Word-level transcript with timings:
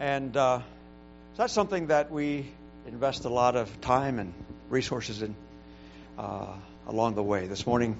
And 0.00 0.34
uh, 0.34 0.60
that's 1.36 1.52
something 1.52 1.88
that 1.88 2.10
we 2.10 2.50
invest 2.86 3.26
a 3.26 3.28
lot 3.28 3.54
of 3.54 3.82
time 3.82 4.18
and 4.18 4.32
resources 4.70 5.20
in 5.20 5.34
uh, 6.18 6.46
along 6.86 7.16
the 7.16 7.22
way. 7.22 7.46
This 7.46 7.66
morning, 7.66 7.98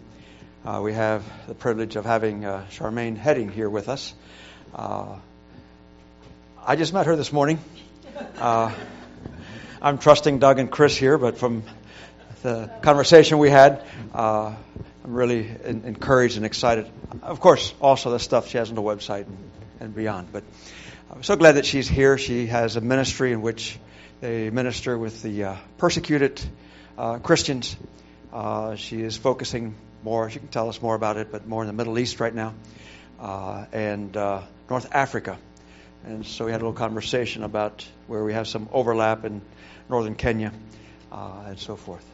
uh, 0.65 0.81
we 0.83 0.95
have 0.95 1.23
the 1.47 1.55
privilege 1.55 1.97
of 1.97 2.07
having 2.07 2.47
uh, 2.47 2.65
Charmaine 2.71 3.19
Hedding 3.19 3.51
here 3.51 3.69
with 3.69 3.91
us. 3.91 4.15
Uh, 4.75 5.17
I 6.67 6.77
just 6.77 6.95
met 6.95 7.05
her 7.05 7.17
this 7.17 7.35
morning. 7.35 7.59
Uh, 8.39 8.73
I'm 9.83 9.99
trusting 9.99 10.39
Doug 10.39 10.59
and 10.59 10.71
Chris 10.71 10.97
here, 10.97 11.19
but 11.19 11.37
from 11.37 11.65
the 12.43 12.71
conversation 12.81 13.37
we 13.37 13.51
had, 13.51 13.85
I'm 14.15 14.57
really 15.05 15.47
in- 15.47 15.85
encouraged 15.85 16.39
and 16.39 16.47
excited. 16.47 16.91
Of 17.23 17.41
course, 17.41 17.75
also 17.79 18.11
the 18.11 18.19
stuff 18.19 18.49
she 18.49 18.57
has 18.57 18.71
on 18.71 18.75
the 18.75 18.81
website 18.81 19.27
and, 19.27 19.37
and 19.81 19.95
beyond. 19.95 20.29
But 20.33 20.45
I'm 21.13 21.25
so 21.25 21.35
glad 21.35 21.57
that 21.57 21.67
she's 21.67 21.89
here. 21.89 22.17
She 22.19 22.47
has 22.47 22.77
a 22.77 22.81
ministry 22.81 23.33
in 23.33 23.43
which 23.43 23.77
they 24.21 24.49
minister 24.49 24.97
with 24.97 25.23
the 25.23 25.43
uh, 25.43 25.57
persecuted 25.77 26.41
uh, 26.97 27.19
Christians. 27.19 27.77
Uh, 28.33 28.77
she 28.77 29.03
is 29.03 29.17
focusing 29.17 29.75
more, 30.05 30.31
she 30.31 30.39
can 30.39 30.47
tell 30.47 30.69
us 30.69 30.81
more 30.81 30.95
about 30.95 31.17
it, 31.17 31.33
but 31.33 31.49
more 31.49 31.65
in 31.65 31.67
the 31.67 31.73
Middle 31.73 31.99
East 31.99 32.21
right 32.21 32.33
now 32.33 32.55
uh, 33.19 33.65
and 33.73 34.17
uh, 34.17 34.43
North 34.71 34.95
Africa. 34.95 35.37
And 36.05 36.25
so 36.25 36.45
we 36.45 36.53
had 36.53 36.61
a 36.61 36.65
little 36.65 36.79
conversation 36.79 37.43
about 37.43 37.85
where 38.07 38.23
we 38.23 38.33
have 38.33 38.47
some 38.47 38.69
overlap 38.73 39.25
in 39.25 39.43
northern 39.89 40.15
Kenya 40.15 40.53
uh, 41.11 41.43
and 41.49 41.59
so 41.59 41.75
forth. 41.75 42.07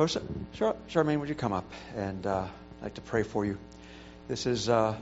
Oh, 0.00 0.08
Char- 0.54 0.76
Charmaine, 0.90 1.20
would 1.20 1.28
you 1.28 1.36
come 1.36 1.52
up? 1.52 1.70
And 1.94 2.26
I'd 2.26 2.50
like 2.82 2.94
to 2.94 3.00
pray 3.00 3.22
for 3.22 3.44
you. 3.44 3.58
This 4.26 4.44
is 4.44 4.66
an 4.68 4.96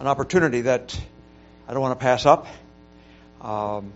opportunity 0.00 0.62
that 0.62 0.98
I 1.68 1.72
don't 1.72 1.82
want 1.82 2.00
to 2.00 2.02
pass 2.02 2.24
up. 2.24 2.46
Um, 3.42 3.92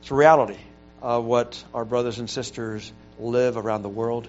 it's 0.00 0.10
a 0.10 0.14
reality 0.14 0.58
of 1.00 1.24
what 1.24 1.62
our 1.72 1.84
brothers 1.84 2.18
and 2.18 2.28
sisters 2.28 2.92
live 3.16 3.56
around 3.56 3.82
the 3.82 3.88
world. 3.88 4.28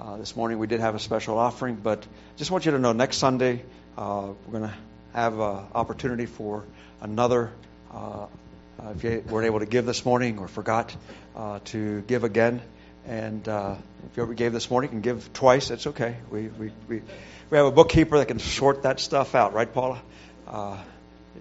Uh, 0.00 0.16
this 0.16 0.34
morning 0.34 0.58
we 0.58 0.66
did 0.66 0.80
have 0.80 0.94
a 0.94 0.98
special 0.98 1.36
offering, 1.36 1.74
but 1.74 2.06
just 2.38 2.50
want 2.50 2.64
you 2.64 2.72
to 2.72 2.78
know 2.78 2.92
next 2.92 3.18
Sunday 3.18 3.62
uh, 3.98 4.32
we're 4.46 4.58
going 4.58 4.70
to 4.70 4.74
have 5.12 5.38
an 5.38 5.66
opportunity 5.74 6.24
for 6.24 6.64
another. 7.02 7.52
Uh, 7.92 8.24
uh, 8.82 8.92
if 8.96 9.04
you 9.04 9.22
weren't 9.28 9.44
able 9.44 9.60
to 9.60 9.66
give 9.66 9.84
this 9.84 10.06
morning 10.06 10.38
or 10.38 10.48
forgot 10.48 10.96
uh, 11.36 11.58
to 11.66 12.00
give 12.06 12.24
again, 12.24 12.62
and 13.06 13.46
uh, 13.46 13.74
if 14.10 14.16
you 14.16 14.22
ever 14.22 14.32
gave 14.32 14.54
this 14.54 14.70
morning, 14.70 14.88
you 14.88 14.92
can 14.92 15.02
give 15.02 15.30
twice. 15.34 15.70
It's 15.70 15.86
okay. 15.88 16.16
We, 16.30 16.48
we, 16.48 16.72
we, 16.88 17.02
we 17.50 17.58
have 17.58 17.66
a 17.66 17.70
bookkeeper 17.70 18.16
that 18.16 18.28
can 18.28 18.38
sort 18.38 18.84
that 18.84 18.98
stuff 18.98 19.34
out, 19.34 19.52
right, 19.52 19.70
Paula? 19.70 20.00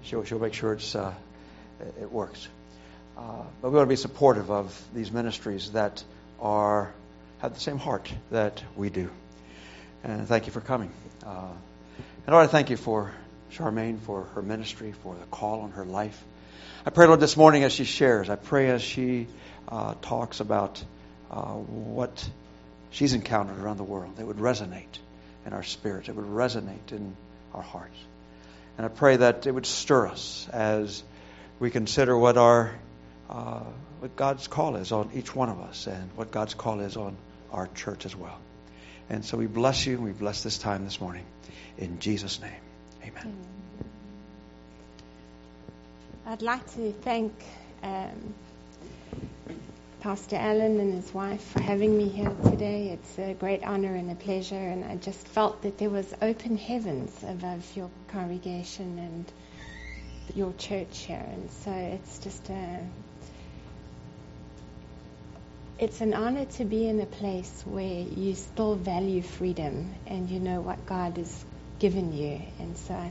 She'll, 0.02 0.24
she'll 0.24 0.40
make 0.40 0.54
sure 0.54 0.74
it's, 0.74 0.96
uh, 0.96 1.14
it 2.02 2.12
works. 2.12 2.48
Uh, 3.18 3.44
but 3.62 3.70
we 3.70 3.78
want 3.78 3.88
to 3.88 3.90
be 3.90 3.96
supportive 3.96 4.50
of 4.50 4.80
these 4.94 5.12
ministries 5.12 5.72
that 5.72 6.04
are 6.40 6.92
have 7.44 7.54
the 7.54 7.60
same 7.60 7.78
heart 7.78 8.12
that 8.32 8.64
we 8.76 8.90
do. 8.90 9.10
And 10.04 10.28
thank 10.28 10.46
you 10.46 10.54
for 10.54 10.62
coming. 10.62 10.92
Uh, 11.26 11.52
and 12.26 12.34
I 12.34 12.48
thank 12.48 12.70
you 12.70 12.78
for 12.78 13.12
Charmaine, 13.52 14.00
for 14.00 14.24
her 14.36 14.42
ministry, 14.42 14.94
for 15.04 15.14
the 15.16 15.26
call 15.26 15.62
on 15.62 15.72
her 15.72 15.84
life. 15.84 16.24
I 16.86 16.90
pray, 16.90 17.06
Lord, 17.06 17.20
this 17.20 17.36
morning 17.36 17.64
as 17.64 17.74
she 17.74 17.84
shares, 17.84 18.30
I 18.30 18.36
pray 18.36 18.70
as 18.70 18.82
she 18.82 19.28
uh, 19.68 19.96
talks 20.02 20.40
about 20.40 20.84
uh, 21.30 21.52
what 21.52 22.30
she's 22.92 23.14
encountered 23.14 23.60
around 23.60 23.78
the 23.78 23.84
world, 23.84 24.20
it 24.20 24.26
would 24.26 24.38
resonate 24.38 25.00
in 25.46 25.52
our 25.52 25.64
spirits, 25.64 26.08
it 26.08 26.16
would 26.16 26.26
resonate 26.26 26.92
in 26.92 27.16
our 27.54 27.62
hearts. 27.62 27.98
And 28.78 28.86
I 28.86 28.90
pray 28.90 29.18
that 29.18 29.46
it 29.46 29.52
would 29.52 29.66
stir 29.66 30.08
us 30.08 30.48
as 30.52 31.04
we 31.60 31.70
consider 31.70 32.18
what 32.18 32.38
our 32.38 32.74
uh, 33.30 33.64
what 34.00 34.16
God's 34.16 34.48
call 34.48 34.76
is 34.76 34.92
on 34.92 35.12
each 35.14 35.34
one 35.34 35.50
of 35.50 35.62
us 35.62 35.88
and 35.88 36.10
what 36.16 36.30
God's 36.30 36.54
call 36.54 36.82
is 36.82 36.98
on 36.98 37.16
our 37.52 37.68
church 37.68 38.06
as 38.06 38.16
well. 38.16 38.38
And 39.10 39.24
so 39.24 39.38
we 39.38 39.48
bless 39.48 39.86
you 39.86 39.96
and 39.96 40.04
we 40.04 40.12
bless 40.12 40.44
this 40.44 40.58
time 40.58 40.84
this 40.84 41.00
morning. 41.00 41.26
In 41.78 42.00
Jesus' 42.00 42.42
name, 42.42 42.52
amen. 43.02 43.34
I'd 46.26 46.42
like 46.42 46.66
to 46.76 46.92
thank 46.92 47.34
um, 47.82 48.34
Pastor 50.04 50.36
Allen 50.36 50.82
and 50.82 50.94
his 50.94 51.14
wife 51.14 51.42
for 51.42 51.62
having 51.62 51.98
me 51.98 52.10
here 52.10 52.36
today. 52.44 52.90
It's 52.90 53.18
a 53.18 53.34
great 53.36 53.64
honor 53.64 53.96
and 53.96 54.12
a 54.12 54.16
pleasure, 54.16 54.54
and 54.56 54.84
I 54.84 54.98
just 54.98 55.26
felt 55.30 55.62
that 55.62 55.78
there 55.78 55.90
was 55.90 56.14
open 56.22 56.58
heavens 56.58 57.24
above 57.26 57.66
your 57.74 57.90
congregation 58.10 59.00
and 59.00 59.32
your 60.36 60.52
church 60.58 61.06
here, 61.06 61.26
and 61.26 61.50
so 61.50 61.72
it's 61.72 62.20
just 62.20 62.50
a 62.50 62.80
it's 65.80 66.02
an 66.02 66.14
honor 66.14 66.44
to 66.58 66.66
be 66.66 66.86
in 66.86 67.00
a 67.00 67.06
place 67.06 67.64
where 67.66 68.02
you 68.02 68.36
still 68.36 68.76
value 68.76 69.22
freedom 69.22 69.96
and 70.06 70.30
you 70.30 70.42
know 70.42 70.60
what 70.60 70.86
God 70.86 71.16
has 71.16 71.46
given 71.80 72.12
you, 72.12 72.42
and 72.60 72.78
so 72.78 72.94
I 72.94 73.10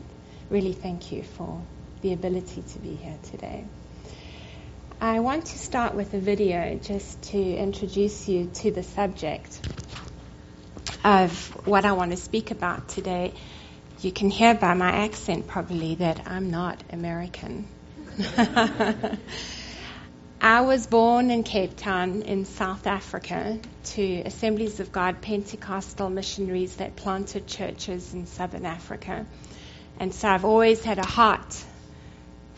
really 0.51 0.75
thank 0.75 1.11
you 1.11 1.23
for 1.23 1.63
the 2.03 2.13
ability 2.13 2.61
to 2.61 2.79
be 2.81 2.97
here 2.97 3.19
today. 3.31 3.65
I 5.03 5.19
want 5.19 5.47
to 5.47 5.59
start 5.59 5.97
with 5.97 6.15
a 6.15 6.21
video 6.21 6.79
just 6.81 7.21
to 7.33 7.37
introduce 7.37 8.29
you 8.29 8.53
to 8.55 8.71
the 8.71 8.85
subject 8.85 9.61
of 11.03 11.67
what 11.67 11.85
I 11.85 11.91
want 11.91 12.13
to 12.13 12.17
speak 12.17 12.53
about 12.53 12.89
today. 12.89 13.35
You 14.01 14.13
can 14.13 14.31
hear 14.31 14.55
by 14.55 14.75
my 14.75 15.05
accent 15.05 15.49
probably 15.49 15.97
that 15.97 16.29
I'm 16.29 16.53
not 16.53 16.85
American. 16.93 17.67
I 20.41 20.61
was 20.61 20.87
born 20.87 21.33
in 21.33 21.43
Cape 21.43 21.77
Town 21.77 22.23
in 22.23 22.45
South 22.45 22.87
Africa 22.87 23.59
to 23.87 24.23
Assemblies 24.25 24.79
of 24.79 24.93
God 24.93 25.21
Pentecostal 25.21 26.11
missionaries 26.11 26.77
that 26.77 26.95
planted 26.95 27.49
churches 27.49 28.15
in 28.15 28.29
southern 28.29 28.65
Africa. 28.65 29.27
And 29.99 30.15
so 30.15 30.29
I've 30.29 30.45
always 30.45 30.85
had 30.85 31.01
a 31.01 31.07
heart 31.07 31.65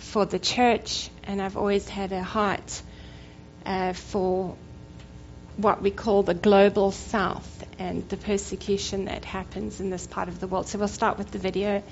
for 0.05 0.25
the 0.25 0.39
church, 0.39 1.11
and 1.25 1.43
I've 1.43 1.57
always 1.57 1.89
had 1.89 2.13
a 2.13 2.23
heart 2.23 2.83
uh, 3.67 3.93
for 3.93 4.57
what 5.57 5.83
we 5.83 5.91
call 5.91 6.23
the 6.23 6.35
global 6.35 6.91
south 6.91 7.65
and 7.79 8.09
the 8.09 8.17
persecution 8.17 9.07
that 9.07 9.25
happens 9.25 9.81
in 9.81 9.91
this 9.91 10.07
part 10.07 10.29
of 10.29 10.41
the 10.41 10.47
world. 10.47 10.67
So 10.67 10.79
we'll 10.79 10.89
start 10.89 11.19
with 11.19 11.31
the 11.31 11.39
video. 11.39 11.83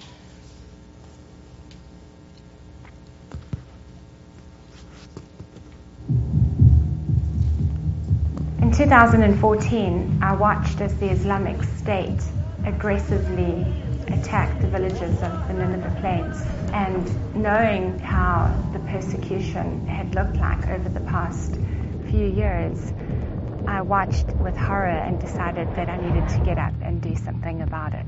In 8.60 8.72
2014, 8.72 10.18
I 10.22 10.34
watched 10.34 10.80
as 10.80 10.94
the 10.98 11.10
Islamic 11.10 11.62
State 11.62 12.20
aggressively 12.64 13.81
attacked 14.12 14.60
the 14.60 14.68
villages 14.68 15.22
of 15.22 15.48
the 15.48 15.54
Nineveh 15.54 15.96
Plains. 16.00 16.40
And 16.72 17.34
knowing 17.36 17.98
how 17.98 18.54
the 18.72 18.78
persecution 18.80 19.86
had 19.86 20.14
looked 20.14 20.36
like 20.36 20.68
over 20.68 20.88
the 20.88 21.00
past 21.00 21.58
few 22.10 22.26
years, 22.26 22.92
I 23.66 23.82
watched 23.82 24.26
with 24.36 24.56
horror 24.56 24.88
and 24.88 25.20
decided 25.20 25.68
that 25.76 25.88
I 25.88 25.96
needed 25.96 26.28
to 26.30 26.44
get 26.44 26.58
up 26.58 26.74
and 26.82 27.00
do 27.00 27.14
something 27.16 27.62
about 27.62 27.94
it. 27.94 28.06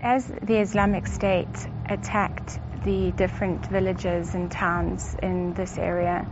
As 0.00 0.26
the 0.26 0.56
Islamic 0.58 1.06
State 1.06 1.68
attacked 1.86 2.60
the 2.84 3.10
different 3.12 3.66
villages 3.66 4.34
and 4.34 4.50
towns 4.50 5.16
in 5.22 5.54
this 5.54 5.76
area, 5.76 6.26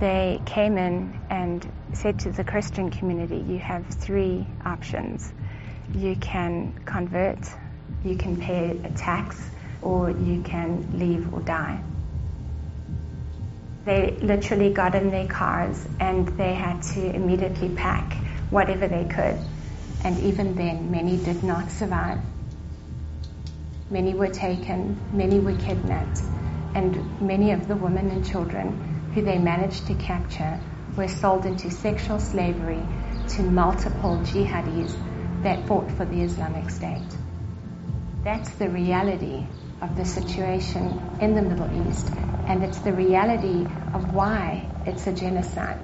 they 0.00 0.40
came 0.46 0.78
in 0.78 1.20
and 1.30 1.70
said 1.92 2.20
to 2.20 2.32
the 2.32 2.44
Christian 2.44 2.90
community, 2.90 3.36
you 3.36 3.58
have 3.58 3.86
three 3.86 4.46
options. 4.64 5.32
You 5.94 6.16
can 6.16 6.72
convert, 6.84 7.38
you 8.04 8.16
can 8.16 8.36
pay 8.36 8.70
a 8.70 8.90
tax, 8.90 9.40
or 9.82 10.10
you 10.10 10.42
can 10.42 10.98
leave 10.98 11.32
or 11.32 11.40
die. 11.40 11.82
They 13.84 14.16
literally 14.22 14.72
got 14.72 14.94
in 14.94 15.10
their 15.10 15.26
cars 15.26 15.88
and 15.98 16.28
they 16.38 16.54
had 16.54 16.82
to 16.94 17.14
immediately 17.14 17.68
pack 17.70 18.12
whatever 18.50 18.86
they 18.86 19.04
could. 19.04 19.38
And 20.04 20.18
even 20.20 20.54
then, 20.54 20.90
many 20.90 21.16
did 21.16 21.42
not 21.42 21.70
survive. 21.70 22.20
Many 23.90 24.14
were 24.14 24.28
taken, 24.28 24.98
many 25.12 25.38
were 25.38 25.56
kidnapped, 25.56 26.20
and 26.74 27.20
many 27.20 27.50
of 27.50 27.68
the 27.68 27.76
women 27.76 28.10
and 28.10 28.24
children 28.24 28.91
who 29.14 29.22
they 29.22 29.38
managed 29.38 29.86
to 29.86 29.94
capture 29.94 30.58
were 30.96 31.08
sold 31.08 31.46
into 31.46 31.70
sexual 31.70 32.18
slavery 32.18 32.82
to 33.28 33.42
multiple 33.42 34.16
jihadis 34.24 34.94
that 35.42 35.66
fought 35.66 35.90
for 35.92 36.04
the 36.04 36.22
Islamic 36.22 36.70
State. 36.70 37.16
That's 38.24 38.50
the 38.52 38.68
reality 38.68 39.46
of 39.80 39.96
the 39.96 40.04
situation 40.04 41.18
in 41.20 41.34
the 41.34 41.42
Middle 41.42 41.88
East, 41.88 42.10
and 42.46 42.62
it's 42.62 42.78
the 42.78 42.92
reality 42.92 43.68
of 43.92 44.14
why 44.14 44.68
it's 44.86 45.06
a 45.06 45.12
genocide. 45.12 45.78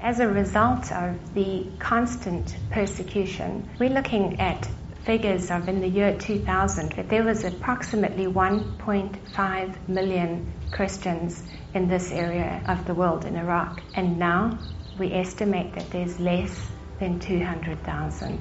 As 0.00 0.20
a 0.20 0.28
result 0.28 0.92
of 0.92 1.34
the 1.34 1.66
constant 1.78 2.56
persecution, 2.70 3.68
we're 3.78 3.90
looking 3.90 4.40
at 4.40 4.68
figures 5.06 5.52
of 5.52 5.68
in 5.68 5.80
the 5.80 5.88
year 5.88 6.18
2000 6.18 6.90
that 6.92 7.08
there 7.08 7.22
was 7.22 7.44
approximately 7.44 8.26
1.5 8.26 9.88
million 9.88 10.52
Christians 10.72 11.44
in 11.74 11.86
this 11.86 12.10
area 12.10 12.60
of 12.66 12.84
the 12.86 12.92
world 12.92 13.24
in 13.24 13.36
Iraq. 13.36 13.80
And 13.94 14.18
now 14.18 14.58
we 14.98 15.12
estimate 15.12 15.74
that 15.76 15.88
there's 15.92 16.18
less 16.18 16.68
than 16.98 17.20
200,000. 17.20 18.40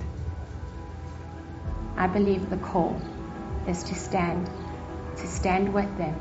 I 1.98 2.08
believe 2.08 2.50
the 2.50 2.58
call 2.58 3.00
is 3.68 3.84
to 3.84 3.94
stand, 3.94 4.50
to 5.18 5.28
stand 5.28 5.72
with 5.72 5.98
them 6.00 6.20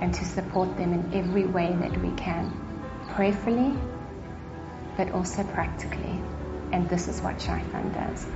and 0.00 0.14
to 0.14 0.24
support 0.24 0.78
them 0.78 0.94
in 0.94 1.14
every 1.14 1.44
way 1.44 1.76
that 1.78 1.94
we 2.00 2.10
can, 2.16 2.50
prayerfully, 3.10 3.76
but 4.96 5.10
also 5.12 5.44
practically. 5.44 6.18
And 6.72 6.88
this 6.88 7.06
is 7.06 7.20
what 7.20 7.40
Shai 7.40 7.62
Fund 7.64 7.92
does. 7.92 8.26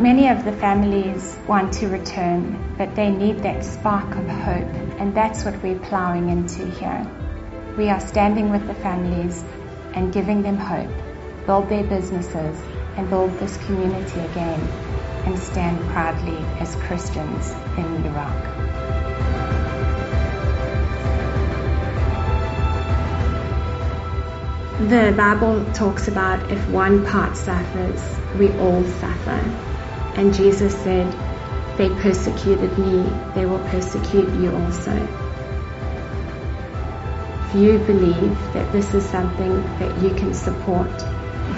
Many 0.00 0.28
of 0.28 0.46
the 0.46 0.52
families 0.52 1.36
want 1.46 1.74
to 1.74 1.86
return, 1.88 2.74
but 2.78 2.94
they 2.96 3.10
need 3.10 3.40
that 3.42 3.62
spark 3.62 4.08
of 4.16 4.26
hope, 4.26 4.74
and 4.98 5.14
that's 5.14 5.44
what 5.44 5.62
we're 5.62 5.78
plowing 5.78 6.30
into 6.30 6.64
here. 6.64 7.06
We 7.76 7.90
are 7.90 8.00
standing 8.00 8.50
with 8.50 8.66
the 8.66 8.74
families 8.74 9.44
and 9.94 10.10
giving 10.10 10.42
them 10.42 10.56
hope, 10.56 10.90
build 11.44 11.68
their 11.68 11.84
businesses, 11.84 12.58
and 12.96 13.08
build 13.08 13.38
this 13.38 13.56
community 13.66 14.20
again, 14.20 14.60
and 15.26 15.38
stand 15.38 15.78
proudly 15.90 16.38
as 16.60 16.74
Christians 16.76 17.50
in 17.76 18.06
Iraq. 18.06 18.60
The 24.88 25.12
Bible 25.14 25.62
talks 25.74 26.08
about 26.08 26.50
if 26.50 26.68
one 26.70 27.04
part 27.04 27.36
suffers, 27.36 28.02
we 28.38 28.50
all 28.52 28.82
suffer. 28.82 29.40
And 30.16 30.32
Jesus 30.32 30.74
said, 30.82 31.12
They 31.76 31.90
persecuted 32.00 32.78
me, 32.78 33.04
they 33.34 33.44
will 33.44 33.58
persecute 33.68 34.28
you 34.40 34.50
also. 34.56 34.96
If 37.46 37.54
you 37.56 37.78
believe 37.80 38.38
that 38.54 38.72
this 38.72 38.94
is 38.94 39.04
something 39.04 39.62
that 39.78 40.00
you 40.00 40.14
can 40.14 40.32
support, 40.32 40.88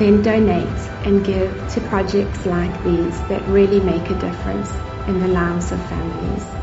then 0.02 0.20
donate 0.20 0.80
and 1.04 1.24
give 1.24 1.68
to 1.68 1.80
projects 1.82 2.44
like 2.44 2.82
these 2.82 3.22
that 3.28 3.46
really 3.46 3.78
make 3.78 4.10
a 4.10 4.14
difference 4.18 4.68
in 5.06 5.20
the 5.20 5.28
lives 5.28 5.70
of 5.70 5.80
families. 5.86 6.61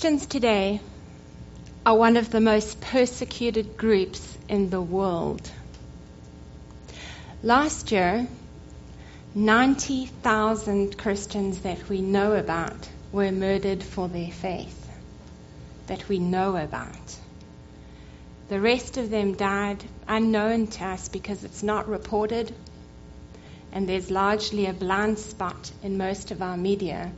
Christians 0.00 0.28
today 0.28 0.80
are 1.84 1.94
one 1.94 2.16
of 2.16 2.30
the 2.30 2.40
most 2.40 2.80
persecuted 2.80 3.76
groups 3.76 4.38
in 4.48 4.70
the 4.70 4.80
world. 4.80 5.52
Last 7.42 7.92
year, 7.92 8.26
90,000 9.34 10.96
Christians 10.96 11.58
that 11.58 11.86
we 11.90 12.00
know 12.00 12.32
about 12.32 12.88
were 13.12 13.30
murdered 13.30 13.82
for 13.82 14.08
their 14.08 14.30
faith, 14.30 14.88
that 15.88 16.08
we 16.08 16.18
know 16.18 16.56
about. 16.56 17.16
The 18.48 18.58
rest 18.58 18.96
of 18.96 19.10
them 19.10 19.34
died 19.34 19.84
unknown 20.08 20.68
to 20.68 20.84
us 20.86 21.10
because 21.10 21.44
it's 21.44 21.62
not 21.62 21.90
reported, 21.90 22.54
and 23.70 23.86
there's 23.86 24.10
largely 24.10 24.64
a 24.64 24.72
blind 24.72 25.18
spot 25.18 25.70
in 25.82 25.98
most 25.98 26.30
of 26.30 26.40
our 26.40 26.56
media 26.56 27.12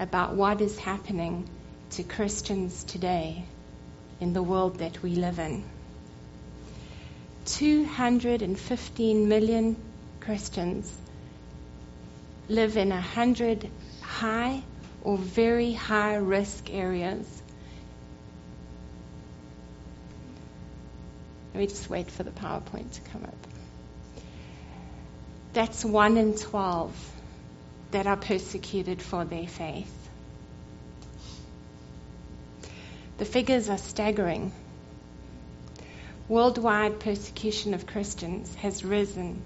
about 0.00 0.34
what 0.34 0.62
is 0.62 0.78
happening 0.78 1.46
to 1.90 2.02
Christians 2.02 2.84
today 2.84 3.44
in 4.20 4.32
the 4.32 4.42
world 4.42 4.78
that 4.78 5.02
we 5.02 5.10
live 5.10 5.38
in. 5.38 5.64
215 7.46 9.28
million 9.28 9.76
Christians 10.20 10.92
live 12.48 12.76
in 12.76 12.90
100 12.90 13.70
high 14.02 14.62
or 15.02 15.16
very 15.16 15.72
high 15.72 16.16
risk 16.16 16.72
areas. 16.72 17.42
Let 21.54 21.60
me 21.60 21.66
just 21.68 21.88
wait 21.88 22.10
for 22.10 22.22
the 22.22 22.30
PowerPoint 22.30 22.92
to 22.92 23.00
come 23.12 23.24
up. 23.24 23.46
That's 25.52 25.84
1 25.84 26.16
in 26.18 26.34
12 26.36 27.12
that 27.92 28.06
are 28.06 28.16
persecuted 28.16 29.00
for 29.00 29.24
their 29.24 29.46
faith. 29.46 30.05
The 33.18 33.24
figures 33.24 33.70
are 33.70 33.78
staggering. 33.78 34.52
Worldwide 36.28 37.00
persecution 37.00 37.72
of 37.72 37.86
Christians 37.86 38.54
has 38.56 38.84
risen 38.84 39.42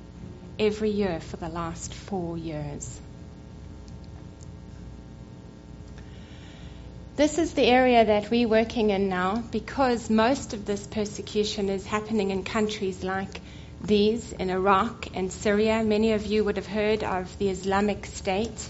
every 0.58 0.90
year 0.90 1.20
for 1.20 1.36
the 1.36 1.48
last 1.48 1.94
four 1.94 2.36
years. 2.36 3.00
This 7.14 7.38
is 7.38 7.52
the 7.52 7.64
area 7.64 8.04
that 8.04 8.30
we're 8.30 8.48
working 8.48 8.90
in 8.90 9.08
now 9.08 9.36
because 9.52 10.10
most 10.10 10.52
of 10.52 10.64
this 10.64 10.86
persecution 10.86 11.68
is 11.68 11.86
happening 11.86 12.30
in 12.30 12.42
countries 12.42 13.04
like 13.04 13.40
these 13.82 14.32
in 14.32 14.50
Iraq 14.50 15.08
and 15.14 15.30
Syria. 15.30 15.84
Many 15.84 16.12
of 16.12 16.26
you 16.26 16.44
would 16.44 16.56
have 16.56 16.66
heard 16.66 17.04
of 17.04 17.38
the 17.38 17.50
Islamic 17.50 18.06
State, 18.06 18.68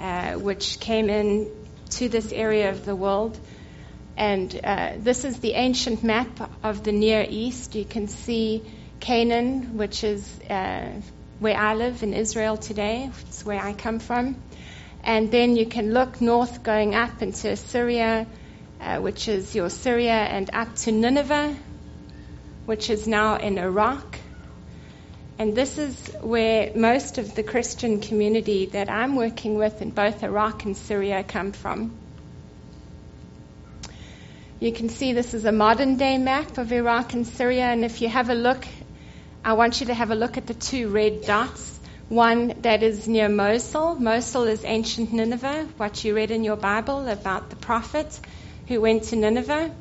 uh, 0.00 0.32
which 0.32 0.80
came 0.80 1.10
in 1.10 1.50
to 1.90 2.08
this 2.08 2.32
area 2.32 2.70
of 2.70 2.84
the 2.84 2.96
world 2.96 3.38
and 4.18 4.60
uh, 4.64 4.94
this 4.98 5.24
is 5.24 5.38
the 5.38 5.52
ancient 5.52 6.02
map 6.02 6.50
of 6.64 6.82
the 6.82 6.90
Near 6.90 7.24
East. 7.28 7.76
You 7.76 7.84
can 7.84 8.08
see 8.08 8.64
Canaan, 8.98 9.76
which 9.76 10.02
is 10.02 10.40
uh, 10.50 10.90
where 11.38 11.56
I 11.56 11.74
live 11.74 12.02
in 12.02 12.14
Israel 12.14 12.56
today. 12.56 13.08
It's 13.28 13.44
where 13.44 13.60
I 13.60 13.74
come 13.74 14.00
from. 14.00 14.34
And 15.04 15.30
then 15.30 15.54
you 15.54 15.66
can 15.66 15.94
look 15.94 16.20
north 16.20 16.64
going 16.64 16.96
up 16.96 17.22
into 17.22 17.54
Syria, 17.54 18.26
uh, 18.80 18.98
which 18.98 19.28
is 19.28 19.54
your 19.54 19.70
Syria, 19.70 20.14
and 20.14 20.50
up 20.52 20.74
to 20.78 20.90
Nineveh, 20.90 21.54
which 22.66 22.90
is 22.90 23.06
now 23.06 23.36
in 23.36 23.56
Iraq. 23.56 24.18
And 25.38 25.54
this 25.54 25.78
is 25.78 25.94
where 26.20 26.72
most 26.74 27.18
of 27.18 27.36
the 27.36 27.44
Christian 27.44 28.00
community 28.00 28.66
that 28.66 28.90
I'm 28.90 29.14
working 29.14 29.54
with 29.54 29.80
in 29.80 29.90
both 29.90 30.24
Iraq 30.24 30.64
and 30.64 30.76
Syria 30.76 31.22
come 31.22 31.52
from. 31.52 32.07
You 34.60 34.72
can 34.72 34.88
see 34.88 35.12
this 35.12 35.34
is 35.34 35.44
a 35.44 35.52
modern 35.52 35.98
day 35.98 36.18
map 36.18 36.58
of 36.58 36.72
Iraq 36.72 37.14
and 37.14 37.24
Syria, 37.24 37.66
and 37.66 37.84
if 37.84 38.02
you 38.02 38.08
have 38.08 38.28
a 38.28 38.34
look, 38.34 38.66
I 39.44 39.52
want 39.52 39.78
you 39.78 39.86
to 39.86 39.94
have 39.94 40.10
a 40.10 40.16
look 40.16 40.36
at 40.36 40.48
the 40.48 40.54
two 40.54 40.88
red 40.88 41.22
dots. 41.22 41.78
One 42.08 42.54
that 42.62 42.82
is 42.82 43.06
near 43.06 43.28
Mosul. 43.28 43.94
Mosul 43.94 44.48
is 44.48 44.64
ancient 44.64 45.12
Nineveh, 45.12 45.68
what 45.76 46.04
you 46.04 46.12
read 46.16 46.32
in 46.32 46.42
your 46.42 46.56
Bible 46.56 47.06
about 47.06 47.50
the 47.50 47.54
prophet 47.54 48.18
who 48.66 48.80
went 48.80 49.04
to 49.04 49.16
Nineveh. 49.16 49.72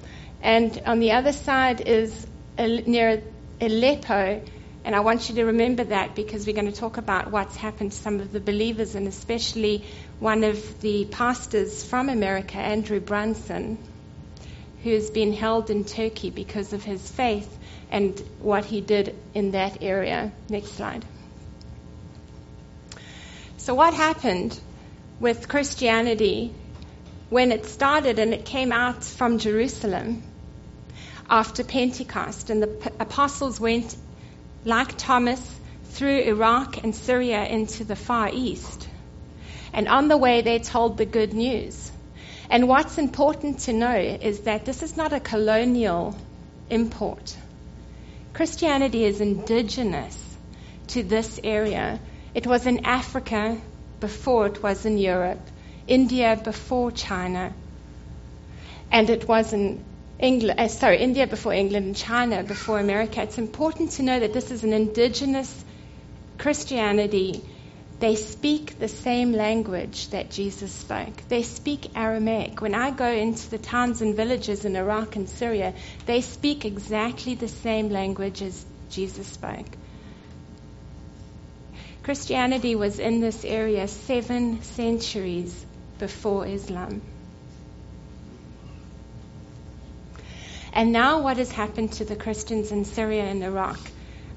And 0.43 0.79
on 0.85 0.99
the 0.99 1.13
other 1.13 1.31
side 1.31 1.81
is 1.81 2.27
near 2.59 3.23
Aleppo, 3.59 4.43
and 4.85 4.95
I 4.95 4.99
want 4.99 5.27
you 5.27 5.35
to 5.37 5.45
remember 5.45 5.85
that 5.85 6.13
because 6.13 6.45
we're 6.45 6.53
going 6.53 6.71
to 6.71 6.79
talk 6.79 6.97
about 6.97 7.31
what's 7.31 7.55
happened 7.55 7.93
to 7.93 7.97
some 7.97 8.19
of 8.19 8.31
the 8.31 8.39
believers, 8.39 8.93
and 8.93 9.07
especially 9.07 9.85
one 10.19 10.43
of 10.43 10.81
the 10.81 11.05
pastors 11.05 11.83
from 11.83 12.09
America, 12.09 12.57
Andrew 12.57 12.99
Brunson 12.99 13.79
who 14.83 14.91
has 14.91 15.09
been 15.09 15.33
held 15.33 15.69
in 15.69 15.83
Turkey 15.83 16.29
because 16.29 16.73
of 16.73 16.83
his 16.83 17.09
faith 17.09 17.57
and 17.91 18.21
what 18.39 18.65
he 18.65 18.81
did 18.81 19.15
in 19.33 19.51
that 19.51 19.81
area. 19.81 20.31
Next 20.49 20.73
slide. 20.73 21.05
So, 23.57 23.75
what 23.75 23.93
happened 23.93 24.57
with 25.19 25.49
Christianity 25.49 26.53
when 27.29 27.51
it 27.51 27.65
started 27.65 28.19
and 28.19 28.33
it 28.33 28.45
came 28.45 28.71
out 28.71 29.03
from 29.03 29.39
Jerusalem 29.39 30.23
after 31.29 31.63
Pentecost? 31.63 32.49
And 32.49 32.63
the 32.63 32.91
apostles 32.99 33.59
went, 33.59 33.95
like 34.63 34.97
Thomas, 34.97 35.41
through 35.91 36.19
Iraq 36.19 36.83
and 36.83 36.95
Syria 36.95 37.45
into 37.45 37.83
the 37.83 37.95
Far 37.95 38.29
East. 38.31 38.87
And 39.73 39.87
on 39.87 40.07
the 40.07 40.17
way, 40.17 40.41
they 40.41 40.59
told 40.59 40.97
the 40.97 41.05
good 41.05 41.33
news. 41.33 41.91
And 42.49 42.67
what's 42.67 42.97
important 42.97 43.59
to 43.61 43.73
know 43.73 43.95
is 43.95 44.41
that 44.41 44.65
this 44.65 44.81
is 44.83 44.95
not 44.95 45.13
a 45.13 45.19
colonial 45.19 46.15
import. 46.69 47.35
Christianity 48.33 49.03
is 49.03 49.19
indigenous 49.19 50.17
to 50.87 51.03
this 51.03 51.39
area. 51.43 51.99
It 52.33 52.47
was 52.47 52.65
in 52.65 52.85
Africa 52.85 53.59
before 53.99 54.47
it 54.47 54.61
was 54.63 54.85
in 54.85 54.97
Europe, 54.97 55.41
India 55.87 56.39
before 56.41 56.91
China, 56.91 57.53
and 58.91 59.09
it 59.09 59.27
was 59.27 59.53
in 59.53 59.83
England, 60.19 60.59
uh, 60.59 60.67
sorry, 60.67 60.99
India 60.99 61.27
before 61.27 61.53
England 61.53 61.85
and 61.85 61.95
China 61.95 62.43
before 62.43 62.79
America. 62.79 63.21
It's 63.21 63.37
important 63.37 63.91
to 63.93 64.03
know 64.03 64.19
that 64.19 64.33
this 64.33 64.51
is 64.51 64.63
an 64.63 64.73
indigenous 64.73 65.65
Christianity. 66.37 67.43
They 67.99 68.15
speak 68.15 68.77
the 68.77 68.87
same 68.87 69.33
language 69.33 70.09
that 70.09 70.29
Jesus 70.29 70.71
spoke. 70.71 71.27
They 71.29 71.41
speak 71.41 71.97
Aramaic. 71.97 72.61
When 72.61 72.75
I 72.75 72.91
go 72.91 73.11
into 73.11 73.49
the 73.49 73.57
towns 73.57 74.01
and 74.01 74.15
villages 74.15 74.65
in 74.65 74.75
Iraq 74.75 75.15
and 75.15 75.27
Syria, 75.27 75.73
they 76.05 76.21
speak 76.21 76.63
exactly 76.63 77.33
the 77.33 77.47
same 77.47 77.89
language 77.89 78.43
as 78.43 78.63
Jesus 78.91 79.25
spoke. 79.25 79.65
Christianity 82.03 82.75
was 82.75 82.99
in 82.99 83.19
this 83.19 83.43
area 83.43 83.87
seven 83.87 84.61
centuries 84.61 85.65
before 85.97 86.45
Islam. 86.45 87.01
And 90.71 90.91
now, 90.91 91.21
what 91.23 91.37
has 91.37 91.51
happened 91.51 91.93
to 91.93 92.05
the 92.05 92.15
Christians 92.15 92.71
in 92.71 92.85
Syria 92.85 93.23
and 93.23 93.43
Iraq? 93.43 93.79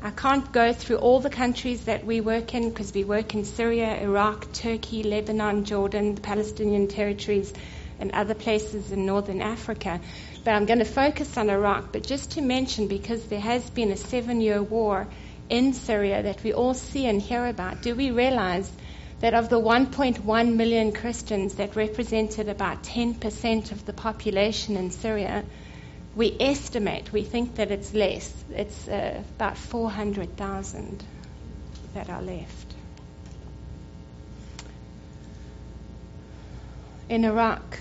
I 0.02 0.10
can't 0.10 0.50
go 0.50 0.72
through 0.72 0.96
all 0.96 1.20
the 1.20 1.28
countries 1.28 1.84
that 1.84 2.06
we 2.06 2.22
work 2.22 2.54
in 2.54 2.70
because 2.70 2.94
we 2.94 3.04
work 3.04 3.34
in 3.34 3.44
Syria, 3.44 4.00
Iraq, 4.00 4.50
Turkey, 4.50 5.02
Lebanon, 5.02 5.66
Jordan, 5.66 6.14
the 6.14 6.22
Palestinian 6.22 6.88
territories, 6.88 7.52
and 7.98 8.10
other 8.12 8.32
places 8.32 8.92
in 8.92 9.04
northern 9.04 9.42
Africa. 9.42 10.00
But 10.42 10.52
I'm 10.52 10.64
going 10.64 10.78
to 10.78 10.86
focus 10.86 11.36
on 11.36 11.50
Iraq. 11.50 11.92
But 11.92 12.06
just 12.06 12.30
to 12.32 12.40
mention, 12.40 12.86
because 12.88 13.22
there 13.26 13.40
has 13.40 13.68
been 13.68 13.90
a 13.90 13.96
seven 13.98 14.40
year 14.40 14.62
war 14.62 15.06
in 15.50 15.74
Syria 15.74 16.22
that 16.22 16.42
we 16.42 16.54
all 16.54 16.72
see 16.72 17.04
and 17.04 17.20
hear 17.20 17.46
about, 17.46 17.82
do 17.82 17.94
we 17.94 18.10
realize 18.10 18.72
that 19.20 19.34
of 19.34 19.50
the 19.50 19.60
1.1 19.60 20.54
million 20.56 20.92
Christians 20.92 21.56
that 21.56 21.76
represented 21.76 22.48
about 22.48 22.84
10% 22.84 23.70
of 23.70 23.84
the 23.84 23.92
population 23.92 24.78
in 24.78 24.90
Syria, 24.92 25.44
we 26.14 26.36
estimate, 26.40 27.12
we 27.12 27.22
think 27.22 27.56
that 27.56 27.70
it's 27.70 27.94
less, 27.94 28.32
it's 28.50 28.88
uh, 28.88 29.22
about 29.36 29.56
400,000 29.56 31.04
that 31.94 32.10
are 32.10 32.22
left. 32.22 32.74
In 37.08 37.24
Iraq, 37.24 37.78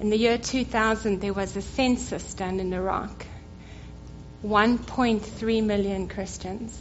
in 0.00 0.10
the 0.10 0.16
year 0.16 0.36
2000, 0.36 1.20
there 1.20 1.32
was 1.32 1.56
a 1.56 1.62
census 1.62 2.34
done 2.34 2.60
in 2.60 2.72
Iraq. 2.72 3.26
1.3 4.44 5.64
million 5.64 6.08
Christians. 6.08 6.76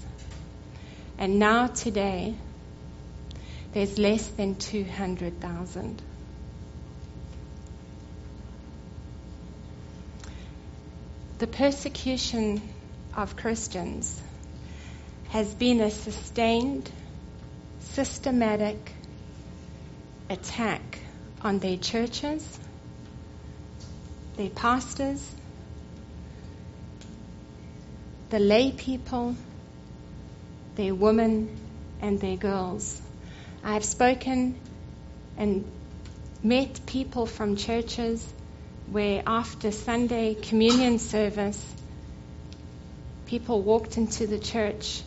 And 1.17 1.37
now, 1.37 1.67
today, 1.67 2.33
there's 3.73 3.99
less 3.99 4.25
than 4.27 4.55
200,000. 4.55 6.01
The 11.41 11.47
persecution 11.47 12.61
of 13.17 13.35
Christians 13.35 14.21
has 15.29 15.51
been 15.55 15.81
a 15.81 15.89
sustained, 15.89 16.87
systematic 17.79 18.93
attack 20.29 20.99
on 21.41 21.57
their 21.57 21.77
churches, 21.77 22.59
their 24.37 24.51
pastors, 24.51 25.27
the 28.29 28.37
lay 28.37 28.71
people, 28.71 29.35
their 30.75 30.93
women, 30.93 31.57
and 32.01 32.19
their 32.19 32.37
girls. 32.37 33.01
I 33.63 33.73
have 33.73 33.83
spoken 33.83 34.59
and 35.37 35.65
met 36.43 36.85
people 36.85 37.25
from 37.25 37.55
churches 37.55 38.23
where 38.91 39.23
after 39.25 39.71
Sunday 39.71 40.33
communion 40.33 40.99
service, 40.99 41.59
people 43.25 43.61
walked 43.61 43.95
into 43.97 44.27
the 44.27 44.37
church 44.37 45.01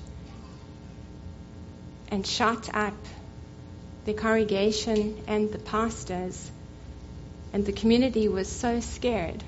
and 2.08 2.26
shot 2.26 2.74
up 2.74 2.94
the 4.06 4.14
congregation 4.14 5.22
and 5.26 5.52
the 5.52 5.58
pastors. 5.58 6.50
And 7.52 7.66
the 7.66 7.72
community 7.72 8.26
was 8.26 8.50
so 8.50 8.80
scared 8.80 9.44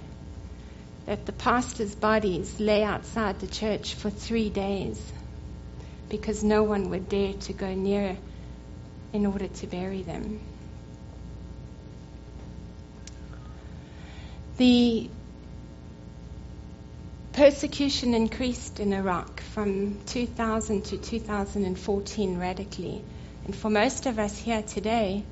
that 1.07 1.25
the 1.25 1.33
pastors' 1.33 1.95
bodies 1.95 2.61
lay 2.61 2.83
outside 2.85 3.41
the 3.41 3.47
church 3.47 3.95
for 3.95 4.11
three 4.11 4.51
days 4.51 5.01
because 6.11 6.45
no 6.45 6.63
one 6.63 6.91
would 6.91 7.09
dare 7.09 7.33
to 7.33 7.55
go 7.55 7.75
near 7.75 8.19
in 9.15 9.25
order 9.25 9.49
to 9.49 9.67
bury 9.67 10.03
them. 10.03 10.41
The 14.57 15.11
persecution 17.33 18.15
increased 18.15 18.81
in 18.81 18.95
Iraq 18.95 19.41
from 19.41 19.99
2000 20.07 20.83
to 20.87 20.97
2014 20.97 22.39
radically. 22.39 23.03
And 23.45 23.55
for 23.55 23.69
most 23.69 24.07
of 24.07 24.19
us 24.19 24.39
here 24.39 24.63
today, 24.63 25.25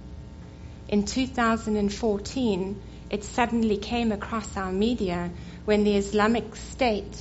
in 0.89 1.07
2014, 1.07 2.83
it 3.09 3.25
suddenly 3.25 3.79
came 3.79 4.13
across 4.13 4.57
our 4.59 4.71
media 4.71 5.31
when 5.65 5.85
the 5.85 5.97
Islamic 5.97 6.55
State 6.57 7.17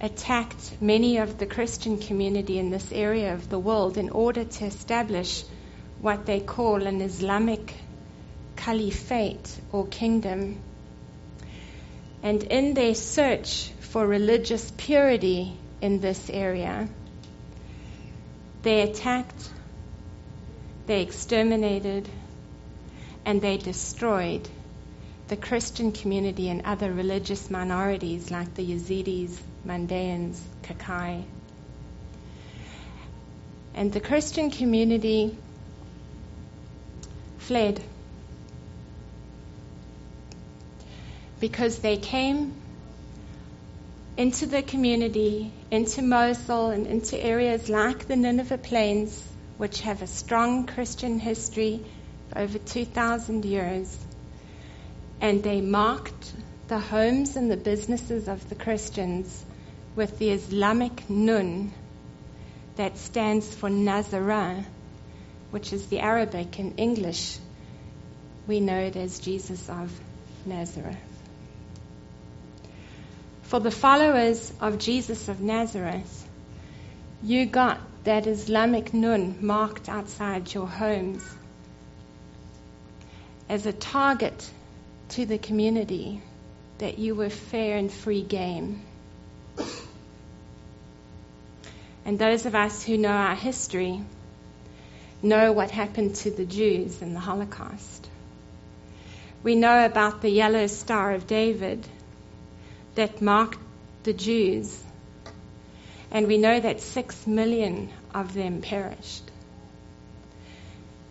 attacked 0.00 0.80
many 0.80 1.18
of 1.18 1.36
the 1.36 1.46
Christian 1.46 1.98
community 1.98 2.58
in 2.58 2.70
this 2.70 2.90
area 2.90 3.34
of 3.34 3.50
the 3.50 3.58
world 3.58 3.98
in 3.98 4.08
order 4.08 4.44
to 4.44 4.64
establish 4.64 5.44
what 6.00 6.24
they 6.24 6.40
call 6.40 6.86
an 6.86 7.02
Islamic 7.02 7.74
caliphate 8.64 9.60
or 9.72 9.86
kingdom. 9.86 10.58
And 12.22 12.42
in 12.44 12.72
their 12.72 12.94
search 12.94 13.70
for 13.80 14.06
religious 14.06 14.72
purity 14.78 15.54
in 15.82 16.00
this 16.00 16.30
area, 16.30 16.88
they 18.62 18.80
attacked, 18.80 19.50
they 20.86 21.02
exterminated, 21.02 22.08
and 23.26 23.42
they 23.42 23.58
destroyed 23.58 24.48
the 25.28 25.36
Christian 25.36 25.92
community 25.92 26.48
and 26.48 26.62
other 26.62 26.90
religious 26.90 27.50
minorities 27.50 28.30
like 28.30 28.54
the 28.54 28.64
Yazidis, 28.64 29.36
Mandaeans, 29.66 30.40
Kakai. 30.62 31.24
And 33.74 33.92
the 33.92 34.00
Christian 34.00 34.50
community 34.50 35.36
fled 37.38 37.82
because 41.40 41.78
they 41.78 41.96
came 41.96 42.54
into 44.16 44.46
the 44.46 44.62
community, 44.62 45.52
into 45.70 46.02
Mosul, 46.02 46.70
and 46.70 46.86
into 46.86 47.22
areas 47.22 47.68
like 47.68 48.06
the 48.06 48.16
Nineveh 48.16 48.58
Plains, 48.58 49.20
which 49.56 49.80
have 49.80 50.02
a 50.02 50.06
strong 50.06 50.66
Christian 50.66 51.18
history 51.18 51.84
for 52.30 52.38
over 52.38 52.58
2,000 52.58 53.44
years. 53.44 53.96
And 55.20 55.42
they 55.42 55.60
marked 55.60 56.32
the 56.68 56.78
homes 56.78 57.36
and 57.36 57.50
the 57.50 57.56
businesses 57.56 58.28
of 58.28 58.48
the 58.48 58.54
Christians 58.54 59.44
with 59.96 60.18
the 60.18 60.30
Islamic 60.30 61.08
Nun 61.10 61.72
that 62.76 62.98
stands 62.98 63.52
for 63.54 63.68
Nazarah, 63.68 64.64
which 65.50 65.72
is 65.72 65.86
the 65.86 66.00
Arabic 66.00 66.58
and 66.58 66.78
English. 66.78 67.38
We 68.46 68.60
know 68.60 68.78
it 68.78 68.96
as 68.96 69.18
Jesus 69.20 69.68
of 69.68 69.92
Nazareth. 70.46 71.13
For 73.44 73.60
the 73.60 73.70
followers 73.70 74.52
of 74.58 74.78
Jesus 74.78 75.28
of 75.28 75.40
Nazareth, 75.40 76.26
you 77.22 77.44
got 77.44 77.78
that 78.04 78.26
Islamic 78.26 78.94
nun 78.94 79.36
marked 79.40 79.88
outside 79.88 80.52
your 80.52 80.66
homes 80.66 81.22
as 83.48 83.66
a 83.66 83.72
target 83.72 84.50
to 85.10 85.26
the 85.26 85.36
community 85.36 86.22
that 86.78 86.98
you 86.98 87.14
were 87.14 87.28
fair 87.28 87.76
and 87.76 87.92
free 87.92 88.22
game. 88.22 88.82
And 92.06 92.18
those 92.18 92.46
of 92.46 92.54
us 92.54 92.82
who 92.82 92.96
know 92.96 93.10
our 93.10 93.34
history 93.34 94.02
know 95.22 95.52
what 95.52 95.70
happened 95.70 96.16
to 96.16 96.30
the 96.30 96.46
Jews 96.46 97.02
in 97.02 97.12
the 97.12 97.20
Holocaust. 97.20 98.08
We 99.42 99.54
know 99.54 99.84
about 99.84 100.22
the 100.22 100.30
yellow 100.30 100.66
star 100.66 101.12
of 101.12 101.26
David 101.26 101.86
that 102.94 103.20
marked 103.20 103.58
the 104.04 104.12
Jews. 104.12 104.82
And 106.10 106.26
we 106.26 106.38
know 106.38 106.60
that 106.60 106.80
six 106.80 107.26
million 107.26 107.90
of 108.14 108.34
them 108.34 108.60
perished. 108.62 109.30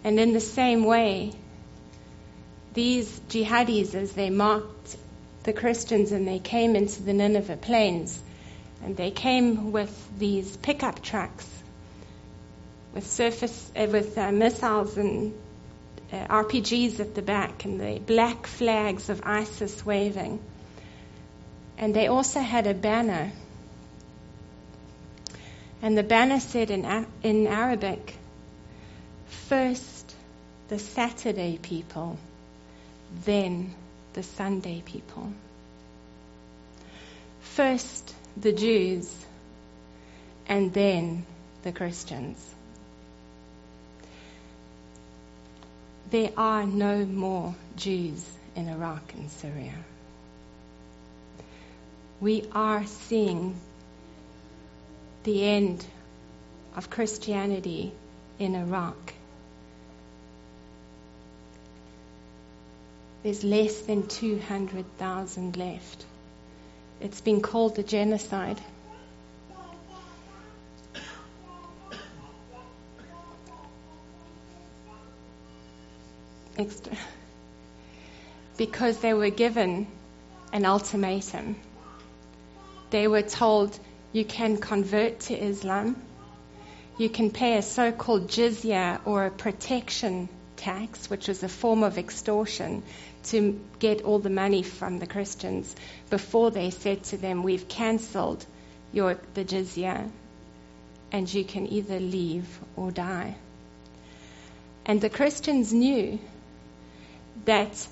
And 0.04 0.20
in 0.20 0.34
the 0.34 0.40
same 0.40 0.86
way, 0.86 1.34
these 2.74 3.08
jihadis, 3.30 3.96
as 3.96 4.14
they 4.14 4.30
marked 4.30 4.96
the 5.44 5.54
Christians 5.54 6.12
and 6.12 6.28
they 6.28 6.40
came 6.40 6.76
into 6.76 7.04
the 7.04 7.14
Nineveh 7.14 7.58
plains, 7.58 8.22
and 8.84 8.98
they 8.98 9.12
came 9.12 9.72
with 9.72 9.94
these 10.18 10.58
pickup 10.58 11.02
trucks 11.02 11.48
with 12.94 13.08
surface 13.08 13.72
uh, 13.76 13.88
with 13.92 14.18
uh, 14.18 14.32
missiles 14.32 14.98
and 14.98 15.34
uh, 16.12 16.28
RPGs 16.28 17.00
at 17.00 17.16
the 17.16 17.22
back 17.22 17.66
and 17.66 17.80
the 17.80 18.00
black 18.00 18.46
flags 18.46 19.10
of 19.10 19.22
ISIS 19.24 19.86
waving. 19.86 20.40
And 21.78 21.94
they 21.94 22.08
also 22.08 22.40
had 22.40 22.68
a 22.68 22.74
banner. 22.74 23.32
And 25.82 25.98
the 25.98 26.04
banner 26.04 26.40
said 26.40 26.72
in, 26.72 27.08
in 27.24 27.48
Arabic, 27.48 28.16
first 29.28 30.16
the 30.70 30.80
Saturday 30.80 31.58
people, 31.62 32.18
then 33.26 33.74
the 34.14 34.24
Sunday 34.24 34.82
people. 34.86 35.32
First 37.42 38.16
the 38.38 38.54
Jews, 38.54 39.14
and 40.48 40.74
then 40.74 41.26
the 41.64 41.72
Christians. 41.72 42.38
There 46.10 46.32
are 46.38 46.66
no 46.66 47.06
more 47.06 47.56
Jews 47.76 48.24
in 48.56 48.70
Iraq 48.70 49.14
and 49.14 49.30
Syria. 49.32 49.74
We 52.24 52.48
are 52.54 52.86
seeing 52.86 53.54
the 55.26 55.44
end 55.44 55.86
of 56.74 56.90
Christianity 56.90 57.92
in 58.40 58.56
Iraq. 58.56 59.14
There's 63.24 63.44
less 63.44 63.78
than 63.82 64.08
200,000 64.08 65.58
left. 65.58 66.06
It's 67.02 67.20
been 67.20 67.42
called 67.42 67.78
a 67.80 67.84
genocide. 67.84 68.62
Extra. 76.58 76.98
Because 78.56 79.00
they 79.00 79.14
were 79.14 79.32
given 79.32 79.88
an 80.54 80.64
ultimatum. 80.64 81.58
They 82.94 83.08
were 83.08 83.24
told, 83.24 83.80
you 84.12 84.24
can 84.24 84.58
convert 84.58 85.22
to 85.22 85.34
Islam, 85.34 86.00
you 87.00 87.10
can 87.10 87.32
pay 87.32 87.58
a 87.58 87.64
so 87.64 87.92
called 87.92 88.28
jizya 88.28 89.00
or 89.06 89.26
a 89.26 89.32
protection 89.32 90.30
tax, 90.58 91.10
which 91.10 91.28
was 91.28 91.42
a 91.42 91.50
form 91.50 91.82
of 91.82 91.98
extortion, 91.98 92.84
to 93.32 93.60
get 93.80 94.04
all 94.04 94.20
the 94.20 94.30
money 94.30 94.62
from 94.62 95.00
the 95.00 95.08
Christians 95.08 95.76
before 96.12 96.52
they 96.52 96.70
said 96.70 97.04
to 97.06 97.18
them, 97.18 97.42
We've 97.42 97.68
cancelled 97.68 98.46
your, 98.92 99.18
the 99.34 99.44
jizya 99.44 100.08
and 101.12 101.34
you 101.34 101.44
can 101.46 101.66
either 101.66 102.00
leave 102.00 102.48
or 102.76 102.92
die. 102.92 103.34
And 104.86 105.02
the 105.02 105.10
Christians 105.10 105.74
knew 105.74 106.20
that 107.46 107.88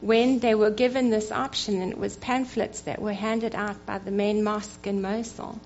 when 0.00 0.38
they 0.38 0.54
were 0.54 0.70
given 0.70 1.10
this 1.10 1.30
option, 1.30 1.82
and 1.82 1.92
it 1.92 1.98
was 1.98 2.16
pamphlets 2.16 2.80
that 2.82 3.02
were 3.02 3.12
handed 3.12 3.54
out 3.54 3.84
by 3.84 3.98
the 3.98 4.10
main 4.10 4.42
mosque 4.42 4.86
in 4.86 5.02
Mosul, 5.02 5.60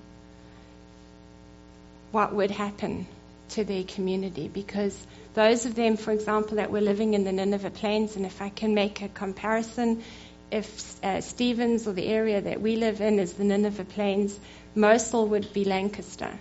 what 2.10 2.34
would 2.34 2.50
happen 2.50 3.06
to 3.50 3.64
their 3.64 3.84
community 3.84 4.48
because 4.48 4.96
those 5.34 5.66
of 5.66 5.74
them, 5.74 5.96
for 5.96 6.12
example, 6.12 6.56
that 6.56 6.70
were 6.70 6.80
living 6.80 7.14
in 7.14 7.24
the 7.24 7.32
Nineveh 7.32 7.70
Plains, 7.70 8.16
and 8.16 8.24
if 8.24 8.40
I 8.40 8.48
can 8.48 8.74
make 8.74 9.02
a 9.02 9.08
comparison, 9.08 10.02
if 10.50 11.04
uh, 11.04 11.20
Stevens 11.20 11.88
or 11.88 11.92
the 11.92 12.06
area 12.06 12.40
that 12.40 12.60
we 12.60 12.76
live 12.76 13.00
in 13.00 13.18
is 13.18 13.32
the 13.32 13.44
Nineveh 13.44 13.84
Plains, 13.84 14.38
Mosul 14.74 15.28
would 15.28 15.52
be 15.52 15.64
Lancaster. 15.64 16.38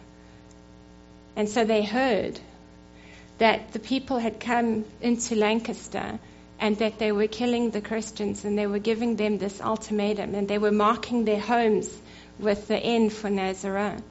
And 1.35 1.49
so 1.49 1.65
they 1.65 1.83
heard 1.83 2.39
that 3.39 3.73
the 3.73 3.79
people 3.79 4.19
had 4.19 4.39
come 4.39 4.85
into 5.01 5.35
Lancaster 5.35 6.19
and 6.63 6.77
that 6.77 6.97
they 6.97 7.11
were 7.11 7.27
killing 7.27 7.71
the 7.71 7.81
Christians 7.81 8.45
and 8.45 8.57
they 8.57 8.65
were 8.65 8.79
giving 8.79 9.17
them 9.17 9.37
this 9.37 9.59
ultimatum 9.59 10.33
and 10.33 10.47
they 10.47 10.57
were 10.57 10.71
marking 10.71 11.25
their 11.25 11.39
homes 11.39 11.93
with 12.39 12.69
the 12.69 12.77
N 12.77 13.09
for 13.09 13.29
Nazareth. 13.29 14.01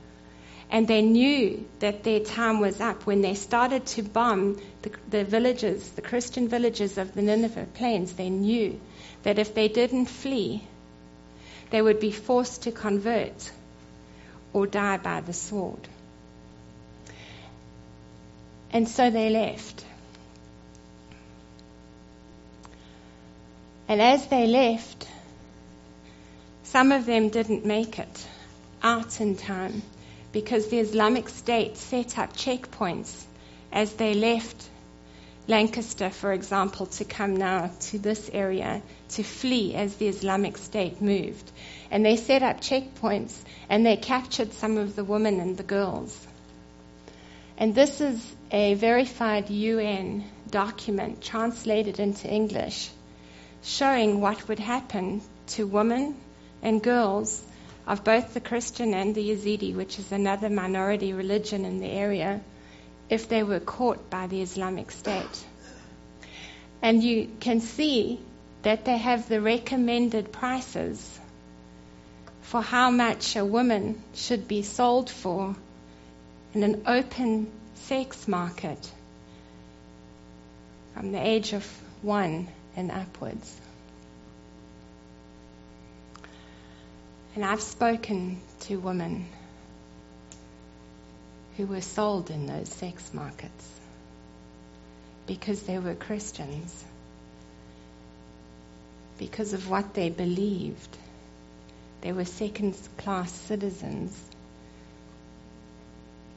And 0.71 0.87
they 0.87 1.01
knew 1.01 1.67
that 1.79 2.03
their 2.05 2.21
time 2.21 2.61
was 2.61 2.79
up 2.79 3.07
when 3.07 3.23
they 3.23 3.33
started 3.37 3.87
to 3.95 4.03
bomb 4.03 4.61
the, 4.83 4.91
the 5.09 5.25
villages, 5.25 5.88
the 5.93 6.03
Christian 6.03 6.49
villages 6.49 6.99
of 6.99 7.15
the 7.15 7.23
Nineveh 7.23 7.69
plains. 7.73 8.12
They 8.12 8.29
knew 8.29 8.79
that 9.23 9.38
if 9.38 9.55
they 9.55 9.69
didn't 9.69 10.07
flee, 10.07 10.62
they 11.71 11.81
would 11.81 12.01
be 12.01 12.12
forced 12.12 12.65
to 12.65 12.71
convert 12.71 13.51
or 14.53 14.67
die 14.67 14.99
by 14.99 15.23
the 15.23 15.33
sword. 15.33 15.88
And 18.71 18.87
so 18.87 19.09
they 19.09 19.31
left. 19.31 19.87
And 23.88 24.01
as 24.01 24.27
they 24.29 24.47
left, 24.47 25.09
some 26.62 26.92
of 26.92 27.07
them 27.07 27.29
didn't 27.29 27.64
make 27.64 27.99
it 27.99 28.27
out 28.83 29.21
in 29.21 29.37
time 29.37 29.83
because 30.33 30.68
the 30.68 30.79
Islamic 30.79 31.29
State 31.29 31.77
set 31.77 32.18
up 32.18 32.35
checkpoints 32.35 33.25
as 33.73 33.92
they 33.95 34.14
left 34.14 34.68
Lancaster, 35.49 36.09
for 36.09 36.33
example, 36.33 36.87
to 36.87 37.05
come 37.05 37.37
now 37.37 37.71
to 37.81 37.99
this 37.99 38.31
area 38.33 38.81
to 39.11 39.25
flee 39.25 39.75
as 39.75 39.97
the 39.97 40.07
Islamic 40.07 40.57
State 40.57 41.03
moved. 41.03 41.51
And 41.90 42.05
they 42.07 42.16
set 42.16 42.42
up 42.42 42.61
checkpoints 42.61 43.37
and 43.68 43.85
they 43.85 43.97
captured 43.97 44.53
some 44.53 44.79
of 44.79 44.95
the 44.95 45.05
women 45.05 45.40
and 45.40 45.57
the 45.57 45.64
girls. 45.64 46.27
And 47.59 47.75
this 47.75 48.01
is 48.01 48.25
a 48.53 48.75
verified 48.75 49.51
UN 49.51 50.25
document 50.49 51.23
translated 51.23 51.99
into 51.99 52.29
English 52.29 52.90
showing 53.62 54.20
what 54.20 54.48
would 54.48 54.59
happen 54.59 55.22
to 55.46 55.66
women 55.66 56.16
and 56.62 56.83
girls 56.83 57.42
of 57.87 58.05
both 58.05 58.35
the 58.35 58.40
Christian 58.40 58.94
and 58.94 59.14
the 59.14 59.31
Yazidi, 59.31 59.75
which 59.75 59.98
is 59.98 60.12
another 60.12 60.48
minority 60.51 61.12
religion 61.12 61.64
in 61.64 61.81
the 61.81 61.87
area, 61.87 62.40
if 63.09 63.29
they 63.29 63.42
were 63.42 63.61
caught 63.61 64.11
by 64.11 64.27
the 64.27 64.40
Islamic 64.40 64.90
State. 64.90 65.44
And 66.81 67.03
you 67.03 67.31
can 67.40 67.61
see 67.61 68.20
that 68.62 68.85
they 68.85 68.96
have 68.96 69.29
the 69.29 69.40
recommended 69.40 70.33
prices 70.33 71.20
for 72.42 72.62
how 72.62 72.90
much 72.90 73.37
a 73.37 73.44
woman 73.44 74.03
should 74.14 74.46
be 74.46 74.62
sold 74.62 75.11
for 75.11 75.55
in 76.55 76.62
an 76.62 76.83
open 76.87 77.51
sex 77.75 78.29
market 78.29 78.90
from 80.94 81.12
the 81.12 81.18
age 81.20 81.53
of 81.53 81.66
one 82.03 82.48
and 82.77 82.91
upwards. 82.91 83.61
And 87.35 87.45
I've 87.45 87.63
spoken 87.63 88.41
to 88.61 88.77
women 88.77 89.27
who 91.57 91.67
were 91.67 91.81
sold 91.81 92.31
in 92.31 92.47
those 92.47 92.69
sex 92.69 93.13
markets 93.15 93.69
because 95.27 95.63
they 95.63 95.79
were 95.79 95.95
Christians, 95.95 96.85
because 99.19 99.53
of 99.53 99.71
what 99.71 99.95
they 99.95 100.11
believed. 100.11 100.97
They 102.01 102.13
were 102.13 102.25
second 102.25 102.77
class 102.97 103.31
citizens. 103.31 104.19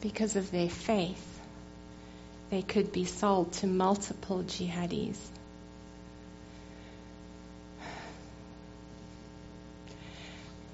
Because 0.01 0.35
of 0.35 0.51
their 0.51 0.69
faith, 0.69 1.39
they 2.51 2.61
could 2.61 2.91
be 2.91 3.05
sold 3.05 3.53
to 3.53 3.67
multiple 3.67 4.43
jihadis. 4.43 5.17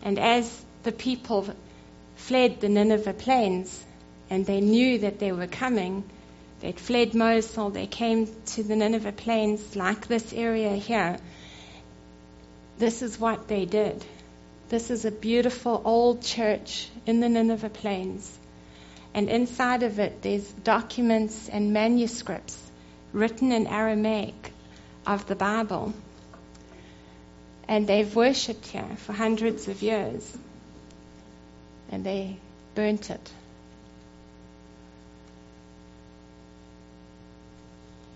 And 0.03 0.17
as 0.19 0.65
the 0.83 0.91
people 0.91 1.47
fled 2.15 2.59
the 2.59 2.69
Nineveh 2.69 3.13
plains 3.13 3.83
and 4.29 4.45
they 4.45 4.61
knew 4.61 4.99
that 4.99 5.19
they 5.19 5.31
were 5.31 5.47
coming, 5.47 6.03
they'd 6.59 6.79
fled 6.79 7.13
Mosul, 7.13 7.69
they 7.69 7.87
came 7.87 8.27
to 8.47 8.63
the 8.63 8.75
Nineveh 8.75 9.11
plains 9.11 9.75
like 9.75 10.07
this 10.07 10.33
area 10.33 10.75
here. 10.75 11.17
This 12.77 13.01
is 13.01 13.19
what 13.19 13.47
they 13.47 13.65
did. 13.65 14.03
This 14.69 14.89
is 14.89 15.05
a 15.05 15.11
beautiful 15.11 15.81
old 15.83 16.21
church 16.21 16.87
in 17.05 17.19
the 17.19 17.29
Nineveh 17.29 17.69
plains. 17.69 18.31
And 19.13 19.29
inside 19.29 19.83
of 19.83 19.99
it, 19.99 20.21
there's 20.21 20.47
documents 20.47 21.49
and 21.49 21.73
manuscripts 21.73 22.57
written 23.11 23.51
in 23.51 23.67
Aramaic 23.67 24.53
of 25.05 25.27
the 25.27 25.35
Bible. 25.35 25.93
And 27.71 27.87
they've 27.87 28.13
worshipped 28.13 28.67
here 28.67 28.97
for 28.97 29.13
hundreds 29.13 29.69
of 29.69 29.81
years. 29.81 30.37
And 31.89 32.03
they 32.03 32.35
burnt 32.75 33.09
it. 33.09 33.31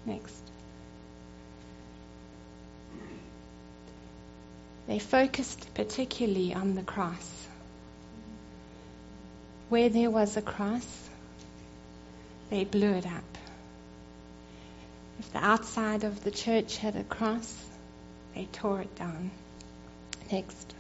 Next. 0.06 0.36
They 4.88 5.00
focused 5.00 5.74
particularly 5.74 6.54
on 6.54 6.76
the 6.76 6.84
cross. 6.84 7.48
Where 9.70 9.88
there 9.88 10.12
was 10.12 10.36
a 10.36 10.42
cross, 10.42 11.10
they 12.50 12.66
blew 12.66 12.92
it 12.92 13.06
up. 13.06 13.38
If 15.20 15.32
the 15.32 15.40
outside 15.40 16.04
of 16.04 16.26
the 16.26 16.32
church 16.32 16.76
had 16.76 16.98
a 16.98 17.06
cross, 17.06 17.56
they 18.36 18.50
tore 18.52 18.82
it 18.82 18.94
down. 18.98 19.32
Next. 20.32 20.74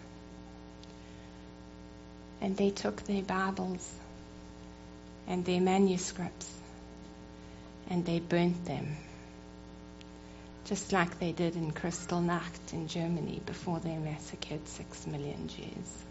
And 2.41 2.58
they 2.58 2.69
took 2.69 3.03
their 3.03 3.23
Bibles 3.23 3.91
and 5.27 5.45
their 5.45 5.62
manuscripts 5.62 6.49
and 7.89 8.05
they 8.05 8.19
burnt 8.19 8.65
them 8.65 8.97
just 10.65 10.91
like 10.91 11.19
they 11.19 11.31
did 11.31 11.55
in 11.55 11.71
Kristallnacht 11.71 12.73
in 12.73 12.88
Germany 12.88 13.39
before 13.45 13.79
they 13.79 13.95
massacred 13.97 14.67
six 14.67 15.05
million 15.05 15.47
Jews. 15.47 16.03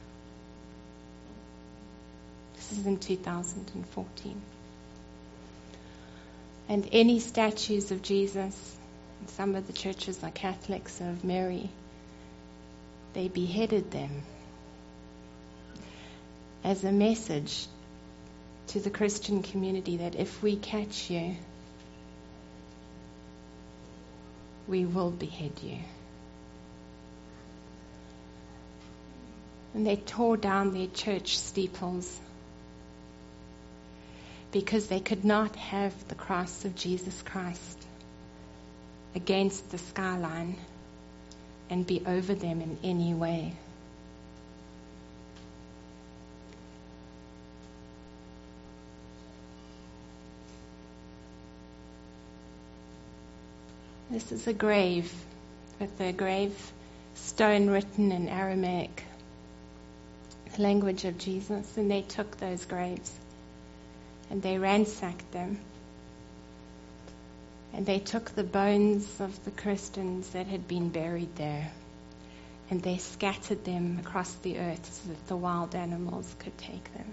This 2.54 2.78
is 2.78 2.86
in 2.86 2.98
2014. 2.98 4.40
And 6.68 6.88
any 6.92 7.18
statues 7.18 7.90
of 7.90 8.00
Jesus, 8.00 8.76
some 9.26 9.56
of 9.56 9.66
the 9.66 9.72
churches 9.72 10.22
are 10.22 10.30
Catholics 10.30 11.00
of 11.00 11.24
Mary, 11.24 11.68
they 13.14 13.28
beheaded 13.28 13.90
them 13.90 14.22
as 16.62 16.82
a 16.82 16.92
message 16.92 17.66
to 18.68 18.80
the 18.80 18.90
Christian 18.90 19.42
community 19.42 19.98
that 19.98 20.16
if 20.16 20.42
we 20.42 20.56
catch 20.56 21.10
you, 21.10 21.36
we 24.66 24.84
will 24.84 25.10
behead 25.10 25.52
you. 25.62 25.78
And 29.74 29.86
they 29.86 29.96
tore 29.96 30.36
down 30.36 30.72
their 30.72 30.86
church 30.86 31.38
steeples 31.38 32.20
because 34.52 34.86
they 34.86 35.00
could 35.00 35.24
not 35.24 35.54
have 35.56 35.92
the 36.08 36.14
cross 36.14 36.64
of 36.64 36.74
Jesus 36.76 37.22
Christ 37.22 37.86
against 39.14 39.70
the 39.70 39.78
skyline 39.78 40.56
and 41.70 41.86
be 41.86 42.02
over 42.06 42.34
them 42.34 42.60
in 42.60 42.78
any 42.82 43.14
way. 43.14 43.54
This 54.10 54.30
is 54.30 54.46
a 54.46 54.52
grave 54.52 55.12
with 55.80 56.00
a 56.00 56.12
grave 56.12 56.72
stone 57.14 57.68
written 57.68 58.12
in 58.12 58.28
Aramaic, 58.28 59.02
the 60.54 60.62
language 60.62 61.04
of 61.04 61.18
Jesus, 61.18 61.76
and 61.76 61.90
they 61.90 62.02
took 62.02 62.36
those 62.36 62.64
graves 62.64 63.10
and 64.30 64.42
they 64.42 64.58
ransacked 64.58 65.32
them. 65.32 65.58
And 67.74 67.84
they 67.84 67.98
took 67.98 68.30
the 68.30 68.44
bones 68.44 69.20
of 69.20 69.44
the 69.44 69.50
Christians 69.50 70.30
that 70.30 70.46
had 70.46 70.68
been 70.68 70.90
buried 70.90 71.34
there 71.36 71.70
and 72.70 72.82
they 72.82 72.98
scattered 72.98 73.64
them 73.64 73.98
across 74.00 74.32
the 74.36 74.58
earth 74.58 74.92
so 74.92 75.10
that 75.10 75.26
the 75.26 75.36
wild 75.36 75.74
animals 75.74 76.34
could 76.38 76.56
take 76.56 76.92
them. 76.94 77.12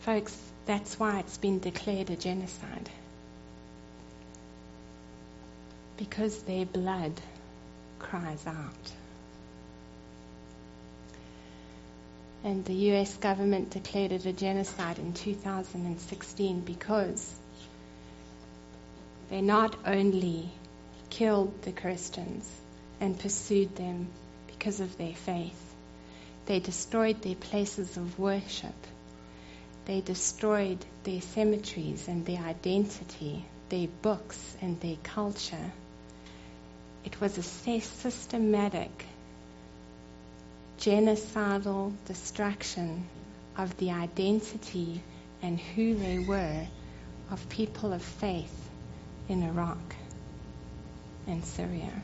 Folks, 0.00 0.36
that's 0.66 0.98
why 0.98 1.18
it's 1.18 1.38
been 1.38 1.58
declared 1.58 2.10
a 2.10 2.16
genocide. 2.16 2.88
Because 5.98 6.42
their 6.44 6.64
blood 6.64 7.12
cries 7.98 8.46
out. 8.46 8.92
And 12.42 12.64
the 12.64 12.74
US 12.92 13.16
government 13.16 13.70
declared 13.70 14.12
it 14.12 14.26
a 14.26 14.32
genocide 14.32 14.98
in 14.98 15.12
2016 15.12 16.60
because 16.60 17.34
they 19.28 19.40
not 19.40 19.76
only 19.86 20.50
killed 21.10 21.62
the 21.62 21.72
Christians 21.72 22.50
and 23.00 23.18
pursued 23.18 23.76
them 23.76 24.08
because 24.46 24.80
of 24.80 24.96
their 24.96 25.14
faith, 25.14 25.74
they 26.46 26.60
destroyed 26.60 27.22
their 27.22 27.34
places 27.34 27.96
of 27.96 28.18
worship 28.18 28.74
they 29.90 30.00
destroyed 30.00 30.78
their 31.02 31.20
cemeteries 31.20 32.06
and 32.06 32.24
their 32.24 32.40
identity, 32.40 33.44
their 33.70 33.88
books 34.02 34.56
and 34.60 34.80
their 34.80 34.96
culture. 35.02 35.72
It 37.04 37.20
was 37.20 37.38
a 37.38 37.42
systematic, 37.42 39.06
genocidal 40.80 41.92
destruction 42.06 43.06
of 43.56 43.76
the 43.76 43.90
identity 43.90 45.02
and 45.42 45.60
who 45.60 45.94
they 45.94 46.18
were 46.18 46.66
of 47.30 47.48
people 47.50 47.92
of 47.92 48.02
faith 48.02 48.70
in 49.28 49.42
Iraq 49.42 49.94
and 51.26 51.44
Syria. 51.44 52.02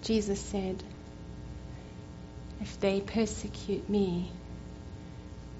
Jesus 0.00 0.40
said, 0.40 0.82
If 2.60 2.80
they 2.80 3.00
persecute 3.00 3.88
me, 3.88 4.30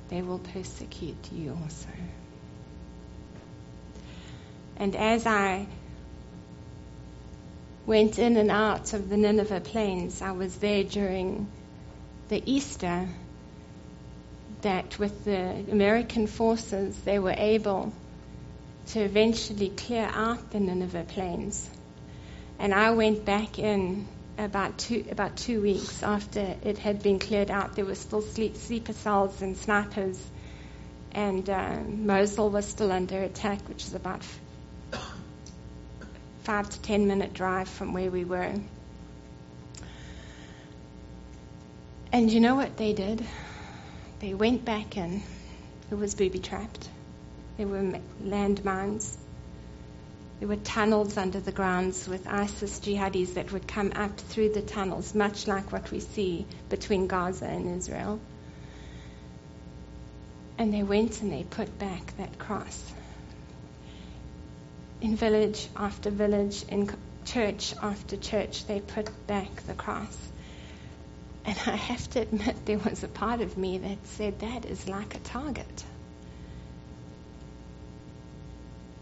they 0.09 0.23
will 0.23 0.39
persecute 0.39 1.33
you 1.33 1.57
also. 1.63 1.89
And 4.77 4.97
as 4.97 5.27
I 5.27 5.67
went 7.87 8.19
in 8.19 8.37
and 8.37 8.51
out 8.51 8.93
of 8.93 9.09
the 9.09 9.17
Nineveh 9.17 9.61
plains, 9.61 10.23
I 10.23 10.33
was 10.33 10.57
there 10.57 10.85
during 10.85 11.49
the 12.29 12.43
Easter 12.45 13.09
that 14.63 14.99
with 14.99 15.25
the 15.25 15.65
American 15.71 16.27
forces 16.27 16.99
they 17.03 17.19
were 17.19 17.35
able 17.37 17.93
to 18.87 19.01
eventually 19.01 19.69
clear 19.69 20.11
out 20.13 20.51
the 20.51 20.61
Nineveh 20.61 21.05
plains. 21.05 21.69
And 22.59 22.73
I 22.73 22.91
went 22.93 23.25
back 23.25 23.59
in 23.59 24.07
about 24.39 24.79
two 24.79 25.05
about 25.11 25.37
two 25.37 25.61
weeks 25.61 26.03
after 26.03 26.57
it 26.63 26.79
had 26.79 27.03
been 27.03 27.19
cleared 27.19 27.51
out, 27.51 27.77
there 27.77 27.85
were 27.85 27.95
still 27.95 28.23
sleep, 28.23 28.57
sleeper 28.57 28.93
cells 28.93 29.43
and 29.43 29.57
snipers, 29.57 30.19
and 31.13 31.49
uh, 31.49 31.79
Mosul 31.87 32.51
was 32.51 32.67
still 32.67 32.91
under 32.91 33.23
attack, 33.23 33.69
which 33.69 33.85
is 33.85 33.95
about 33.95 34.25
five 36.45 36.69
to 36.69 36.81
ten 36.81 37.07
minute 37.07 37.33
drive 37.33 37.69
from 37.69 37.95
where 37.95 38.11
we 38.11 38.25
were. 38.25 38.55
And 42.13 42.31
you 42.31 42.39
know 42.39 42.55
what 42.55 42.77
they 42.77 42.93
did? 42.93 43.27
They 44.21 44.35
went 44.35 44.65
back 44.65 44.97
in. 44.97 45.23
It 45.91 45.95
was 45.97 46.15
booby 46.15 46.39
trapped. 46.39 46.89
There 47.57 47.67
were 47.67 47.99
landmines. 48.23 49.17
There 50.39 50.49
were 50.49 50.57
tunnels 50.57 51.17
under 51.17 51.41
the 51.41 51.53
grounds 51.53 52.07
with 52.07 52.27
ISIS 52.27 52.79
jihadis 52.81 53.35
that 53.35 53.51
would 53.53 53.67
come 53.67 53.93
up 53.95 54.17
through 54.19 54.51
the 54.51 54.63
tunnels, 54.63 55.15
much 55.15 55.47
like 55.47 55.73
what 55.73 55.91
we 55.91 56.01
see 56.01 56.47
between 56.69 57.07
Gaza 57.07 57.47
and 57.47 57.77
Israel. 57.77 58.21
And 60.59 60.73
they 60.73 60.83
went 60.83 61.23
and 61.23 61.33
they 61.33 61.45
put 61.45 61.79
back 61.79 62.17
that 62.19 62.39
cross. 62.39 62.93
In 65.05 65.17
village 65.17 65.69
after 65.77 66.09
village, 66.09 66.65
in 66.67 66.89
church 67.27 67.75
after 67.83 68.17
church, 68.17 68.65
they 68.65 68.81
put 68.81 69.11
back 69.27 69.55
the 69.67 69.75
cross. 69.75 70.17
And 71.45 71.59
I 71.67 71.77
have 71.77 72.09
to 72.13 72.23
admit, 72.23 72.65
there 72.65 72.79
was 72.79 73.05
a 73.05 73.09
part 73.09 73.43
of 73.43 73.59
me 73.59 73.77
that 73.77 73.99
said, 74.07 74.39
that 74.39 74.65
is 74.65 74.89
like 74.89 75.15
a 75.15 75.19
target. 75.19 75.85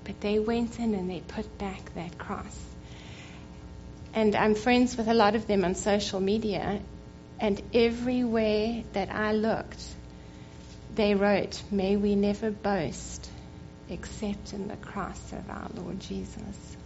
But 0.03 0.21
they 0.21 0.41
went 0.41 0.81
in 0.81 0.93
and 0.95 1.09
they 1.09 1.21
put 1.21 1.57
back 1.57 1.95
that 1.95 2.19
cross. 2.19 2.59
And 4.13 4.35
I'm 4.35 4.57
friends 4.57 4.97
with 4.97 5.07
a 5.07 5.15
lot 5.15 5.37
of 5.37 5.47
them 5.47 5.65
on 5.65 5.77
social 5.77 6.19
media, 6.19 6.81
and 7.39 7.63
everywhere 7.73 8.83
that 8.95 9.15
I 9.15 9.35
looked, 9.35 9.85
they 10.97 11.15
wrote, 11.15 11.63
May 11.71 11.95
we 11.95 12.17
never 12.17 12.51
boast 12.51 13.31
except 13.89 14.53
in 14.53 14.69
the 14.69 14.77
cross 14.77 15.33
of 15.33 15.49
our 15.51 15.69
Lord 15.75 16.01
Jesus. 16.01 16.77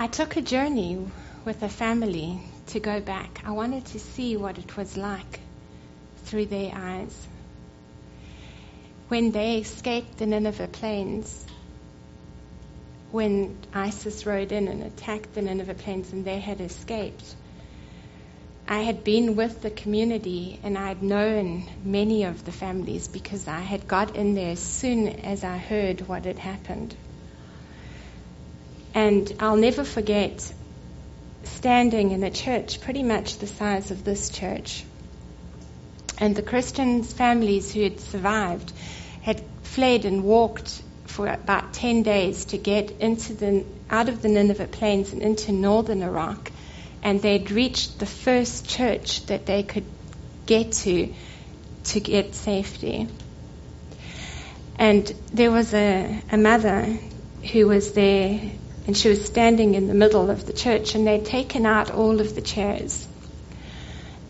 I 0.00 0.06
took 0.06 0.36
a 0.36 0.42
journey 0.42 1.04
with 1.44 1.62
a 1.62 1.68
family 1.68 2.40
to 2.68 2.78
go 2.78 3.00
back. 3.00 3.42
I 3.44 3.50
wanted 3.50 3.84
to 3.86 3.98
see 3.98 4.36
what 4.36 4.56
it 4.58 4.76
was 4.76 4.96
like 4.96 5.40
through 6.24 6.46
their 6.46 6.72
eyes. 6.72 7.26
When 9.08 9.32
they 9.32 9.58
escaped 9.58 10.18
the 10.18 10.26
Nineveh 10.26 10.68
plains, 10.68 11.44
when 13.10 13.56
ISIS 13.72 14.26
rode 14.26 14.52
in 14.52 14.68
and 14.68 14.82
attacked 14.82 15.34
the 15.34 15.42
Nineveh 15.42 15.74
plains 15.74 16.12
and 16.12 16.24
they 16.24 16.38
had 16.38 16.60
escaped, 16.60 17.34
I 18.68 18.80
had 18.82 19.02
been 19.02 19.34
with 19.34 19.62
the 19.62 19.70
community 19.70 20.60
and 20.62 20.76
I 20.76 20.88
had 20.88 21.02
known 21.02 21.64
many 21.82 22.24
of 22.24 22.44
the 22.44 22.52
families 22.52 23.08
because 23.08 23.48
I 23.48 23.60
had 23.60 23.88
got 23.88 24.14
in 24.14 24.34
there 24.34 24.50
as 24.50 24.60
soon 24.60 25.08
as 25.08 25.42
I 25.42 25.56
heard 25.56 26.06
what 26.06 26.26
had 26.26 26.38
happened. 26.38 26.94
And 28.92 29.32
I'll 29.40 29.56
never 29.56 29.84
forget 29.84 30.52
standing 31.44 32.10
in 32.10 32.22
a 32.22 32.30
church 32.30 32.82
pretty 32.82 33.02
much 33.02 33.38
the 33.38 33.46
size 33.46 33.90
of 33.90 34.04
this 34.04 34.28
church. 34.28 34.84
And 36.18 36.36
the 36.36 36.42
Christians' 36.42 37.12
families 37.12 37.72
who 37.72 37.84
had 37.84 38.00
survived 38.00 38.72
had 39.22 39.42
fled 39.62 40.04
and 40.04 40.24
walked 40.24 40.82
for 41.08 41.26
about 41.26 41.72
10 41.72 42.02
days 42.02 42.44
to 42.46 42.58
get 42.58 42.90
into 43.00 43.34
the, 43.34 43.64
out 43.90 44.08
of 44.08 44.22
the 44.22 44.28
Nineveh 44.28 44.66
plains 44.66 45.12
and 45.12 45.22
into 45.22 45.52
northern 45.52 46.02
Iraq 46.02 46.52
and 47.02 47.22
they'd 47.22 47.50
reached 47.50 47.98
the 47.98 48.06
first 48.06 48.68
church 48.68 49.24
that 49.26 49.46
they 49.46 49.62
could 49.62 49.84
get 50.46 50.72
to 50.72 51.12
to 51.84 52.00
get 52.00 52.34
safety. 52.34 53.08
And 54.76 55.12
there 55.32 55.50
was 55.50 55.72
a, 55.74 56.22
a 56.30 56.36
mother 56.36 56.98
who 57.52 57.66
was 57.66 57.92
there, 57.92 58.40
and 58.86 58.96
she 58.96 59.08
was 59.08 59.24
standing 59.24 59.74
in 59.74 59.86
the 59.88 59.94
middle 59.94 60.30
of 60.30 60.44
the 60.46 60.52
church, 60.52 60.94
and 60.94 61.06
they'd 61.06 61.24
taken 61.24 61.66
out 61.66 61.90
all 61.90 62.20
of 62.20 62.34
the 62.34 62.40
chairs. 62.40 63.06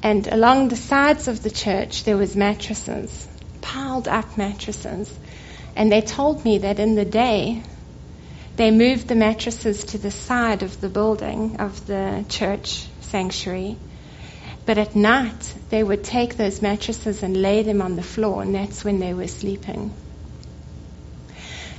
And 0.02 0.26
along 0.28 0.68
the 0.68 0.76
sides 0.76 1.26
of 1.26 1.42
the 1.42 1.50
church, 1.50 2.04
there 2.04 2.16
was 2.16 2.36
mattresses, 2.36 3.26
piled 3.60 4.08
up 4.08 4.38
mattresses. 4.38 5.12
And 5.78 5.92
they 5.92 6.00
told 6.00 6.44
me 6.44 6.58
that 6.58 6.80
in 6.80 6.96
the 6.96 7.04
day, 7.04 7.62
they 8.56 8.72
moved 8.72 9.06
the 9.06 9.14
mattresses 9.14 9.84
to 9.84 9.98
the 9.98 10.10
side 10.10 10.64
of 10.64 10.80
the 10.80 10.88
building 10.88 11.60
of 11.60 11.86
the 11.86 12.24
church 12.28 12.88
sanctuary. 13.02 13.76
But 14.66 14.78
at 14.78 14.96
night, 14.96 15.54
they 15.70 15.84
would 15.84 16.02
take 16.02 16.36
those 16.36 16.60
mattresses 16.60 17.22
and 17.22 17.40
lay 17.40 17.62
them 17.62 17.80
on 17.80 17.94
the 17.94 18.02
floor, 18.02 18.42
and 18.42 18.56
that's 18.56 18.84
when 18.84 18.98
they 18.98 19.14
were 19.14 19.28
sleeping. 19.28 19.92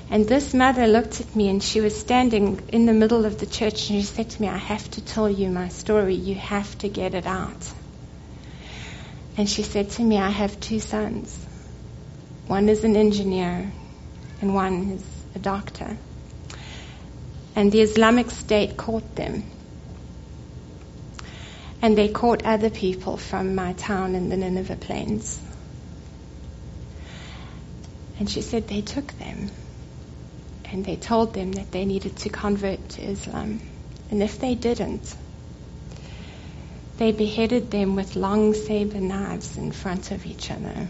And 0.10 0.26
this 0.26 0.54
mother 0.54 0.88
looked 0.88 1.20
at 1.20 1.36
me, 1.36 1.50
and 1.50 1.62
she 1.62 1.82
was 1.82 2.00
standing 2.00 2.62
in 2.70 2.86
the 2.86 2.94
middle 2.94 3.26
of 3.26 3.38
the 3.38 3.46
church, 3.46 3.90
and 3.90 4.00
she 4.00 4.04
said 4.04 4.30
to 4.30 4.42
me, 4.42 4.48
I 4.48 4.58
have 4.58 4.90
to 4.92 5.02
tell 5.02 5.30
you 5.30 5.50
my 5.50 5.68
story. 5.68 6.16
You 6.16 6.36
have 6.36 6.78
to 6.78 6.88
get 6.88 7.16
it 7.16 7.28
out. 7.28 7.70
And 9.36 9.50
she 9.50 9.64
said 9.64 9.90
to 9.92 10.02
me, 10.02 10.18
I 10.18 10.30
have 10.30 10.58
two 10.62 10.80
sons. 10.80 11.38
One 12.48 12.70
is 12.70 12.86
an 12.86 12.96
engineer, 12.96 13.74
and 14.42 14.54
one 14.54 14.92
is 14.92 15.06
a 15.36 15.40
doctor 15.40 15.98
and 17.56 17.72
the 17.72 17.82
Islamic 17.82 18.32
State 18.32 18.78
caught 18.78 19.16
them. 19.16 19.44
And 21.82 21.98
they 21.98 22.10
caught 22.10 22.44
other 22.44 22.70
people 22.70 23.18
from 23.18 23.56
my 23.56 23.74
town 23.74 24.16
in 24.16 24.30
the 24.30 24.38
Nineveh 24.38 24.76
Plains. 24.76 25.42
And 28.18 28.30
she 28.30 28.42
said 28.42 28.68
they 28.68 28.82
took 28.82 29.08
them 29.20 29.50
and 30.72 30.86
they 30.86 30.98
told 30.98 31.34
them 31.34 31.54
that 31.54 31.72
they 31.72 31.86
needed 31.86 32.18
to 32.18 32.30
convert 32.30 32.90
to 32.90 33.02
Islam. 33.02 33.62
And 34.12 34.22
if 34.22 34.40
they 34.40 34.56
didn't, 34.56 35.16
they 36.98 37.12
beheaded 37.14 37.72
them 37.72 37.96
with 37.96 38.16
long 38.16 38.54
saber 38.54 39.00
knives 39.00 39.58
in 39.58 39.72
front 39.72 40.12
of 40.12 40.26
each 40.26 40.52
other. 40.52 40.88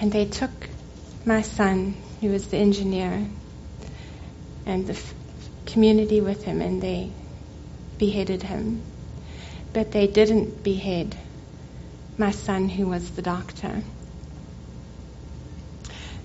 And 0.00 0.10
they 0.10 0.24
took 0.24 0.69
my 1.24 1.42
son, 1.42 1.94
who 2.20 2.28
was 2.30 2.46
the 2.48 2.56
engineer, 2.56 3.26
and 4.66 4.86
the 4.86 4.94
f- 4.94 5.14
community 5.66 6.20
with 6.20 6.44
him, 6.44 6.60
and 6.60 6.80
they 6.80 7.12
beheaded 7.98 8.42
him. 8.42 8.82
But 9.72 9.92
they 9.92 10.06
didn't 10.06 10.64
behead 10.64 11.16
my 12.16 12.30
son, 12.30 12.68
who 12.68 12.86
was 12.86 13.10
the 13.10 13.22
doctor, 13.22 13.82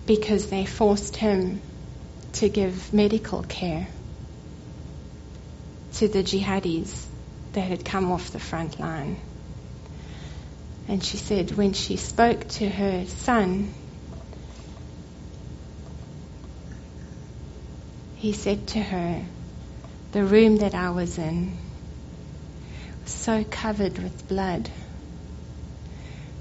because 0.05 0.47
they 0.47 0.65
forced 0.65 1.15
him 1.15 1.62
to 2.34 2.49
give 2.49 2.93
medical 2.93 3.43
care 3.43 3.88
to 5.93 6.08
the 6.08 6.23
jihadis 6.23 7.08
that 7.53 7.62
had 7.62 7.86
come 7.86 8.12
off 8.12 8.31
the 8.31 8.39
front 8.39 8.79
line. 8.79 9.17
And 10.88 11.03
she 11.03 11.17
said 11.17 11.51
when 11.51 11.73
she 11.73 11.95
spoke 11.95 12.47
to 12.49 12.69
her 12.69 13.05
son, 13.05 13.73
he 18.15 18.32
said 18.34 18.65
to 18.67 18.80
her, 18.80 19.23
The 20.12 20.23
room 20.23 20.58
that 20.58 20.73
I 20.73 20.89
was 20.89 21.17
in 21.17 21.58
was 23.04 23.12
so 23.12 23.43
covered 23.43 23.99
with 23.99 24.28
blood 24.28 24.69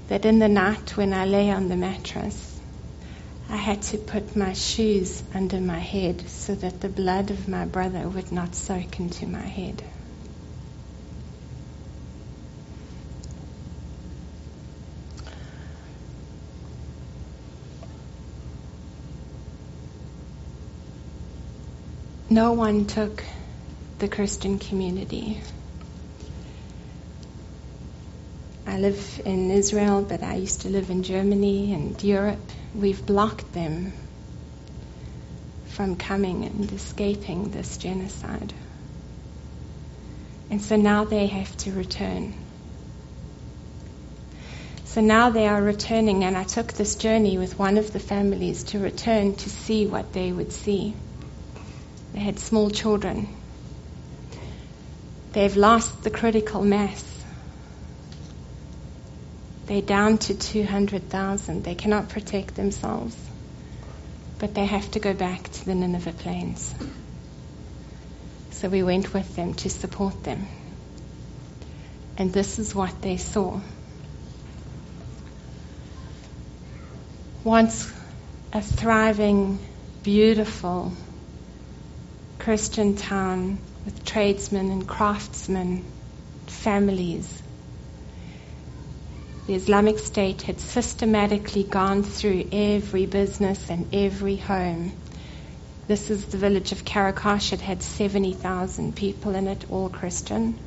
that 0.07 0.25
in 0.25 0.39
the 0.39 0.47
night 0.49 0.95
when 0.97 1.13
I 1.13 1.25
lay 1.25 1.51
on 1.51 1.67
the 1.67 1.75
mattress, 1.75 2.59
I 3.49 3.57
had 3.57 3.81
to 3.83 3.97
put 3.97 4.35
my 4.35 4.53
shoes 4.53 5.23
under 5.33 5.59
my 5.59 5.79
head 5.79 6.27
so 6.29 6.55
that 6.55 6.81
the 6.81 6.89
blood 6.89 7.31
of 7.31 7.47
my 7.47 7.65
brother 7.65 8.07
would 8.07 8.31
not 8.31 8.55
soak 8.55 8.99
into 8.99 9.27
my 9.27 9.45
head. 9.45 9.83
No 22.29 22.53
one 22.53 22.85
took 22.85 23.23
the 23.99 24.07
Christian 24.07 24.57
community. 24.59 25.41
I 28.65 28.79
live 28.79 29.21
in 29.23 29.51
Israel, 29.51 30.01
but 30.01 30.23
I 30.23 30.35
used 30.35 30.61
to 30.61 30.69
live 30.69 30.89
in 30.89 31.03
Germany 31.03 31.73
and 31.73 32.03
Europe. 32.03 32.39
We've 32.73 33.05
blocked 33.05 33.53
them 33.53 33.93
from 35.67 35.95
coming 35.95 36.45
and 36.45 36.71
escaping 36.71 37.51
this 37.51 37.77
genocide. 37.77 38.53
And 40.49 40.61
so 40.61 40.77
now 40.77 41.05
they 41.05 41.27
have 41.27 41.55
to 41.57 41.71
return. 41.71 42.33
So 44.85 45.01
now 45.01 45.29
they 45.29 45.47
are 45.47 45.61
returning, 45.61 46.23
and 46.23 46.35
I 46.35 46.43
took 46.43 46.73
this 46.73 46.95
journey 46.95 47.37
with 47.37 47.59
one 47.59 47.77
of 47.77 47.93
the 47.93 47.99
families 47.99 48.63
to 48.65 48.79
return 48.79 49.35
to 49.35 49.49
see 49.49 49.85
what 49.85 50.13
they 50.13 50.31
would 50.31 50.51
see. 50.51 50.95
They 52.15 52.21
had 52.21 52.39
small 52.39 52.69
children. 52.69 53.27
They've 55.33 55.57
lost 55.57 56.01
the 56.01 56.09
critical 56.09 56.63
mass. 56.63 57.03
They're 59.65 59.81
down 59.81 60.19
to 60.19 60.33
200,000. 60.33 61.65
They 61.65 61.75
cannot 61.75 62.07
protect 62.07 62.55
themselves. 62.55 63.17
But 64.39 64.55
they 64.55 64.65
have 64.65 64.89
to 64.91 64.99
go 64.99 65.13
back 65.13 65.51
to 65.51 65.65
the 65.65 65.75
Nineveh 65.75 66.13
plains. 66.13 66.73
So 68.51 68.69
we 68.69 68.81
went 68.81 69.13
with 69.13 69.35
them 69.35 69.53
to 69.55 69.69
support 69.69 70.23
them. 70.23 70.47
And 72.17 72.31
this 72.31 72.59
is 72.59 72.73
what 72.73 73.01
they 73.01 73.17
saw. 73.17 73.59
Once 77.43 77.91
a 78.53 78.61
thriving, 78.61 79.59
beautiful, 80.01 80.93
Christian 82.39 82.95
town 82.95 83.59
with 83.85 84.03
tradesmen 84.05 84.69
and 84.71 84.87
craftsmen, 84.87 85.85
families. 86.47 87.41
The 89.47 89.53
Islamic 89.53 89.99
State 89.99 90.41
had 90.41 90.59
systematically 90.59 91.63
gone 91.63 92.03
through 92.03 92.49
every 92.51 93.05
business 93.05 93.69
and 93.69 93.93
every 93.93 94.37
home. 94.37 94.91
This 95.87 96.09
is 96.09 96.25
the 96.25 96.37
village 96.37 96.71
of 96.71 96.83
Karakash. 96.83 97.53
It 97.53 97.61
had 97.61 97.83
70,000 97.83 98.95
people 98.95 99.35
in 99.35 99.47
it, 99.47 99.65
all 99.69 99.89
Christian. 99.89 100.57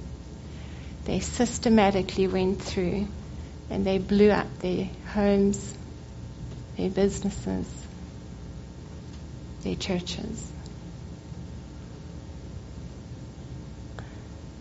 They 1.04 1.20
systematically 1.20 2.28
went 2.28 2.62
through 2.62 3.09
and 3.68 3.85
they 3.85 3.98
blew 3.98 4.31
up 4.31 4.46
their 4.61 4.88
homes, 5.12 5.74
their 6.76 6.90
businesses, 6.90 7.66
their 9.62 9.74
churches. 9.74 10.52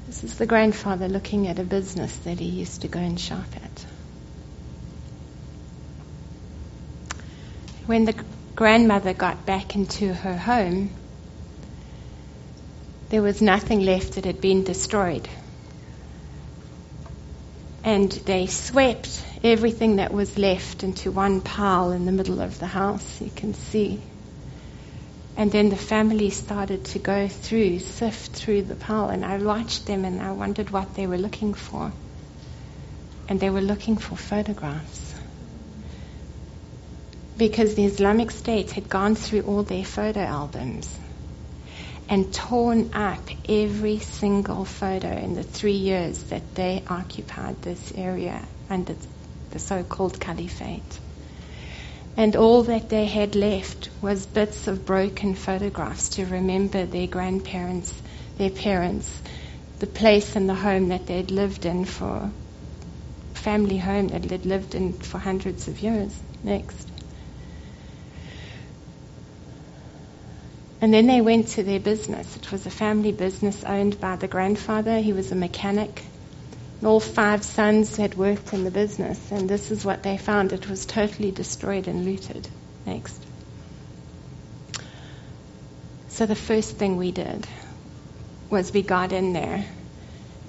This 0.08 0.24
is 0.24 0.36
the 0.38 0.46
grandfather 0.46 1.10
looking 1.10 1.48
at 1.48 1.60
a 1.60 1.66
business 1.66 2.16
that 2.20 2.40
he 2.40 2.46
used 2.46 2.84
to 2.84 2.88
go 2.88 2.98
and 2.98 3.20
shop 3.20 3.46
at. 3.58 3.86
When 7.86 8.06
the 8.06 8.16
grandmother 8.56 9.14
got 9.14 9.46
back 9.46 9.76
into 9.76 10.14
her 10.14 10.38
home, 10.38 10.92
there 13.10 13.22
was 13.22 13.42
nothing 13.42 13.82
left 13.82 14.14
that 14.14 14.24
had 14.24 14.40
been 14.40 14.64
destroyed. 14.64 15.28
And 17.84 18.10
they 18.10 18.48
swept 18.48 19.26
everything 19.44 19.98
that 19.98 20.14
was 20.14 20.38
left 20.38 20.84
into 20.84 21.12
one 21.12 21.42
pile 21.42 21.92
in 21.92 22.06
the 22.06 22.14
middle 22.14 22.40
of 22.40 22.60
the 22.60 22.68
house. 22.68 23.22
You 23.22 23.32
can 23.36 23.54
see. 23.54 24.02
And 25.38 25.52
then 25.52 25.70
the 25.70 25.78
family 25.78 26.32
started 26.32 26.84
to 26.86 27.00
go 27.00 27.28
through, 27.28 27.78
sift 27.78 28.32
through 28.32 28.64
the 28.64 28.76
pile, 28.76 29.10
and 29.10 29.24
I 29.24 29.38
watched 29.38 29.86
them 29.86 30.04
and 30.04 30.20
I 30.20 30.32
wondered 30.32 30.72
what 30.72 30.96
they 30.96 31.06
were 31.06 31.20
looking 31.20 31.54
for. 31.54 31.94
And 33.30 33.40
they 33.40 33.52
were 33.52 33.62
looking 33.62 33.98
for 33.98 34.16
photographs. 34.16 35.14
Because 37.38 37.76
the 37.76 37.86
Islamic 37.86 38.32
State 38.32 38.72
had 38.72 38.90
gone 38.90 39.14
through 39.14 39.42
all 39.42 39.62
their 39.62 39.86
photo 39.86 40.22
albums 40.22 40.98
and 42.10 42.34
torn 42.34 42.90
up 42.94 43.30
every 43.48 44.00
single 44.00 44.66
photo 44.66 45.12
in 45.12 45.36
the 45.36 45.44
three 45.44 45.74
years 45.74 46.24
that 46.24 46.56
they 46.56 46.84
occupied 46.88 47.62
this 47.62 47.94
area 47.96 48.44
under 48.72 48.96
the 49.52 49.60
so-called 49.60 50.20
caliphate. 50.20 51.00
And 52.18 52.36
all 52.36 52.64
that 52.64 52.90
they 52.90 53.06
had 53.06 53.36
left 53.36 53.90
was 54.02 54.26
bits 54.26 54.68
of 54.68 54.88
broken 54.88 55.36
photographs 55.36 56.10
to 56.10 56.26
remember 56.26 56.84
their 56.84 57.06
grandparents, 57.06 57.94
their 58.40 58.50
parents, 58.50 59.22
the 59.78 59.86
place 59.86 60.36
and 60.36 60.50
the 60.50 60.56
home 60.56 60.88
that 60.90 61.06
they'd 61.06 61.30
lived 61.30 61.66
in 61.66 61.86
for, 61.86 62.32
family 63.36 63.78
home 63.78 64.08
that 64.08 64.24
they'd 64.24 64.48
lived 64.48 64.74
in 64.74 64.94
for 64.94 65.20
hundreds 65.20 65.68
of 65.68 65.84
years. 65.84 66.20
Next. 66.42 66.90
And 70.82 70.92
then 70.92 71.06
they 71.06 71.22
went 71.22 71.50
to 71.50 71.64
their 71.64 71.80
business. 71.80 72.36
It 72.36 72.52
was 72.52 72.66
a 72.66 72.72
family 72.72 73.12
business 73.12 73.64
owned 73.64 74.00
by 74.00 74.16
the 74.16 74.28
grandfather. 74.28 75.00
He 75.00 75.14
was 75.14 75.32
a 75.32 75.36
mechanic. 75.36 76.04
And 76.80 76.88
all 76.88 77.00
five 77.00 77.44
sons 77.44 77.98
had 77.98 78.16
worked 78.16 78.54
in 78.54 78.64
the 78.64 78.72
business, 78.72 79.32
and 79.32 79.50
this 79.50 79.72
is 79.72 79.84
what 79.84 80.04
they 80.04 80.18
found. 80.18 80.54
It 80.54 80.70
was 80.70 80.86
totally 80.86 81.32
destroyed 81.32 81.88
and 81.88 82.06
looted. 82.06 82.48
Next. 82.86 83.24
So 86.10 86.26
the 86.26 86.36
first 86.36 86.78
thing 86.78 86.98
we 86.98 87.12
did 87.12 87.48
was 88.50 88.74
we 88.74 88.82
got 88.82 89.12
in 89.12 89.34
there 89.34 89.66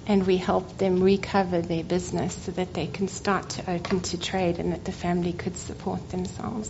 and 0.07 0.25
we 0.25 0.37
helped 0.37 0.79
them 0.79 1.03
recover 1.03 1.61
their 1.61 1.83
business 1.83 2.33
so 2.33 2.51
that 2.53 2.73
they 2.73 2.87
can 2.87 3.07
start 3.07 3.49
to 3.49 3.69
open 3.69 3.99
to 4.01 4.17
trade 4.17 4.57
and 4.57 4.73
that 4.73 4.83
the 4.83 4.91
family 4.91 5.33
could 5.33 5.55
support 5.55 6.09
themselves. 6.09 6.69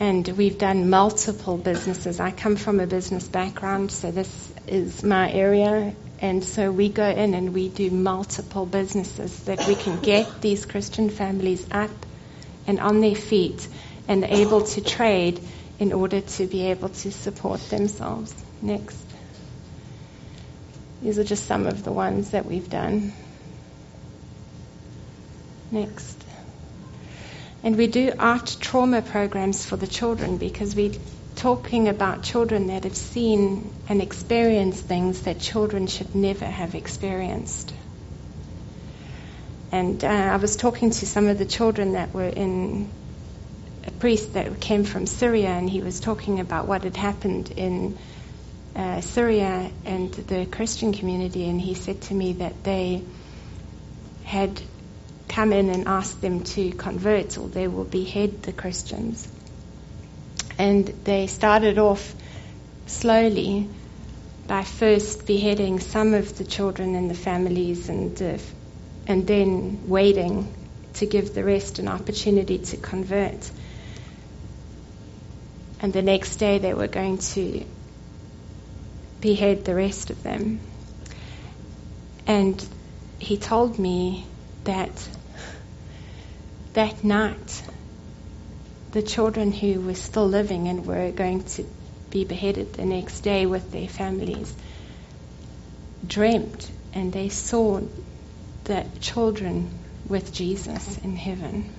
And 0.00 0.26
we've 0.28 0.56
done 0.56 0.88
multiple 0.88 1.58
businesses. 1.58 2.18
I 2.18 2.30
come 2.30 2.56
from 2.56 2.80
a 2.80 2.86
business 2.86 3.28
background, 3.28 3.92
so 3.92 4.10
this 4.10 4.52
is 4.66 5.02
my 5.02 5.30
area. 5.30 5.94
And 6.22 6.44
so 6.44 6.70
we 6.70 6.88
go 6.88 7.04
in 7.10 7.34
and 7.34 7.52
we 7.52 7.68
do 7.68 7.90
multiple 7.90 8.64
businesses 8.64 9.42
that 9.46 9.66
we 9.66 9.74
can 9.74 10.00
get 10.00 10.40
these 10.40 10.64
Christian 10.66 11.10
families 11.10 11.66
up 11.72 11.90
and 12.64 12.78
on 12.78 13.00
their 13.00 13.16
feet 13.16 13.66
and 14.06 14.22
able 14.22 14.60
to 14.60 14.80
trade 14.80 15.40
in 15.80 15.92
order 15.92 16.20
to 16.20 16.46
be 16.46 16.66
able 16.66 16.90
to 16.90 17.10
support 17.10 17.60
themselves. 17.70 18.32
Next. 18.62 18.96
These 21.02 21.18
are 21.18 21.24
just 21.24 21.46
some 21.46 21.66
of 21.66 21.82
the 21.82 21.90
ones 21.90 22.30
that 22.30 22.46
we've 22.46 22.70
done. 22.70 23.12
Next. 25.72 26.24
And 27.64 27.76
we 27.76 27.88
do 27.88 28.12
art 28.16 28.56
trauma 28.60 29.02
programs 29.02 29.66
for 29.66 29.76
the 29.76 29.88
children 29.88 30.36
because 30.36 30.76
we're 30.76 30.92
talking 31.36 31.88
about 31.88 32.22
children 32.22 32.68
that 32.68 32.84
have 32.84 32.96
seen 32.96 33.72
and 33.88 34.00
experienced 34.00 34.84
things 34.84 35.22
that 35.22 35.40
children 35.40 35.86
should 35.86 36.14
never 36.14 36.44
have 36.44 36.74
experienced. 36.74 37.72
And 39.70 40.04
uh, 40.04 40.08
I 40.08 40.36
was 40.36 40.56
talking 40.56 40.90
to 40.90 41.06
some 41.06 41.28
of 41.28 41.38
the 41.38 41.46
children 41.46 41.92
that 41.92 42.12
were 42.12 42.28
in 42.28 42.90
a 43.86 43.90
priest 43.90 44.34
that 44.34 44.60
came 44.60 44.84
from 44.84 45.06
Syria, 45.06 45.48
and 45.48 45.68
he 45.68 45.80
was 45.80 46.00
talking 46.00 46.40
about 46.40 46.68
what 46.68 46.84
had 46.84 46.96
happened 46.96 47.50
in 47.56 47.98
uh, 48.76 49.00
Syria 49.00 49.70
and 49.84 50.12
the 50.12 50.46
Christian 50.46 50.92
community, 50.92 51.48
and 51.48 51.60
he 51.60 51.74
said 51.74 52.00
to 52.02 52.14
me 52.14 52.34
that 52.34 52.64
they 52.64 53.02
had 54.24 54.60
come 55.28 55.52
in 55.52 55.70
and 55.70 55.88
asked 55.88 56.20
them 56.20 56.44
to 56.44 56.70
convert 56.72 57.38
or 57.38 57.48
they 57.48 57.66
will 57.66 57.84
behead 57.84 58.42
the 58.42 58.52
Christians. 58.52 59.26
And 60.58 60.86
they 61.04 61.26
started 61.26 61.78
off 61.78 62.14
slowly 62.86 63.68
by 64.46 64.64
first 64.64 65.26
beheading 65.26 65.80
some 65.80 66.14
of 66.14 66.36
the 66.36 66.44
children 66.44 66.94
and 66.94 67.08
the 67.08 67.14
families 67.14 67.88
and, 67.88 68.20
uh, 68.20 68.38
and 69.06 69.26
then 69.26 69.88
waiting 69.88 70.52
to 70.94 71.06
give 71.06 71.34
the 71.34 71.44
rest 71.44 71.78
an 71.78 71.88
opportunity 71.88 72.58
to 72.58 72.76
convert. 72.76 73.50
And 75.80 75.92
the 75.92 76.02
next 76.02 76.36
day 76.36 76.58
they 76.58 76.74
were 76.74 76.88
going 76.88 77.18
to 77.18 77.64
behead 79.20 79.64
the 79.64 79.74
rest 79.74 80.10
of 80.10 80.22
them. 80.22 80.60
And 82.26 82.64
he 83.18 83.36
told 83.36 83.78
me 83.78 84.26
that 84.64 85.08
that 86.74 87.04
night, 87.04 87.62
the 88.92 89.02
children 89.02 89.52
who 89.52 89.80
were 89.80 89.94
still 89.94 90.28
living 90.28 90.68
and 90.68 90.86
were 90.86 91.10
going 91.10 91.42
to 91.42 91.64
be 92.10 92.24
beheaded 92.24 92.74
the 92.74 92.84
next 92.84 93.20
day 93.20 93.46
with 93.46 93.72
their 93.72 93.88
families 93.88 94.54
dreamt 96.06 96.70
and 96.92 97.12
they 97.12 97.28
saw 97.30 97.80
the 98.64 98.84
children 99.00 99.70
with 100.06 100.32
Jesus 100.32 100.98
in 100.98 101.16
heaven. 101.16 101.72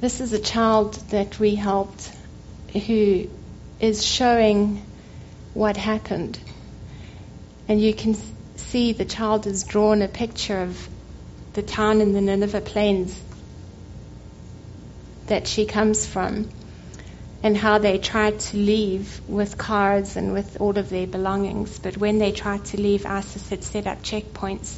This 0.00 0.20
is 0.20 0.32
a 0.32 0.38
child 0.38 0.94
that 1.10 1.38
we 1.38 1.54
helped 1.54 2.10
who 2.72 3.28
is 3.80 4.04
showing 4.04 4.84
what 5.54 5.76
happened 5.76 6.38
and 7.68 7.80
you 7.80 7.94
can 7.94 8.14
see 8.70 8.92
the 8.92 9.04
child 9.04 9.46
has 9.46 9.64
drawn 9.64 10.00
a 10.00 10.06
picture 10.06 10.62
of 10.62 10.88
the 11.54 11.62
town 11.62 12.00
in 12.00 12.12
the 12.12 12.20
Nineveh 12.20 12.60
Plains 12.60 13.18
that 15.26 15.48
she 15.48 15.66
comes 15.66 16.06
from 16.06 16.48
and 17.42 17.56
how 17.56 17.78
they 17.78 17.98
tried 17.98 18.38
to 18.38 18.56
leave 18.56 19.20
with 19.26 19.58
cars 19.58 20.16
and 20.16 20.32
with 20.32 20.60
all 20.60 20.78
of 20.78 20.88
their 20.88 21.06
belongings. 21.06 21.78
But 21.80 21.96
when 21.96 22.18
they 22.18 22.30
tried 22.30 22.64
to 22.66 22.80
leave, 22.80 23.06
ISIS 23.06 23.48
had 23.48 23.64
set 23.64 23.86
up 23.88 24.02
checkpoints. 24.02 24.76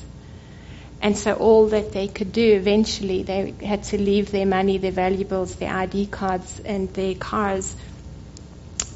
And 1.03 1.19
so 1.19 1.35
all 1.35 1.67
that 1.69 1.93
they 1.93 2.09
could 2.09 2.33
do 2.33 2.55
eventually, 2.55 3.25
they 3.25 3.55
had 3.61 3.83
to 3.85 3.99
leave 3.99 4.31
their 4.31 4.47
money, 4.47 4.79
their 4.79 4.93
valuables, 4.93 5.57
their 5.57 5.75
ID 5.75 6.07
cards, 6.07 6.61
and 6.65 6.89
their 6.95 7.15
cars, 7.15 7.75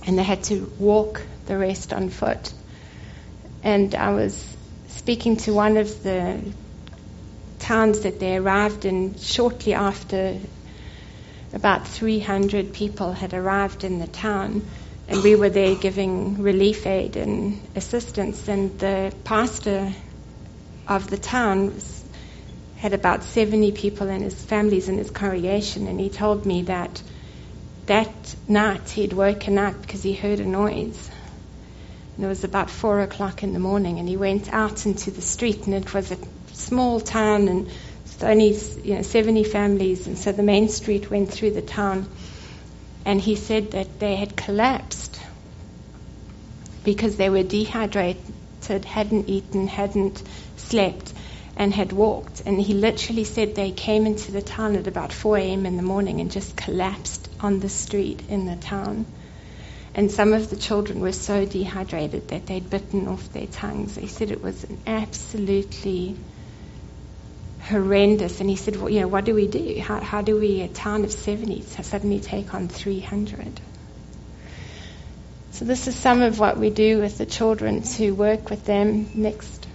and 0.06 0.16
they 0.16 0.22
had 0.22 0.44
to 0.44 0.72
walk 0.78 1.20
the 1.46 1.58
rest 1.58 1.92
on 1.92 2.08
foot 2.08 2.52
and 3.62 3.94
I 3.96 4.10
was 4.10 4.55
speaking 4.96 5.36
to 5.36 5.52
one 5.52 5.76
of 5.76 6.02
the 6.02 6.40
towns 7.58 8.00
that 8.00 8.18
they 8.18 8.36
arrived 8.36 8.84
in 8.84 9.16
shortly 9.18 9.74
after 9.74 10.38
about 11.52 11.86
300 11.86 12.72
people 12.72 13.12
had 13.12 13.34
arrived 13.34 13.84
in 13.84 13.98
the 13.98 14.06
town 14.06 14.62
and 15.08 15.22
we 15.22 15.36
were 15.36 15.50
there 15.50 15.74
giving 15.76 16.42
relief 16.42 16.86
aid 16.86 17.16
and 17.16 17.60
assistance 17.76 18.48
and 18.48 18.78
the 18.78 19.12
pastor 19.24 19.92
of 20.88 21.08
the 21.10 21.18
town 21.18 21.74
was, 21.74 22.04
had 22.76 22.92
about 22.92 23.22
70 23.22 23.72
people 23.72 24.08
and 24.08 24.22
his 24.22 24.42
families 24.42 24.88
in 24.88 24.98
his 24.98 25.10
congregation 25.10 25.86
and 25.86 26.00
he 26.00 26.08
told 26.10 26.46
me 26.46 26.62
that 26.62 27.02
that 27.86 28.34
night 28.48 28.88
he'd 28.88 29.12
woken 29.12 29.58
up 29.58 29.80
because 29.80 30.02
he 30.02 30.14
heard 30.14 30.40
a 30.40 30.44
noise 30.46 31.10
and 32.16 32.24
it 32.24 32.28
was 32.28 32.44
about 32.44 32.70
four 32.70 33.00
o'clock 33.00 33.42
in 33.42 33.52
the 33.52 33.58
morning, 33.58 33.98
and 33.98 34.08
he 34.08 34.16
went 34.16 34.52
out 34.52 34.86
into 34.86 35.10
the 35.10 35.22
street, 35.22 35.66
and 35.66 35.74
it 35.74 35.92
was 35.92 36.10
a 36.10 36.18
small 36.52 37.00
town, 37.00 37.48
and 37.48 37.70
only 38.22 38.56
you 38.82 38.94
know 38.94 39.02
70 39.02 39.44
families, 39.44 40.06
and 40.06 40.16
so 40.16 40.32
the 40.32 40.42
main 40.42 40.68
street 40.68 41.10
went 41.10 41.30
through 41.30 41.50
the 41.50 41.62
town, 41.62 42.08
and 43.04 43.20
he 43.20 43.36
said 43.36 43.72
that 43.72 43.98
they 44.00 44.16
had 44.16 44.36
collapsed 44.36 45.20
because 46.84 47.16
they 47.16 47.28
were 47.28 47.42
dehydrated, 47.42 48.84
hadn't 48.84 49.28
eaten, 49.28 49.66
hadn't 49.66 50.22
slept, 50.56 51.12
and 51.56 51.74
had 51.74 51.92
walked. 51.92 52.42
And 52.46 52.60
he 52.60 52.74
literally 52.74 53.24
said 53.24 53.54
they 53.54 53.72
came 53.72 54.06
into 54.06 54.32
the 54.32 54.42
town 54.42 54.76
at 54.76 54.86
about 54.86 55.12
4 55.12 55.38
a.m. 55.38 55.66
in 55.66 55.76
the 55.76 55.82
morning 55.82 56.20
and 56.20 56.30
just 56.30 56.56
collapsed 56.56 57.28
on 57.40 57.60
the 57.60 57.68
street 57.68 58.22
in 58.28 58.46
the 58.46 58.56
town. 58.56 59.04
And 59.96 60.12
some 60.12 60.34
of 60.34 60.50
the 60.50 60.56
children 60.56 61.00
were 61.00 61.12
so 61.12 61.46
dehydrated 61.46 62.28
that 62.28 62.46
they'd 62.46 62.68
bitten 62.68 63.08
off 63.08 63.32
their 63.32 63.46
tongues. 63.46 63.94
They 63.94 64.08
said 64.08 64.30
it 64.30 64.42
was 64.42 64.66
absolutely 64.86 66.16
horrendous. 67.62 68.42
And 68.42 68.50
he 68.50 68.56
said, 68.56 68.76
well, 68.76 68.90
you 68.90 69.00
know, 69.00 69.08
what 69.08 69.24
do 69.24 69.34
we 69.34 69.46
do? 69.46 69.80
How, 69.80 69.98
how 70.00 70.20
do 70.20 70.38
we, 70.38 70.60
a 70.60 70.68
town 70.68 71.04
of 71.04 71.12
70, 71.12 71.62
suddenly 71.62 72.20
take 72.20 72.52
on 72.52 72.68
300? 72.68 73.58
So 75.52 75.64
this 75.64 75.88
is 75.88 75.96
some 75.96 76.20
of 76.20 76.38
what 76.38 76.58
we 76.58 76.68
do 76.68 77.00
with 77.00 77.16
the 77.16 77.24
children 77.24 77.80
to 77.82 78.10
work 78.10 78.50
with 78.50 78.66
them. 78.66 79.08
Next. 79.14 79.66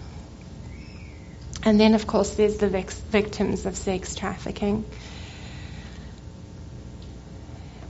And 1.63 1.79
then, 1.79 1.95
of 1.95 2.05
course, 2.05 2.35
there's 2.35 2.57
the 2.57 2.69
victims 2.69 3.65
of 3.65 3.75
sex 3.75 4.13
trafficking. 4.13 4.85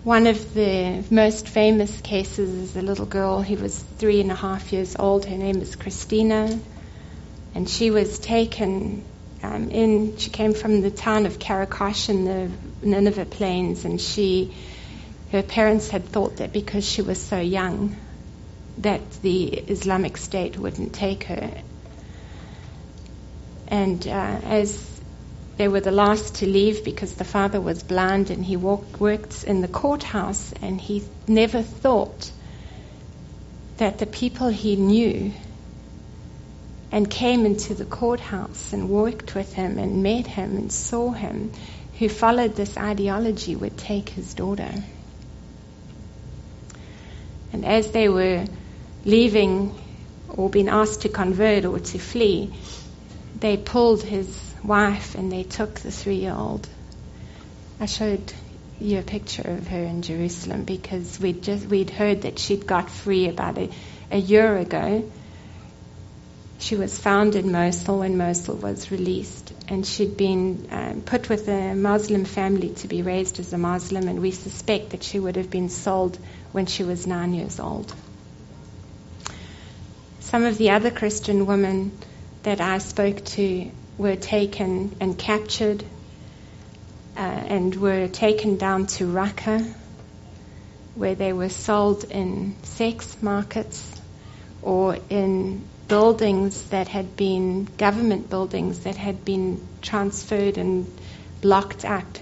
One 0.04 0.26
of 0.26 0.56
the 0.56 1.04
most 1.12 1.48
famous 1.48 2.02
cases 2.02 2.50
is 2.50 2.76
a 2.76 2.82
little 2.82 3.06
girl 3.06 3.44
who 3.44 3.56
was 3.58 3.78
three 3.78 4.20
and 4.20 4.32
a 4.32 4.36
half 4.36 4.74
years 4.74 4.96
old. 4.98 5.26
Her 5.26 5.38
name 5.38 5.62
is 5.62 5.76
Christina. 5.76 6.60
And 7.54 7.70
she 7.70 7.92
was 7.92 8.18
taken 8.18 9.06
um, 9.44 9.70
in, 9.70 10.18
she 10.18 10.32
came 10.32 10.56
from 10.56 10.82
the 10.82 10.90
town 10.90 11.28
of 11.28 11.38
Karakosh 11.38 12.10
in 12.10 12.26
the 12.26 12.50
Nineveh 12.82 13.26
Plains, 13.26 13.86
and 13.86 14.02
she 14.02 14.56
her 15.32 15.44
parents 15.44 15.90
had 15.90 16.06
thought 16.06 16.38
that 16.38 16.52
because 16.52 16.84
she 16.84 17.04
was 17.04 17.22
so 17.22 17.40
young, 17.40 17.96
that 18.80 19.02
the 19.22 19.46
Islamic 19.46 20.18
State 20.18 20.58
wouldn't 20.58 20.94
take 20.94 21.26
her. 21.26 21.62
And 23.68 24.06
uh, 24.08 24.40
as 24.44 25.01
they 25.62 25.68
were 25.68 25.80
the 25.80 25.92
last 25.92 26.38
to 26.38 26.48
leave 26.48 26.84
because 26.84 27.14
the 27.14 27.24
father 27.24 27.62
was 27.62 27.84
blind 27.84 28.32
and 28.32 28.44
he 28.44 28.58
walked, 28.58 29.00
worked 29.00 29.44
in 29.44 29.62
the 29.62 29.68
courthouse 29.68 30.54
and 30.54 30.82
he 30.82 31.04
never 31.28 31.62
thought 31.62 32.32
that 33.78 34.00
the 34.00 34.08
people 34.08 34.48
he 34.48 34.76
knew 34.76 35.32
and 36.92 37.08
came 37.08 37.46
into 37.46 37.76
the 37.76 37.86
courthouse 37.86 38.74
and 38.74 38.90
worked 38.90 39.36
with 39.36 39.54
him 39.54 39.78
and 39.78 40.02
met 40.02 40.26
him 40.26 40.58
and 40.58 40.72
saw 40.72 41.12
him 41.12 41.52
who 42.00 42.10
followed 42.10 42.56
this 42.56 42.76
ideology 42.76 43.56
would 43.56 43.78
take 43.78 44.10
his 44.10 44.34
daughter. 44.34 44.74
And 47.54 47.66
as 47.66 47.92
they 47.92 48.10
were 48.10 48.48
leaving 49.06 49.80
or 50.28 50.50
being 50.50 50.70
asked 50.70 51.02
to 51.02 51.10
convert 51.10 51.66
or 51.66 51.80
to 51.80 52.00
flee, 52.00 52.52
they 53.40 53.58
pulled 53.58 54.02
his 54.02 54.51
wife 54.64 55.16
and 55.16 55.32
they 55.32 55.44
took 55.44 55.76
the 55.80 55.92
three 55.92 56.16
year 56.16 56.34
old. 56.34 56.68
I 57.80 57.86
showed 57.86 58.34
you 58.80 59.00
a 59.00 59.04
picture 59.04 59.44
of 59.44 59.68
her 59.68 59.84
in 59.84 60.02
Jerusalem 60.02 60.64
because 60.64 61.20
we'd 61.20 61.44
just 61.44 61.66
we'd 61.68 61.90
heard 61.90 62.24
that 62.24 62.40
she'd 62.40 62.66
got 62.66 62.90
free 62.90 63.28
about 63.28 63.58
a, 63.58 63.70
a 64.10 64.18
year 64.18 64.58
ago. 64.58 65.10
She 66.60 66.76
was 66.76 66.98
found 66.98 67.36
in 67.36 67.52
Mosul 67.52 68.00
when 68.00 68.18
Mosul 68.18 68.56
was 68.56 68.92
released, 68.92 69.52
and 69.68 69.84
she'd 69.86 70.16
been 70.16 70.68
um, 70.70 71.02
put 71.02 71.28
with 71.28 71.48
a 71.48 71.74
Muslim 71.74 72.24
family 72.24 72.70
to 72.76 72.88
be 72.88 73.02
raised 73.02 73.40
as 73.40 73.52
a 73.52 73.58
Muslim, 73.58 74.08
and 74.08 74.22
we 74.22 74.30
suspect 74.30 74.92
that 74.92 75.04
she 75.04 75.20
would 75.20 75.38
have 75.38 75.50
been 75.50 75.70
sold 75.70 76.20
when 76.52 76.68
she 76.68 76.84
was 76.84 77.08
nine 77.08 77.34
years 77.34 77.60
old. 77.60 77.92
Some 80.20 80.44
of 80.44 80.60
the 80.60 80.70
other 80.70 80.92
Christian 80.92 81.48
women 81.48 81.98
that 82.44 82.62
I 82.62 82.78
spoke 82.78 83.26
to 83.26 83.72
were 84.02 84.16
taken 84.16 84.96
and 85.00 85.18
captured 85.18 85.84
uh, 87.16 87.20
and 87.20 87.76
were 87.76 88.08
taken 88.08 88.58
down 88.58 88.88
to 88.88 89.06
Raqqa, 89.06 89.74
where 90.96 91.16
they 91.16 91.34
were 91.34 91.50
sold 91.50 92.04
in 92.06 92.56
sex 92.64 93.22
markets 93.22 94.02
or 94.62 94.98
in 95.10 95.64
buildings 95.88 96.70
that 96.70 96.88
had 96.88 97.16
been 97.16 97.66
government 97.78 98.30
buildings 98.30 98.80
that 98.80 98.96
had 98.96 99.24
been 99.24 99.66
transferred 99.82 100.58
and 100.58 100.88
blocked 101.42 101.86
up 101.86 102.18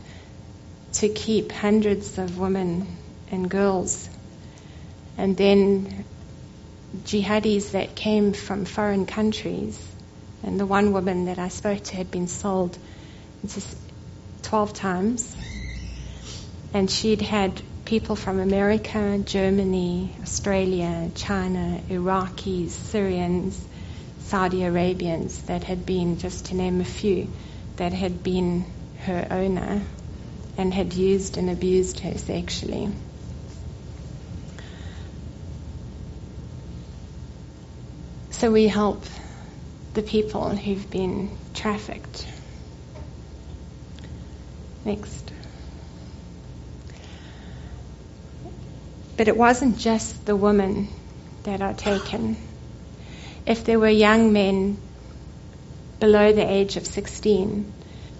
to 0.93 1.07
keep 1.07 1.51
hundreds 1.51 2.17
of 2.17 2.37
women 2.37 2.87
and 3.31 3.49
girls 3.49 4.09
and 5.17 5.35
then 5.37 6.05
jihadis 7.03 7.71
that 7.71 7.95
came 7.95 8.33
from 8.33 8.65
foreign 8.65 9.05
countries. 9.05 9.77
And 10.43 10.59
the 10.59 10.65
one 10.65 10.93
woman 10.93 11.25
that 11.25 11.39
I 11.39 11.49
spoke 11.49 11.83
to 11.85 11.95
had 11.95 12.11
been 12.11 12.27
sold 12.27 12.77
just 13.45 13.77
12 14.43 14.73
times. 14.73 15.35
And 16.73 16.89
she'd 16.89 17.21
had 17.21 17.61
people 17.85 18.15
from 18.15 18.39
America, 18.39 19.19
Germany, 19.25 20.15
Australia, 20.21 21.09
China, 21.15 21.81
Iraqis, 21.89 22.69
Syrians, 22.69 23.59
Saudi 24.19 24.63
Arabians 24.63 25.41
that 25.43 25.63
had 25.63 25.85
been, 25.85 26.19
just 26.19 26.45
to 26.45 26.55
name 26.55 26.81
a 26.81 26.85
few, 26.85 27.27
that 27.77 27.93
had 27.93 28.21
been 28.23 28.65
her 29.05 29.27
owner 29.31 29.81
and 30.57 30.73
had 30.73 30.93
used 30.93 31.37
and 31.37 31.49
abused 31.49 31.99
her 32.01 32.17
sexually. 32.17 32.89
So 38.31 38.51
we 38.51 38.67
help 38.67 39.03
the 39.93 40.01
people 40.01 40.55
who've 40.55 40.89
been 40.89 41.29
trafficked. 41.53 42.27
Next. 44.85 45.31
But 49.17 49.27
it 49.27 49.35
wasn't 49.35 49.77
just 49.77 50.25
the 50.25 50.35
women 50.35 50.87
that 51.43 51.61
are 51.61 51.73
taken. 51.73 52.37
If 53.45 53.65
there 53.65 53.79
were 53.79 53.89
young 53.89 54.31
men 54.31 54.77
below 55.99 56.31
the 56.31 56.49
age 56.49 56.77
of 56.77 56.85
16, 56.85 57.73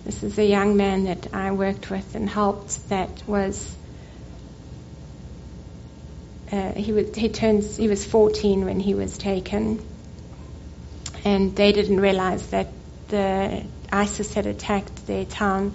this 0.06 0.24
is 0.24 0.38
a 0.38 0.46
young 0.46 0.76
man 0.76 1.06
that 1.06 1.34
I 1.34 1.52
worked 1.52 1.90
with 1.92 2.16
and 2.16 2.28
helped 2.28 2.90
that 2.90 3.10
was 3.28 3.76
uh, 6.52 6.72
he 6.74 6.92
was 6.92 7.14
he 7.16 7.30
turns 7.30 7.78
he 7.78 7.88
was 7.88 8.04
14 8.04 8.66
when 8.66 8.80
he 8.80 8.96
was 8.96 9.18
taken 9.20 9.80
and 11.26 11.56
they 11.56 11.72
didn't 11.72 12.00
realize 12.00 12.48
that 12.48 12.68
the 13.10 13.64
ISIS 13.92 14.34
had 14.34 14.46
attacked 14.46 15.08
their 15.08 15.26
town, 15.26 15.74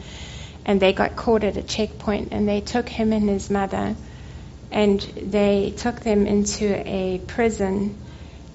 and 0.64 0.80
they 0.80 0.92
got 0.92 1.16
caught 1.16 1.44
at 1.44 1.56
a 1.56 1.62
checkpoint, 1.62 2.28
and 2.32 2.48
they 2.48 2.60
took 2.60 2.88
him 2.88 3.12
and 3.12 3.28
his 3.28 3.50
mother, 3.50 3.94
and 4.70 5.00
they 5.00 5.70
took 5.76 6.00
them 6.00 6.26
into 6.26 6.66
a 6.88 7.18
prison, 7.26 7.98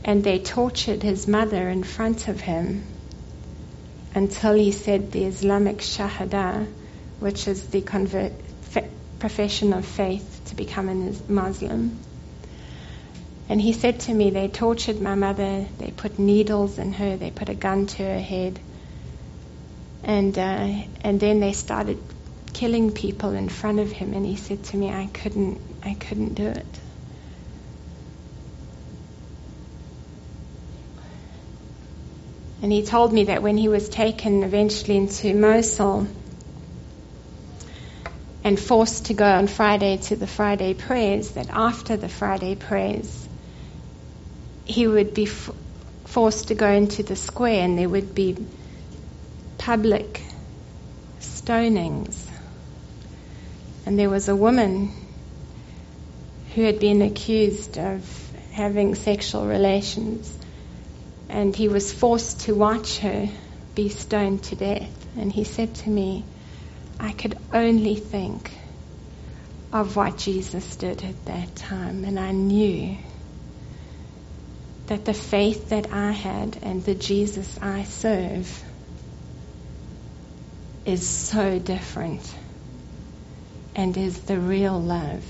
and 0.03 0.23
they 0.23 0.39
tortured 0.39 1.03
his 1.03 1.27
mother 1.27 1.69
in 1.69 1.83
front 1.83 2.27
of 2.27 2.39
him 2.39 2.83
until 4.15 4.53
he 4.53 4.71
said 4.71 5.11
the 5.11 5.25
Islamic 5.25 5.77
Shahada, 5.79 6.67
which 7.19 7.47
is 7.47 7.67
the 7.67 7.81
convert, 7.81 8.31
profession 9.19 9.73
of 9.73 9.85
faith 9.85 10.41
to 10.45 10.55
become 10.55 10.89
a 10.89 11.31
Muslim. 11.31 11.99
And 13.49 13.59
he 13.59 13.73
said 13.73 14.01
to 14.01 14.13
me, 14.13 14.29
They 14.29 14.47
tortured 14.47 15.01
my 15.01 15.15
mother, 15.15 15.65
they 15.79 15.89
put 15.89 16.19
needles 16.19 16.77
in 16.77 16.93
her, 16.93 17.17
they 17.17 17.31
put 17.31 17.49
a 17.49 17.55
gun 17.55 17.87
to 17.87 18.03
her 18.03 18.19
head. 18.19 18.59
And, 20.03 20.37
uh, 20.37 20.83
and 21.01 21.19
then 21.19 21.39
they 21.39 21.53
started 21.53 21.97
killing 22.53 22.91
people 22.91 23.31
in 23.33 23.49
front 23.49 23.79
of 23.79 23.91
him. 23.91 24.13
And 24.13 24.23
he 24.23 24.35
said 24.35 24.63
to 24.65 24.77
me, 24.77 24.91
I 24.91 25.07
couldn't, 25.07 25.59
I 25.83 25.95
couldn't 25.95 26.35
do 26.35 26.45
it. 26.45 26.79
And 32.61 32.71
he 32.71 32.83
told 32.83 33.11
me 33.13 33.25
that 33.25 33.41
when 33.41 33.57
he 33.57 33.67
was 33.67 33.89
taken 33.89 34.43
eventually 34.43 34.97
into 34.97 35.33
Mosul 35.33 36.07
and 38.43 38.59
forced 38.59 39.05
to 39.05 39.13
go 39.15 39.25
on 39.25 39.47
Friday 39.47 39.97
to 39.97 40.15
the 40.15 40.27
Friday 40.27 40.73
prayers, 40.75 41.31
that 41.31 41.49
after 41.49 41.97
the 41.97 42.09
Friday 42.09 42.55
prayers, 42.55 43.28
he 44.69 44.87
would 44.87 45.15
be 45.15 45.23
f- 45.23 45.49
forced 46.05 46.49
to 46.49 46.55
go 46.55 46.69
into 46.69 47.01
the 47.01 47.15
square 47.15 47.63
and 47.65 47.77
there 47.77 47.89
would 47.89 48.13
be 48.13 48.37
public 49.57 50.21
stonings. 51.19 52.23
And 53.87 53.97
there 53.97 54.11
was 54.11 54.29
a 54.29 54.35
woman 54.35 54.91
who 56.53 56.61
had 56.61 56.79
been 56.79 57.01
accused 57.01 57.79
of 57.79 58.03
having 58.51 58.93
sexual 58.93 59.47
relations, 59.47 60.31
and 61.29 61.55
he 61.55 61.67
was 61.67 61.91
forced 61.91 62.41
to 62.41 62.53
watch 62.53 62.99
her 62.99 63.27
be 63.73 63.89
stoned 63.89 64.43
to 64.43 64.55
death. 64.55 64.95
And 65.17 65.31
he 65.31 65.45
said 65.45 65.73
to 65.75 65.89
me, 65.89 66.25
I 66.99 67.11
could 67.11 67.35
only 67.51 67.95
think 67.95 68.51
of 69.73 69.95
what 69.95 70.17
Jesus 70.17 70.75
did 70.75 71.03
at 71.03 71.25
that 71.25 71.55
time, 71.55 72.03
and 72.05 72.19
I 72.19 72.31
knew 72.31 72.97
that 74.89 75.05
the 75.05 75.13
faith 75.13 75.69
that 75.69 75.93
I 75.93 76.11
had 76.11 76.57
and 76.63 76.83
the 76.83 76.95
Jesus 76.95 77.59
I 77.61 77.83
serve 77.83 78.63
is 80.83 81.07
so 81.07 81.59
different 81.59 82.35
and 83.75 83.95
is 83.95 84.21
the 84.21 84.39
real 84.39 84.81
love. 84.81 85.23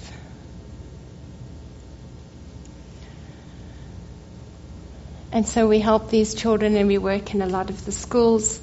And 5.34 5.45
so 5.45 5.68
we 5.68 5.80
help 5.80 6.10
these 6.10 6.34
children 6.34 6.78
and 6.78 6.88
we 6.88 6.97
work 6.97 7.36
in 7.36 7.41
a 7.41 7.45
lot 7.45 7.70
of 7.70 7.84
the 7.84 7.91
schools 7.91 8.62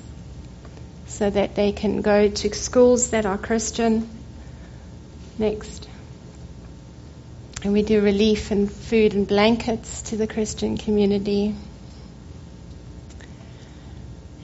so 1.07 1.29
that 1.29 1.55
they 1.55 1.73
can 1.73 2.01
go 2.01 2.31
to 2.31 2.55
schools 2.55 3.11
that 3.11 3.27
are 3.27 3.37
Christian. 3.37 4.09
Next. 5.37 5.86
And 7.67 7.73
we 7.73 7.83
do 7.83 8.01
relief 8.01 8.53
and 8.53 8.71
food 8.71 9.15
and 9.15 9.27
blankets 9.27 10.03
to 10.03 10.17
the 10.17 10.29
Christian 10.29 10.79
community. 10.79 11.53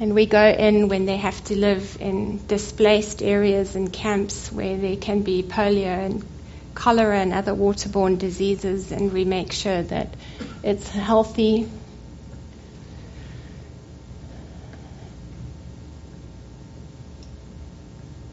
And 0.01 0.13
we 0.13 0.27
go 0.27 0.45
in 0.45 0.89
when 0.89 1.05
they 1.07 1.19
have 1.19 1.45
to 1.45 1.57
live 1.57 1.99
in 2.01 2.45
displaced 2.49 3.23
areas 3.23 3.77
and 3.77 3.93
camps 3.93 4.51
where 4.51 4.77
there 4.77 4.97
can 4.97 5.23
be 5.23 5.45
polio 5.45 6.05
and 6.05 6.25
cholera 6.75 7.21
and 7.21 7.33
other 7.33 7.53
waterborne 7.53 8.19
diseases, 8.19 8.91
and 8.91 9.13
we 9.13 9.25
make 9.25 9.53
sure 9.53 9.85
that 9.85 10.13
it's 10.65 10.89
healthy. 10.89 11.71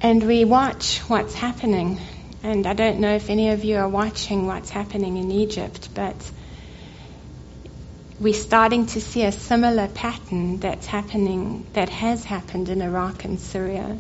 And 0.02 0.26
we 0.26 0.46
watch 0.46 0.98
what's 1.02 1.36
happening. 1.36 2.00
And 2.42 2.66
I 2.66 2.74
don't 2.74 3.00
know 3.00 3.16
if 3.16 3.30
any 3.30 3.50
of 3.50 3.66
you 3.66 3.78
are 3.78 3.90
watching 3.90 4.48
what's 4.48 4.70
happening 4.70 5.18
in 5.18 5.30
Egypt, 5.32 5.90
but 5.94 6.16
we're 8.20 8.34
starting 8.34 8.86
to 8.88 9.02
see 9.02 9.24
a 9.24 9.32
similar 9.32 9.88
pattern 9.88 10.58
that's 10.60 10.86
happening, 10.86 11.66
that 11.74 11.90
has 11.90 12.24
happened 12.24 12.70
in 12.70 12.82
Iraq 12.82 13.26
and 13.26 13.40
Syria 13.40 13.98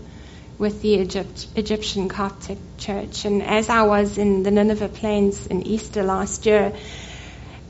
with 0.57 0.81
the 0.81 0.89
Egypt, 0.89 1.47
Egyptian 1.55 2.09
Coptic 2.09 2.57
Church. 2.77 3.25
And 3.25 3.43
as 3.43 3.69
I 3.69 3.83
was 3.83 4.17
in 4.17 4.43
the 4.43 4.51
Nineveh 4.51 4.89
Plains 4.89 5.47
in 5.47 5.63
Easter 5.63 6.03
last 6.03 6.45
year, 6.45 6.73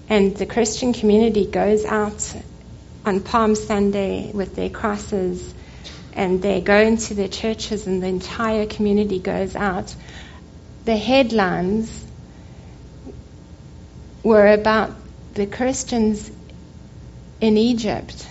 and 0.08 0.36
the 0.36 0.46
Christian 0.46 0.94
community 0.94 1.46
goes 1.46 1.86
out 1.86 2.36
on 3.06 3.22
Palm 3.22 3.56
Sunday 3.56 4.32
with 4.34 4.56
their 4.56 4.70
crosses, 4.70 5.54
and 6.14 6.42
they 6.42 6.62
go 6.62 6.78
into 6.78 7.14
their 7.14 7.28
churches, 7.28 7.86
and 7.88 8.02
the 8.04 8.08
entire 8.08 8.66
community 8.66 9.20
goes 9.20 9.56
out. 9.56 9.96
The 10.90 10.98
headlines 10.98 12.04
were 14.24 14.48
about 14.48 14.90
the 15.36 15.46
Christians 15.46 16.32
in 17.40 17.58
Egypt 17.58 18.28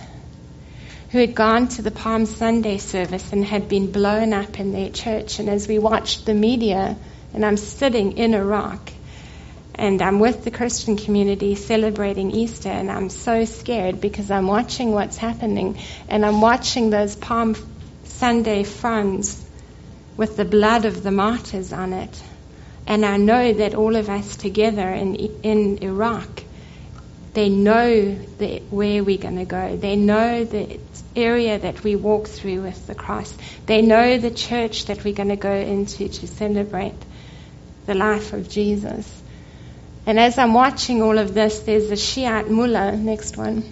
who 1.11 1.19
had 1.19 1.33
gone 1.35 1.69
to 1.69 1.81
the 1.81 1.89
Palm 1.89 2.25
Sunday 2.25 2.77
service 2.77 3.31
and 3.31 3.45
had 3.45 3.69
been 3.69 3.93
blown 3.93 4.33
up 4.33 4.59
in 4.59 4.73
their 4.73 4.89
church. 4.89 5.39
And 5.39 5.47
as 5.47 5.69
we 5.69 5.79
watched 5.79 6.25
the 6.25 6.33
media, 6.33 6.97
and 7.33 7.45
I'm 7.45 7.55
sitting 7.55 8.17
in 8.17 8.33
Iraq, 8.33 8.91
and 9.75 10.01
I'm 10.01 10.19
with 10.19 10.43
the 10.43 10.51
Christian 10.51 10.97
community 10.97 11.55
celebrating 11.55 12.31
Easter, 12.31 12.67
and 12.67 12.91
I'm 12.91 13.09
so 13.09 13.45
scared 13.45 14.01
because 14.01 14.29
I'm 14.29 14.47
watching 14.47 14.91
what's 14.91 15.15
happening, 15.15 15.77
and 16.09 16.25
I'm 16.25 16.41
watching 16.41 16.89
those 16.89 17.15
Palm 17.15 17.55
Sunday 18.03 18.65
fronds 18.65 19.41
with 20.17 20.35
the 20.35 20.43
blood 20.43 20.83
of 20.83 21.03
the 21.03 21.11
martyrs 21.11 21.71
on 21.71 21.93
it. 21.93 22.21
And 22.89 23.05
I 23.05 23.15
know 23.15 23.53
that 23.53 23.73
all 23.73 23.95
of 23.95 24.09
us 24.09 24.35
together 24.35 24.89
in, 24.89 25.15
in 25.15 25.77
Iraq 25.81 26.43
they 27.33 27.49
know 27.49 28.15
the, 28.15 28.59
where 28.69 29.03
we're 29.03 29.17
going 29.17 29.37
to 29.37 29.45
go. 29.45 29.77
They 29.77 29.95
know 29.95 30.43
the 30.43 30.79
area 31.15 31.59
that 31.59 31.83
we 31.83 31.95
walk 31.95 32.27
through 32.27 32.63
with 32.63 32.87
the 32.87 32.95
cross. 32.95 33.33
They 33.65 33.81
know 33.81 34.17
the 34.17 34.31
church 34.31 34.85
that 34.85 35.03
we're 35.03 35.13
going 35.13 35.29
to 35.29 35.35
go 35.35 35.53
into 35.53 36.09
to 36.09 36.27
celebrate 36.27 36.95
the 37.85 37.93
life 37.93 38.33
of 38.33 38.49
Jesus. 38.49 39.21
And 40.05 40.19
as 40.19 40.37
I'm 40.37 40.53
watching 40.53 41.01
all 41.01 41.17
of 41.17 41.33
this, 41.33 41.59
there's 41.59 41.91
a 41.91 41.95
Shiite 41.95 42.49
mullah, 42.49 42.97
next 42.97 43.37
one, 43.37 43.63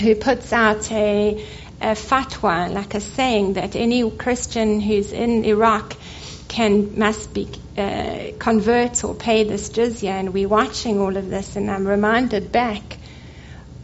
who 0.00 0.14
puts 0.14 0.52
out 0.52 0.90
a, 0.90 1.44
a 1.82 1.92
fatwa, 1.92 2.72
like 2.72 2.94
a 2.94 3.00
saying 3.00 3.54
that 3.54 3.76
any 3.76 4.10
Christian 4.10 4.80
who's 4.80 5.12
in 5.12 5.44
Iraq 5.44 5.94
can 6.48 6.98
must 6.98 7.32
be 7.32 7.48
uh, 7.76 8.32
convert 8.38 9.04
or 9.04 9.14
pay 9.14 9.44
this 9.44 9.70
jizya, 9.70 10.10
and 10.10 10.34
we're 10.34 10.48
watching 10.48 10.98
all 10.98 11.16
of 11.16 11.28
this, 11.28 11.56
and 11.56 11.70
I'm 11.70 11.86
reminded 11.86 12.50
back 12.50 12.98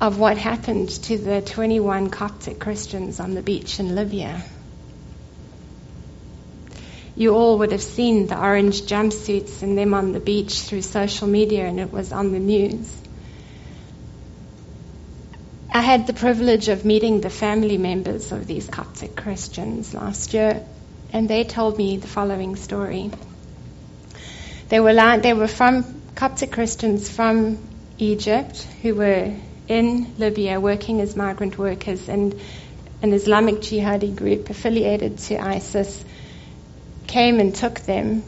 of 0.01 0.19
what 0.19 0.37
happened 0.39 0.89
to 0.89 1.19
the 1.19 1.41
21 1.41 2.11
Coptic 2.11 2.59
Christians 2.59 3.21
on 3.21 3.35
the 3.35 3.43
beach 3.43 3.79
in 3.79 3.95
Libya. 3.95 4.43
You 7.17 7.35
all 7.35 7.59
would 7.59 7.71
have 7.71 7.83
seen 7.83 8.27
the 8.27 8.39
orange 8.39 8.83
jumpsuits 8.83 9.62
and 9.62 9.79
them 9.79 9.95
on 9.95 10.12
the 10.12 10.21
beach 10.21 10.62
through 10.62 10.83
social 10.83 11.29
media, 11.29 11.67
and 11.67 11.79
it 11.79 11.93
was 11.93 12.12
on 12.12 12.33
the 12.33 12.41
news. 12.41 12.91
I 15.73 15.81
had 15.81 16.07
the 16.07 16.12
privilege 16.12 16.69
of 16.69 16.85
meeting 16.85 17.21
the 17.21 17.31
family 17.31 17.79
members 17.79 18.33
of 18.33 18.47
these 18.47 18.69
Coptic 18.69 19.17
Christians 19.17 19.95
last 19.95 20.35
year, 20.35 20.65
and 21.15 21.29
they 21.29 21.45
told 21.45 21.79
me 21.79 21.97
the 21.97 22.09
following 22.09 22.57
story. 22.57 23.09
They 24.69 24.81
were, 24.81 25.19
they 25.19 25.33
were 25.33 25.47
from 25.47 26.03
Coptic 26.17 26.51
Christians 26.51 27.09
from 27.09 27.59
Egypt 27.99 28.67
who 28.83 28.97
were 28.97 29.33
in 29.69 30.15
Libya 30.19 30.59
working 30.59 31.01
as 31.01 31.15
migrant 31.15 31.57
workers, 31.57 32.09
and 32.09 32.35
an 33.01 33.12
Islamic 33.12 33.61
jihadi 33.61 34.15
group 34.15 34.51
affiliated 34.51 35.19
to 35.19 35.39
ISIS 35.39 36.05
came 37.07 37.39
and 37.39 37.55
took 37.55 37.79
them, 37.81 38.25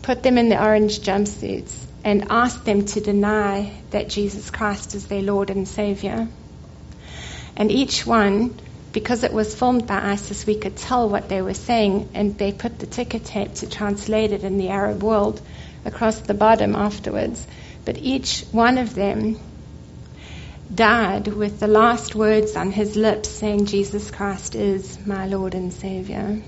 put 0.00 0.22
them 0.22 0.38
in 0.38 0.48
the 0.48 0.60
orange 0.60 1.00
jumpsuits, 1.00 1.74
and 2.02 2.28
asked 2.30 2.64
them 2.64 2.86
to 2.86 3.00
deny 3.00 3.72
that 3.90 4.08
Jesus 4.08 4.50
Christ 4.50 4.94
is 4.94 5.06
their 5.06 5.22
Lord 5.22 5.50
and 5.50 5.68
Savior. 5.68 6.28
And 7.56 7.70
each 7.70 8.06
one 8.06 8.58
because 8.96 9.24
it 9.24 9.32
was 9.34 9.54
filmed 9.54 9.86
by 9.86 10.12
ISIS, 10.12 10.46
we 10.46 10.54
could 10.54 10.74
tell 10.74 11.06
what 11.06 11.28
they 11.28 11.42
were 11.42 11.52
saying, 11.52 12.08
and 12.14 12.38
they 12.38 12.50
put 12.50 12.78
the 12.78 12.86
ticker 12.86 13.18
tape 13.18 13.52
to 13.52 13.68
translate 13.68 14.32
it 14.32 14.42
in 14.42 14.56
the 14.56 14.70
Arab 14.70 15.02
world 15.02 15.38
across 15.84 16.18
the 16.20 16.32
bottom 16.32 16.74
afterwards. 16.74 17.46
But 17.84 17.98
each 17.98 18.46
one 18.52 18.78
of 18.78 18.94
them 18.94 19.38
died 20.74 21.28
with 21.28 21.60
the 21.60 21.66
last 21.66 22.14
words 22.14 22.56
on 22.56 22.72
his 22.72 22.96
lips 22.96 23.28
saying, 23.28 23.66
Jesus 23.66 24.10
Christ 24.10 24.54
is 24.54 25.06
my 25.06 25.26
Lord 25.26 25.54
and 25.54 25.74
Savior. 25.74 26.40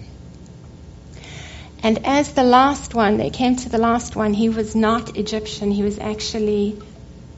And 1.83 2.07
as 2.07 2.33
the 2.33 2.45
last 2.45 2.95
one, 2.95 3.19
they 3.19 3.29
came 3.29 3.57
to 3.57 3.69
the 3.69 3.77
last 3.77 4.17
one, 4.17 4.33
he 4.33 4.49
was 4.49 4.75
not 4.75 5.19
Egyptian, 5.19 5.71
he 5.71 5.83
was 5.83 5.99
actually 5.99 6.81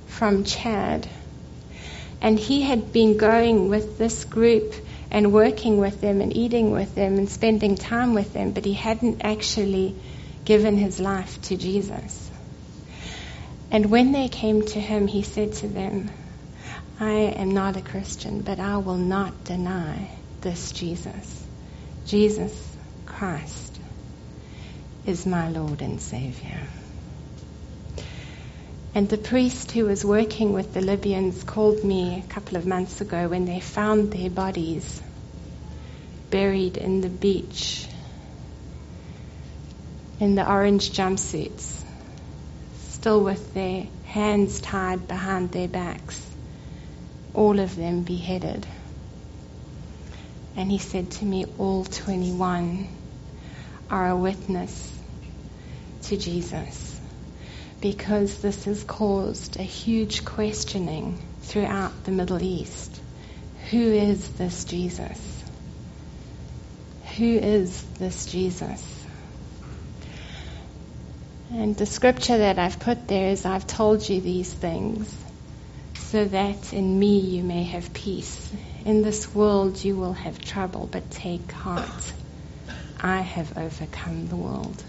from 0.07 0.45
Chad. 0.45 1.09
And 2.23 2.39
he 2.39 2.63
had 2.63 2.93
been 2.93 3.17
going 3.17 3.71
with 3.71 3.99
this 3.99 4.25
group 4.25 4.73
and 5.11 5.33
working 5.33 5.79
with 5.79 6.01
them 6.01 6.21
and 6.21 6.37
eating 6.37 6.71
with 6.71 6.95
them 6.95 7.19
and 7.19 7.29
spending 7.29 7.77
time 7.77 8.15
with 8.15 8.33
them, 8.33 8.53
but 8.53 8.65
he 8.65 8.75
hadn't 8.75 9.23
actually 9.25 9.97
given 10.45 10.77
his 10.77 11.01
life 11.01 11.41
to 11.43 11.57
Jesus. 11.57 12.31
And 13.71 13.91
when 13.91 14.13
they 14.13 14.29
came 14.29 14.63
to 14.63 14.81
him, 14.81 15.07
he 15.07 15.23
said 15.23 15.53
to 15.55 15.69
them, 15.69 16.11
I 16.99 17.11
am 17.11 17.51
not 17.51 17.77
a 17.77 17.83
Christian, 17.83 18.43
but 18.43 18.59
I 18.59 18.77
will 18.79 18.97
not 18.97 19.45
deny 19.45 20.11
this 20.41 20.73
Jesus. 20.73 21.47
Jesus 22.07 22.77
Christ 23.07 23.79
is 25.07 25.27
my 25.27 25.49
Lord 25.49 25.83
and 25.83 26.01
Savior. 26.01 26.67
And 28.93 29.09
the 29.09 29.19
priest 29.19 29.71
who 29.71 29.85
was 29.85 30.05
working 30.05 30.53
with 30.53 30.75
the 30.75 30.81
Libyans 30.81 31.45
called 31.45 31.85
me 31.85 32.19
a 32.19 32.33
couple 32.33 32.57
of 32.57 32.67
months 32.67 33.01
ago 33.01 33.29
when 33.29 33.45
they 33.45 33.61
found 33.61 34.13
their 34.13 34.31
bodies 34.31 35.01
buried 36.31 36.77
in 36.77 37.01
the 37.01 37.09
beach 37.09 37.87
in 40.19 40.35
the 40.35 40.49
orange 40.49 40.93
jumpsuits, 40.93 41.83
still 42.89 43.23
with 43.23 43.55
their 43.55 43.87
hands 44.05 44.61
tied 44.61 45.09
behind 45.09 45.51
their 45.53 45.69
backs, 45.69 46.21
all 47.33 47.59
of 47.59 47.75
them 47.75 48.03
beheaded. 48.03 48.67
And 50.57 50.71
he 50.71 50.79
said 50.79 51.11
to 51.13 51.25
me, 51.25 51.47
All 51.59 51.85
21 51.85 52.89
are 53.91 54.11
a 54.11 54.17
witness 54.17 54.93
to 56.03 56.17
Jesus 56.17 56.90
because 57.81 58.43
this 58.43 58.65
has 58.65 58.85
caused 58.85 59.59
a 59.59 59.63
huge 59.63 60.25
questioning 60.25 61.19
throughout 61.43 62.05
the 62.05 62.13
Middle 62.13 62.43
East. 62.43 63.01
Who 63.71 63.81
is 63.81 64.29
this 64.33 64.65
Jesus? 64.65 65.45
Who 67.17 67.37
is 67.37 67.83
this 67.99 68.27
Jesus? 68.27 68.87
And 71.53 71.77
the 71.77 71.87
scripture 71.87 72.39
that 72.39 72.59
I've 72.59 72.79
put 72.79 73.09
there 73.09 73.31
is 73.31 73.45
I've 73.45 73.67
told 73.67 74.09
you 74.09 74.21
these 74.21 74.53
things 74.53 75.13
so 75.95 76.25
that 76.25 76.73
in 76.73 76.99
me 76.99 77.19
you 77.19 77.43
may 77.43 77.65
have 77.65 77.93
peace. 77.93 78.53
In 78.85 79.03
this 79.03 79.35
world 79.35 79.83
you 79.83 79.97
will 79.97 80.13
have 80.13 80.39
trouble, 80.41 80.89
but 80.91 81.11
take 81.11 81.51
heart. 81.51 82.13
I 83.01 83.21
have 83.21 83.57
overcome 83.57 84.29
the 84.29 84.37
world. 84.37 84.83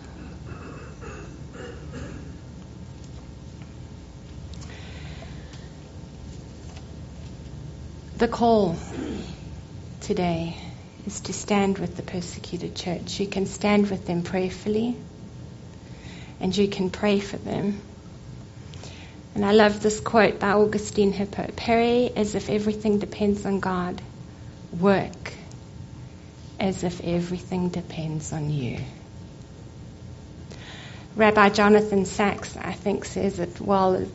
The 8.22 8.28
call 8.28 8.76
today 10.02 10.56
is 11.08 11.22
to 11.22 11.34
stand 11.34 11.80
with 11.80 11.98
the 11.98 12.04
persecuted 12.04 12.76
church. 12.76 13.20
You 13.20 13.26
can 13.26 13.48
stand 13.48 13.90
with 13.90 14.06
them 14.06 14.22
prayerfully 14.22 14.96
and 16.40 16.56
you 16.56 16.68
can 16.68 16.92
pray 16.92 17.20
for 17.20 17.38
them. 17.38 17.82
And 19.34 19.44
I 19.44 19.54
love 19.54 19.82
this 19.82 20.00
quote 20.00 20.40
by 20.40 20.52
Augustine 20.52 21.12
Hippo 21.12 21.50
Pray 21.56 22.12
as 22.16 22.36
if 22.36 22.48
everything 22.52 23.00
depends 23.00 23.44
on 23.48 23.60
God. 23.60 24.00
Work 24.80 25.34
as 26.60 26.84
if 26.84 27.04
everything 27.04 27.70
depends 27.70 28.32
on 28.32 28.52
you. 28.52 28.78
Rabbi 31.16 31.50
Jonathan 31.50 32.06
Sacks, 32.06 32.56
I 32.56 32.74
think, 32.74 33.06
says 33.06 33.40
it 33.40 33.60
well 33.60 34.06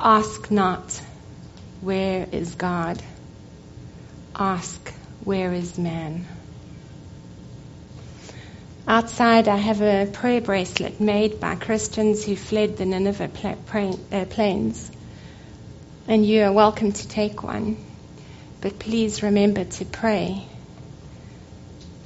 ask 0.00 0.50
not, 0.50 1.02
where 1.82 2.26
is 2.32 2.54
God? 2.54 3.02
Ask, 4.40 4.94
where 5.24 5.52
is 5.52 5.78
man? 5.78 6.24
Outside, 8.86 9.48
I 9.48 9.56
have 9.56 9.82
a 9.82 10.08
prayer 10.12 10.40
bracelet 10.40 11.00
made 11.00 11.40
by 11.40 11.56
Christians 11.56 12.24
who 12.24 12.36
fled 12.36 12.76
the 12.76 12.86
Nineveh 12.86 13.30
uh, 14.12 14.24
plains. 14.26 14.92
And 16.06 16.24
you 16.24 16.44
are 16.44 16.52
welcome 16.52 16.92
to 16.92 17.08
take 17.08 17.42
one. 17.42 17.78
But 18.60 18.78
please 18.78 19.24
remember 19.24 19.64
to 19.64 19.84
pray 19.84 20.46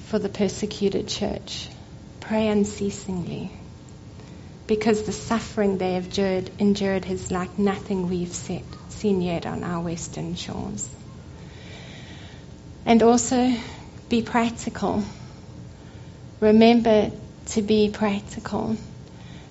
for 0.06 0.18
the 0.18 0.30
persecuted 0.30 1.08
church. 1.08 1.68
Pray 2.20 2.48
unceasingly. 2.48 3.52
Because 4.66 5.02
the 5.02 5.12
suffering 5.12 5.76
they 5.76 5.94
have 5.94 6.06
endured, 6.06 6.50
endured 6.58 7.04
is 7.04 7.30
like 7.30 7.58
nothing 7.58 8.08
we've 8.08 8.34
seen 8.34 9.20
yet 9.20 9.44
on 9.44 9.64
our 9.64 9.82
western 9.82 10.34
shores. 10.34 10.88
And 12.84 13.02
also 13.02 13.54
be 14.08 14.22
practical 14.22 15.04
remember 16.42 17.12
to 17.46 17.62
be 17.62 17.88
practical. 17.88 18.76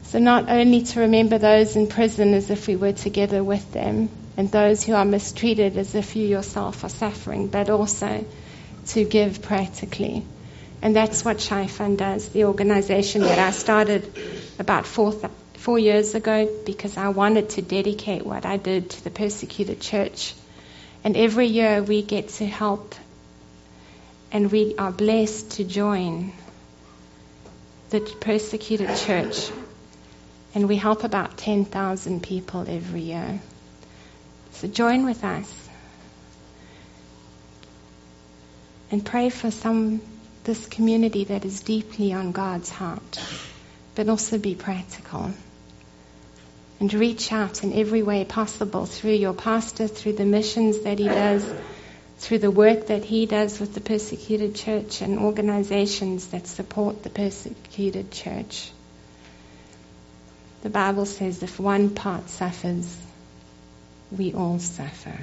So 0.03 0.19
not 0.19 0.49
only 0.49 0.83
to 0.83 0.99
remember 0.99 1.37
those 1.37 1.77
in 1.77 1.87
prison 1.87 2.33
as 2.33 2.49
if 2.49 2.67
we 2.67 2.75
were 2.75 2.91
together 2.91 3.41
with 3.43 3.71
them, 3.71 4.09
and 4.35 4.51
those 4.51 4.83
who 4.83 4.93
are 4.93 5.05
mistreated 5.05 5.77
as 5.77 5.95
if 5.95 6.15
you 6.15 6.27
yourself 6.27 6.83
are 6.83 6.89
suffering, 6.89 7.47
but 7.47 7.69
also 7.69 8.25
to 8.87 9.05
give 9.05 9.41
practically. 9.41 10.25
And 10.81 10.95
that's 10.95 11.23
what 11.23 11.39
Shai 11.39 11.67
Fund 11.67 11.97
does, 11.97 12.27
the 12.29 12.45
organization 12.45 13.21
that 13.21 13.39
I 13.39 13.51
started 13.51 14.11
about 14.59 14.85
four, 14.85 15.13
th- 15.13 15.31
four 15.53 15.79
years 15.79 16.13
ago 16.15 16.49
because 16.65 16.97
I 16.97 17.09
wanted 17.09 17.51
to 17.51 17.61
dedicate 17.61 18.25
what 18.25 18.45
I 18.45 18.57
did 18.57 18.89
to 18.89 19.03
the 19.03 19.11
persecuted 19.11 19.79
church. 19.79 20.33
And 21.03 21.15
every 21.15 21.47
year 21.47 21.81
we 21.83 22.01
get 22.01 22.29
to 22.39 22.45
help 22.45 22.95
and 24.31 24.51
we 24.51 24.75
are 24.77 24.91
blessed 24.91 25.51
to 25.51 25.63
join 25.63 26.31
the 27.89 27.99
persecuted 27.99 28.95
church, 28.97 29.51
and 30.55 30.67
we 30.67 30.77
help 30.77 31.03
about 31.03 31.37
10,000 31.37 32.23
people 32.23 32.65
every 32.67 33.01
year. 33.01 33.39
So 34.51 34.67
join 34.67 35.05
with 35.05 35.23
us 35.23 35.69
and 38.91 39.05
pray 39.05 39.29
for 39.29 39.51
some 39.51 40.01
this 40.43 40.65
community 40.65 41.25
that 41.25 41.45
is 41.45 41.61
deeply 41.61 42.13
on 42.13 42.31
God's 42.31 42.69
heart, 42.69 43.19
but 43.95 44.09
also 44.09 44.37
be 44.37 44.55
practical. 44.55 45.31
And 46.79 46.91
reach 46.93 47.31
out 47.31 47.63
in 47.63 47.73
every 47.73 48.01
way 48.01 48.25
possible 48.25 48.87
through 48.87 49.13
your 49.13 49.33
pastor, 49.33 49.87
through 49.87 50.13
the 50.13 50.25
missions 50.25 50.79
that 50.79 50.97
he 50.97 51.05
does 51.05 51.45
through 52.21 52.37
the 52.37 52.51
work 52.51 52.85
that 52.87 53.03
he 53.03 53.25
does 53.25 53.59
with 53.59 53.73
the 53.73 53.81
persecuted 53.81 54.53
church 54.53 55.01
and 55.01 55.17
organizations 55.17 56.27
that 56.27 56.45
support 56.45 57.01
the 57.01 57.09
persecuted 57.09 58.11
church. 58.11 58.69
The 60.61 60.69
Bible 60.69 61.07
says 61.07 61.41
if 61.41 61.59
one 61.59 61.89
part 61.89 62.29
suffers, 62.29 62.95
we 64.15 64.35
all 64.35 64.59
suffer. 64.59 65.17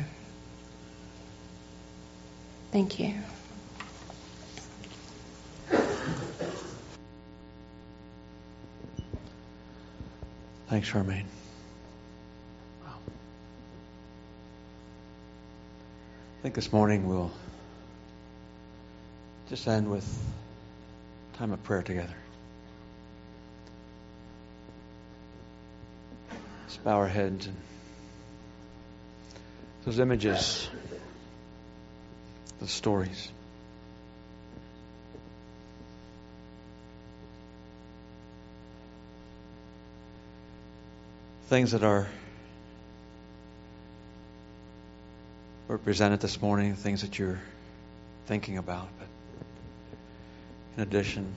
Thank 2.72 2.98
you. 2.98 3.14
Thanks, 10.68 10.90
Charmaine. 10.90 11.26
I 16.38 16.40
think 16.40 16.54
this 16.54 16.72
morning 16.72 17.08
we'll 17.08 17.32
just 19.48 19.66
end 19.66 19.90
with 19.90 20.06
time 21.32 21.50
of 21.50 21.60
prayer 21.64 21.82
together. 21.82 22.14
Let's 26.62 26.76
bow 26.76 26.96
our 26.98 27.08
heads 27.08 27.48
and 27.48 27.56
those 29.84 29.98
images, 29.98 30.68
the 32.60 32.68
stories. 32.68 33.32
Things 41.48 41.72
that 41.72 41.82
are 41.82 42.06
were 45.68 45.76
presented 45.76 46.20
this 46.20 46.40
morning, 46.40 46.74
things 46.74 47.02
that 47.02 47.18
you're 47.18 47.38
thinking 48.26 48.56
about, 48.56 48.88
but 48.98 49.08
in 50.76 50.82
addition, 50.82 51.30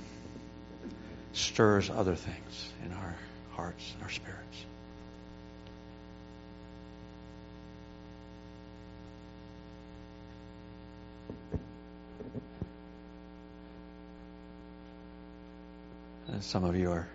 stirs 1.33 1.89
other 1.89 2.15
things 2.15 2.71
in 2.85 2.93
our 2.93 3.15
hearts 3.51 3.91
and 3.93 4.03
our 4.03 4.09
spirits. 4.09 4.39
And 16.29 16.41
some 16.41 16.63
of 16.63 16.77
you 16.77 16.89
are 16.91 17.07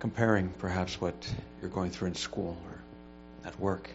comparing 0.00 0.50
perhaps 0.58 1.00
what 1.00 1.14
you're 1.62 1.70
going 1.70 1.90
through 1.90 2.08
in 2.08 2.14
school 2.14 2.58
or 2.66 3.48
at 3.48 3.58
work 3.58 3.88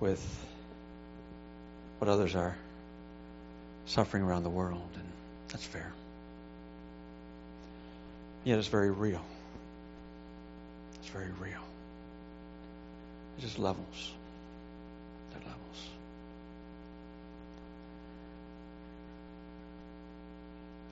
with 0.00 0.46
what 1.98 2.08
others 2.08 2.34
are 2.34 2.56
suffering 3.86 4.22
around 4.22 4.42
the 4.44 4.50
world, 4.50 4.90
and 4.94 5.04
that's 5.48 5.64
fair. 5.64 5.92
Yet 8.44 8.58
it's 8.58 8.68
very 8.68 8.90
real. 8.90 9.24
It's 11.00 11.08
very 11.08 11.30
real. 11.40 11.62
It 13.38 13.40
just 13.40 13.58
levels. 13.58 14.12
They're 15.30 15.40
levels. 15.40 15.88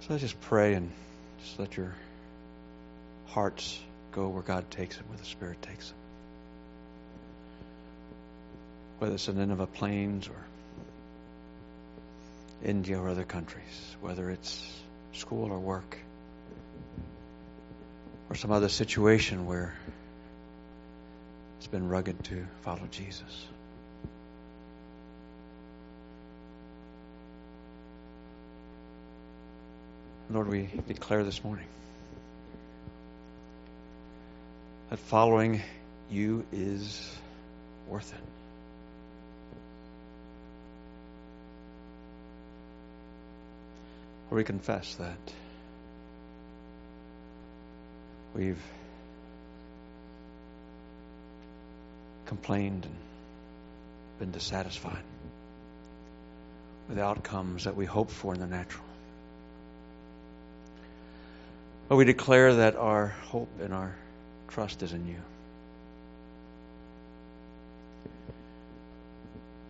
So 0.00 0.06
let's 0.10 0.22
just 0.22 0.40
pray 0.42 0.74
and 0.74 0.90
just 1.44 1.58
let 1.58 1.76
your 1.76 1.94
hearts 3.28 3.78
go 4.12 4.28
where 4.28 4.42
God 4.42 4.70
takes 4.70 4.96
them, 4.96 5.04
where 5.08 5.18
the 5.18 5.24
Spirit 5.24 5.60
takes 5.62 5.88
them 5.88 5.98
whether 8.98 9.14
it's 9.14 9.28
in 9.28 9.36
the 9.36 9.40
Nineveh 9.40 9.66
Plains 9.66 10.28
or 10.28 10.36
India 12.64 12.98
or 12.98 13.08
other 13.08 13.24
countries, 13.24 13.96
whether 14.00 14.30
it's 14.30 14.74
school 15.12 15.50
or 15.50 15.58
work, 15.58 15.98
or 18.30 18.36
some 18.36 18.50
other 18.50 18.68
situation 18.68 19.46
where 19.46 19.74
it's 21.58 21.66
been 21.66 21.88
rugged 21.88 22.22
to 22.24 22.46
follow 22.62 22.86
Jesus. 22.90 23.46
Lord, 30.28 30.48
we 30.48 30.68
declare 30.88 31.22
this 31.22 31.44
morning 31.44 31.66
that 34.90 34.98
following 34.98 35.62
you 36.10 36.44
is 36.52 37.16
worth 37.88 38.12
it. 38.12 38.35
We 44.36 44.44
confess 44.44 44.96
that 44.96 45.16
we've 48.34 48.62
complained 52.26 52.84
and 52.84 52.94
been 54.18 54.30
dissatisfied 54.32 55.02
with 56.90 56.98
outcomes 56.98 57.64
that 57.64 57.76
we 57.76 57.86
hope 57.86 58.10
for 58.10 58.34
in 58.34 58.40
the 58.40 58.46
natural. 58.46 58.84
But 61.88 61.96
we 61.96 62.04
declare 62.04 62.56
that 62.56 62.76
our 62.76 63.06
hope 63.06 63.48
and 63.62 63.72
our 63.72 63.94
trust 64.48 64.82
is 64.82 64.92
in 64.92 65.08
you. 65.08 65.22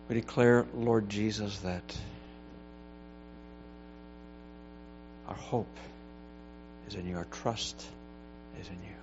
We 0.09 0.15
declare, 0.15 0.65
Lord 0.73 1.07
Jesus, 1.07 1.57
that 1.59 1.97
Our 5.27 5.35
hope 5.47 5.77
is 6.89 6.95
in 6.95 7.07
you. 7.07 7.15
Our 7.15 7.25
trust 7.25 7.81
is 8.59 8.67
in 8.67 8.73
you. 8.73 8.95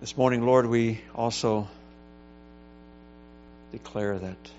This 0.00 0.16
morning, 0.16 0.44
Lord, 0.44 0.66
we 0.66 1.00
also 1.14 1.68
declare 3.70 4.18
that 4.18 4.50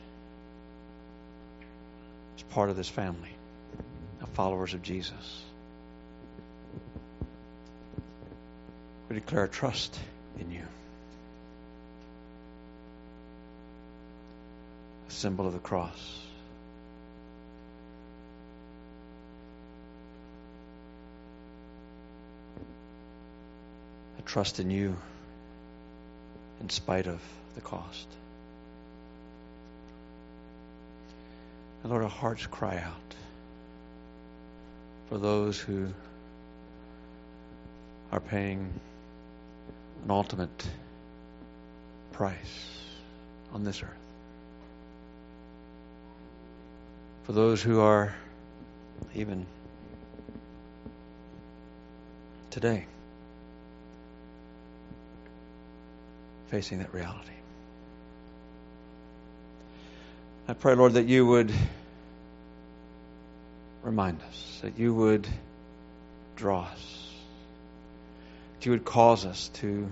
as 2.37 2.43
part 2.51 2.69
of 2.69 2.77
this 2.77 2.87
family 2.87 3.35
of 4.21 4.29
followers 4.29 4.73
of 4.73 4.81
Jesus, 4.81 5.43
we 9.09 9.15
declare 9.15 9.41
our 9.41 9.47
trust 9.49 9.99
in 10.39 10.51
you. 10.51 10.63
A 15.09 15.11
symbol 15.11 15.47
of 15.47 15.53
the 15.53 15.59
cross. 15.59 16.21
Trust 24.31 24.61
in 24.61 24.71
you 24.71 24.95
in 26.61 26.69
spite 26.69 27.05
of 27.05 27.19
the 27.55 27.59
cost. 27.59 28.07
And 31.83 31.91
Lord, 31.91 32.03
our 32.03 32.09
hearts 32.09 32.47
cry 32.47 32.77
out 32.77 33.15
for 35.09 35.17
those 35.17 35.59
who 35.59 35.87
are 38.13 38.21
paying 38.21 38.69
an 40.05 40.11
ultimate 40.11 40.65
price 42.13 42.69
on 43.51 43.65
this 43.65 43.83
earth. 43.83 43.89
For 47.25 47.33
those 47.33 47.61
who 47.61 47.81
are 47.81 48.15
even 49.13 49.45
today 52.49 52.85
facing 56.51 56.79
that 56.79 56.93
reality. 56.93 57.31
I 60.49 60.53
pray, 60.53 60.75
Lord, 60.75 60.93
that 60.93 61.07
you 61.07 61.25
would 61.25 61.49
remind 63.83 64.19
us, 64.29 64.59
that 64.61 64.77
you 64.77 64.93
would 64.93 65.25
draw 66.35 66.63
us, 66.63 67.09
that 68.59 68.65
you 68.65 68.73
would 68.73 68.83
cause 68.83 69.25
us 69.25 69.49
to 69.55 69.89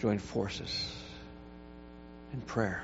join 0.00 0.18
forces 0.18 0.96
in 2.32 2.40
prayer. 2.40 2.82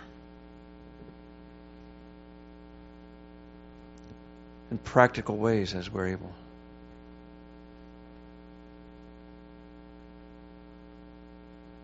In 4.70 4.78
practical 4.78 5.36
ways 5.36 5.74
as 5.74 5.90
we're 5.90 6.06
able. 6.06 6.32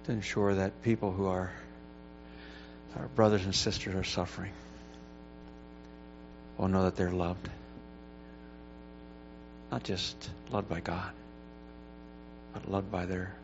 To 0.05 0.13
ensure 0.13 0.55
that 0.55 0.83
people 0.83 1.11
who 1.13 1.27
are 1.27 1.51
our 2.97 3.09
brothers 3.09 3.45
and 3.45 3.55
sisters 3.55 3.95
are 3.95 4.05
suffering 4.05 4.53
will 6.57 6.69
know 6.69 6.85
that 6.85 6.95
they're 6.95 7.11
loved. 7.11 7.49
Not 9.73 9.83
just 9.83 10.31
loved 10.51 10.69
by 10.69 10.81
God, 10.81 11.11
but 12.53 12.71
loved 12.71 12.93
by 12.93 13.07
their 13.07 13.35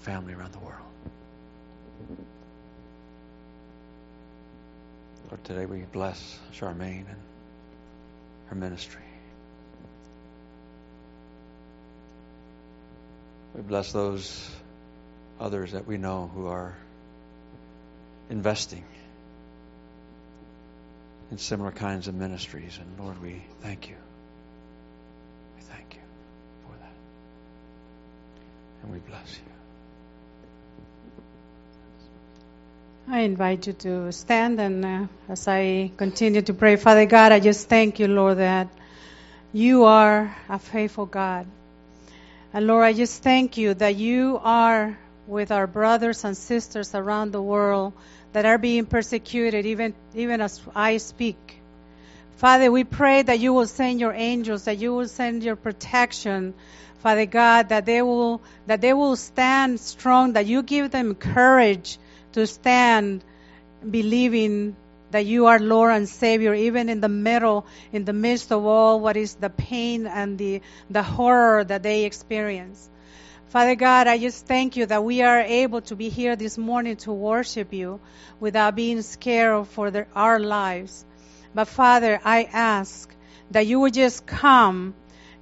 family 0.00 0.34
around 0.34 0.52
the 0.52 0.58
world. 0.58 0.80
Lord, 5.30 5.44
today 5.44 5.66
we 5.66 5.82
bless 5.92 6.38
Charmaine 6.52 7.06
and 7.08 7.18
her 8.46 8.56
ministry. 8.56 9.02
We 13.54 13.62
bless 13.62 13.92
those 13.92 14.50
others 15.40 15.72
that 15.72 15.86
we 15.86 15.98
know 15.98 16.30
who 16.34 16.46
are 16.46 16.76
investing 18.30 18.84
in 21.30 21.38
similar 21.38 21.70
kinds 21.70 22.08
of 22.08 22.14
ministries. 22.14 22.78
And 22.78 23.04
Lord, 23.04 23.20
we 23.22 23.42
thank 23.60 23.88
you. 23.88 23.96
We 25.56 25.62
thank 25.62 25.94
you 25.94 26.00
for 26.66 26.76
that. 26.78 26.92
And 28.82 28.92
we 28.92 28.98
bless 28.98 29.34
you. 29.36 29.52
I 33.08 33.20
invite 33.20 33.66
you 33.66 33.72
to 33.72 34.12
stand 34.12 34.60
and 34.60 34.84
uh, 34.84 35.06
as 35.28 35.48
I 35.48 35.90
continue 35.96 36.42
to 36.42 36.54
pray, 36.54 36.76
Father 36.76 37.04
God, 37.06 37.32
I 37.32 37.40
just 37.40 37.68
thank 37.68 37.98
you, 37.98 38.06
Lord, 38.08 38.38
that 38.38 38.68
you 39.52 39.84
are 39.84 40.34
a 40.48 40.58
faithful 40.58 41.06
God. 41.06 41.46
And 42.54 42.66
Lord, 42.66 42.84
I 42.84 42.92
just 42.92 43.22
thank 43.22 43.56
you 43.56 43.74
that 43.74 43.96
you 43.96 44.38
are 44.42 44.96
with 45.26 45.52
our 45.52 45.66
brothers 45.66 46.24
and 46.24 46.36
sisters 46.36 46.94
around 46.94 47.32
the 47.32 47.42
world 47.42 47.92
that 48.32 48.44
are 48.44 48.58
being 48.58 48.86
persecuted, 48.86 49.66
even, 49.66 49.94
even 50.14 50.40
as 50.40 50.60
I 50.74 50.96
speak. 50.96 51.60
Father, 52.36 52.70
we 52.72 52.84
pray 52.84 53.22
that 53.22 53.38
you 53.38 53.52
will 53.52 53.66
send 53.66 54.00
your 54.00 54.12
angels, 54.12 54.64
that 54.64 54.78
you 54.78 54.94
will 54.94 55.08
send 55.08 55.44
your 55.44 55.54
protection, 55.54 56.54
Father 56.98 57.26
God, 57.26 57.68
that 57.68 57.86
they 57.86 58.02
will, 58.02 58.40
that 58.66 58.80
they 58.80 58.92
will 58.92 59.16
stand 59.16 59.78
strong, 59.78 60.32
that 60.32 60.46
you 60.46 60.62
give 60.62 60.90
them 60.90 61.14
courage 61.14 61.98
to 62.32 62.46
stand 62.46 63.22
believing 63.88 64.74
that 65.12 65.26
you 65.26 65.46
are 65.46 65.58
Lord 65.58 65.92
and 65.92 66.08
Savior, 66.08 66.54
even 66.54 66.88
in 66.88 67.00
the 67.00 67.08
middle, 67.08 67.66
in 67.92 68.04
the 68.04 68.12
midst 68.12 68.50
of 68.50 68.64
all 68.64 68.98
what 68.98 69.16
is 69.16 69.34
the 69.34 69.50
pain 69.50 70.06
and 70.06 70.38
the, 70.38 70.62
the 70.90 71.02
horror 71.02 71.62
that 71.62 71.82
they 71.82 72.04
experience. 72.04 72.88
Father 73.52 73.74
God, 73.74 74.06
I 74.06 74.16
just 74.16 74.46
thank 74.46 74.78
you 74.78 74.86
that 74.86 75.04
we 75.04 75.20
are 75.20 75.40
able 75.40 75.82
to 75.82 75.94
be 75.94 76.08
here 76.08 76.36
this 76.36 76.56
morning 76.56 76.96
to 77.04 77.12
worship 77.12 77.74
you 77.74 78.00
without 78.40 78.74
being 78.74 79.02
scared 79.02 79.66
for 79.66 79.90
the, 79.90 80.06
our 80.14 80.40
lives. 80.40 81.04
But 81.54 81.66
Father, 81.66 82.18
I 82.24 82.44
ask 82.44 83.14
that 83.50 83.66
you 83.66 83.80
would 83.80 83.92
just 83.92 84.24
come, 84.24 84.94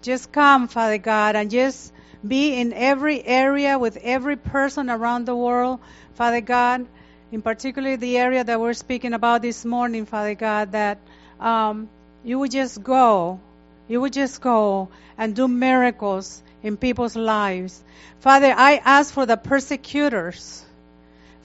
just 0.02 0.32
come, 0.32 0.66
Father 0.66 0.98
God, 0.98 1.36
and 1.36 1.52
just 1.52 1.92
be 2.26 2.54
in 2.54 2.72
every 2.72 3.24
area 3.24 3.78
with 3.78 3.96
every 3.98 4.34
person 4.34 4.90
around 4.90 5.26
the 5.26 5.36
world, 5.36 5.78
Father 6.14 6.40
God, 6.40 6.88
in 7.30 7.42
particular 7.42 7.96
the 7.96 8.18
area 8.18 8.42
that 8.42 8.58
we're 8.58 8.74
speaking 8.74 9.12
about 9.12 9.40
this 9.40 9.64
morning, 9.64 10.04
Father 10.04 10.34
God, 10.34 10.72
that 10.72 10.98
um, 11.38 11.88
you 12.24 12.40
would 12.40 12.50
just 12.50 12.82
go, 12.82 13.38
you 13.86 14.00
would 14.00 14.12
just 14.12 14.40
go 14.40 14.88
and 15.16 15.36
do 15.36 15.46
miracles 15.46 16.42
in 16.62 16.76
people's 16.76 17.16
lives. 17.16 17.82
Father, 18.20 18.52
I 18.56 18.76
ask 18.76 19.12
for 19.12 19.26
the 19.26 19.36
persecutors. 19.36 20.64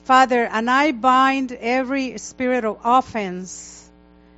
Father, 0.04 0.44
and 0.44 0.70
I 0.70 0.92
bind 0.92 1.52
every 1.52 2.18
spirit 2.18 2.64
of 2.64 2.78
offense 2.84 3.90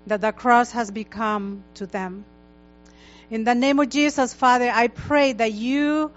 that 0.07 0.20
the 0.20 0.33
cross 0.33 0.72
has 0.72 0.91
become 0.91 1.62
to 1.74 1.87
them. 1.87 2.24
In 3.31 3.45
the 3.45 3.55
name 3.55 3.79
of 3.79 3.91
Jesus, 3.91 4.33
Father, 4.33 4.70
I 4.72 4.89
pray 4.89 5.35
that 5.35 5.53
you 5.53 6.11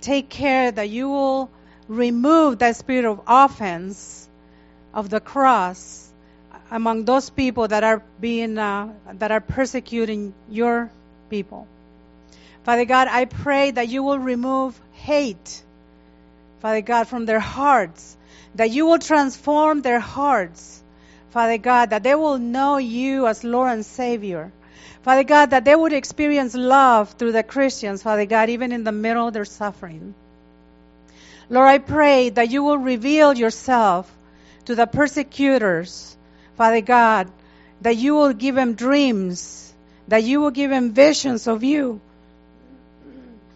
take 0.00 0.28
care, 0.28 0.72
that 0.72 0.88
you 0.88 1.08
will 1.08 1.50
remove 1.86 2.58
that 2.58 2.76
spirit 2.76 3.04
of 3.04 3.20
offense 3.26 4.28
of 4.92 5.10
the 5.10 5.20
cross 5.20 6.10
among 6.70 7.04
those 7.04 7.30
people 7.30 7.68
that 7.68 7.84
are 7.84 8.02
being 8.20 8.58
uh, 8.58 8.92
that 9.14 9.30
are 9.30 9.40
persecuting 9.40 10.34
your 10.48 10.90
people. 11.30 11.68
Father 12.64 12.84
God, 12.84 13.08
I 13.08 13.24
pray 13.24 13.72
that 13.72 13.88
you 13.88 14.02
will 14.02 14.18
remove 14.18 14.80
hate, 14.92 15.62
Father 16.60 16.80
God, 16.80 17.08
from 17.08 17.26
their 17.26 17.40
hearts, 17.40 18.16
that 18.54 18.70
you 18.70 18.86
will 18.86 18.98
transform 18.98 19.82
their 19.82 19.98
hearts, 19.98 20.80
Father 21.30 21.58
God, 21.58 21.90
that 21.90 22.04
they 22.04 22.14
will 22.14 22.38
know 22.38 22.76
you 22.76 23.26
as 23.26 23.42
Lord 23.42 23.72
and 23.72 23.84
Savior. 23.84 24.52
Father 25.02 25.24
God, 25.24 25.50
that 25.50 25.64
they 25.64 25.74
would 25.74 25.92
experience 25.92 26.54
love 26.54 27.10
through 27.14 27.32
the 27.32 27.42
Christians, 27.42 28.02
Father 28.02 28.26
God, 28.26 28.48
even 28.48 28.70
in 28.70 28.84
the 28.84 28.92
middle 28.92 29.26
of 29.26 29.34
their 29.34 29.44
suffering. 29.44 30.14
Lord, 31.50 31.66
I 31.66 31.78
pray 31.78 32.30
that 32.30 32.50
you 32.50 32.62
will 32.62 32.78
reveal 32.78 33.34
yourself 33.34 34.10
to 34.66 34.76
the 34.76 34.86
persecutors, 34.86 36.16
Father 36.56 36.80
God, 36.80 37.28
that 37.80 37.96
you 37.96 38.14
will 38.14 38.32
give 38.32 38.54
them 38.54 38.74
dreams, 38.74 39.74
that 40.06 40.22
you 40.22 40.40
will 40.40 40.52
give 40.52 40.70
them 40.70 40.92
visions 40.92 41.48
of 41.48 41.64
you, 41.64 42.00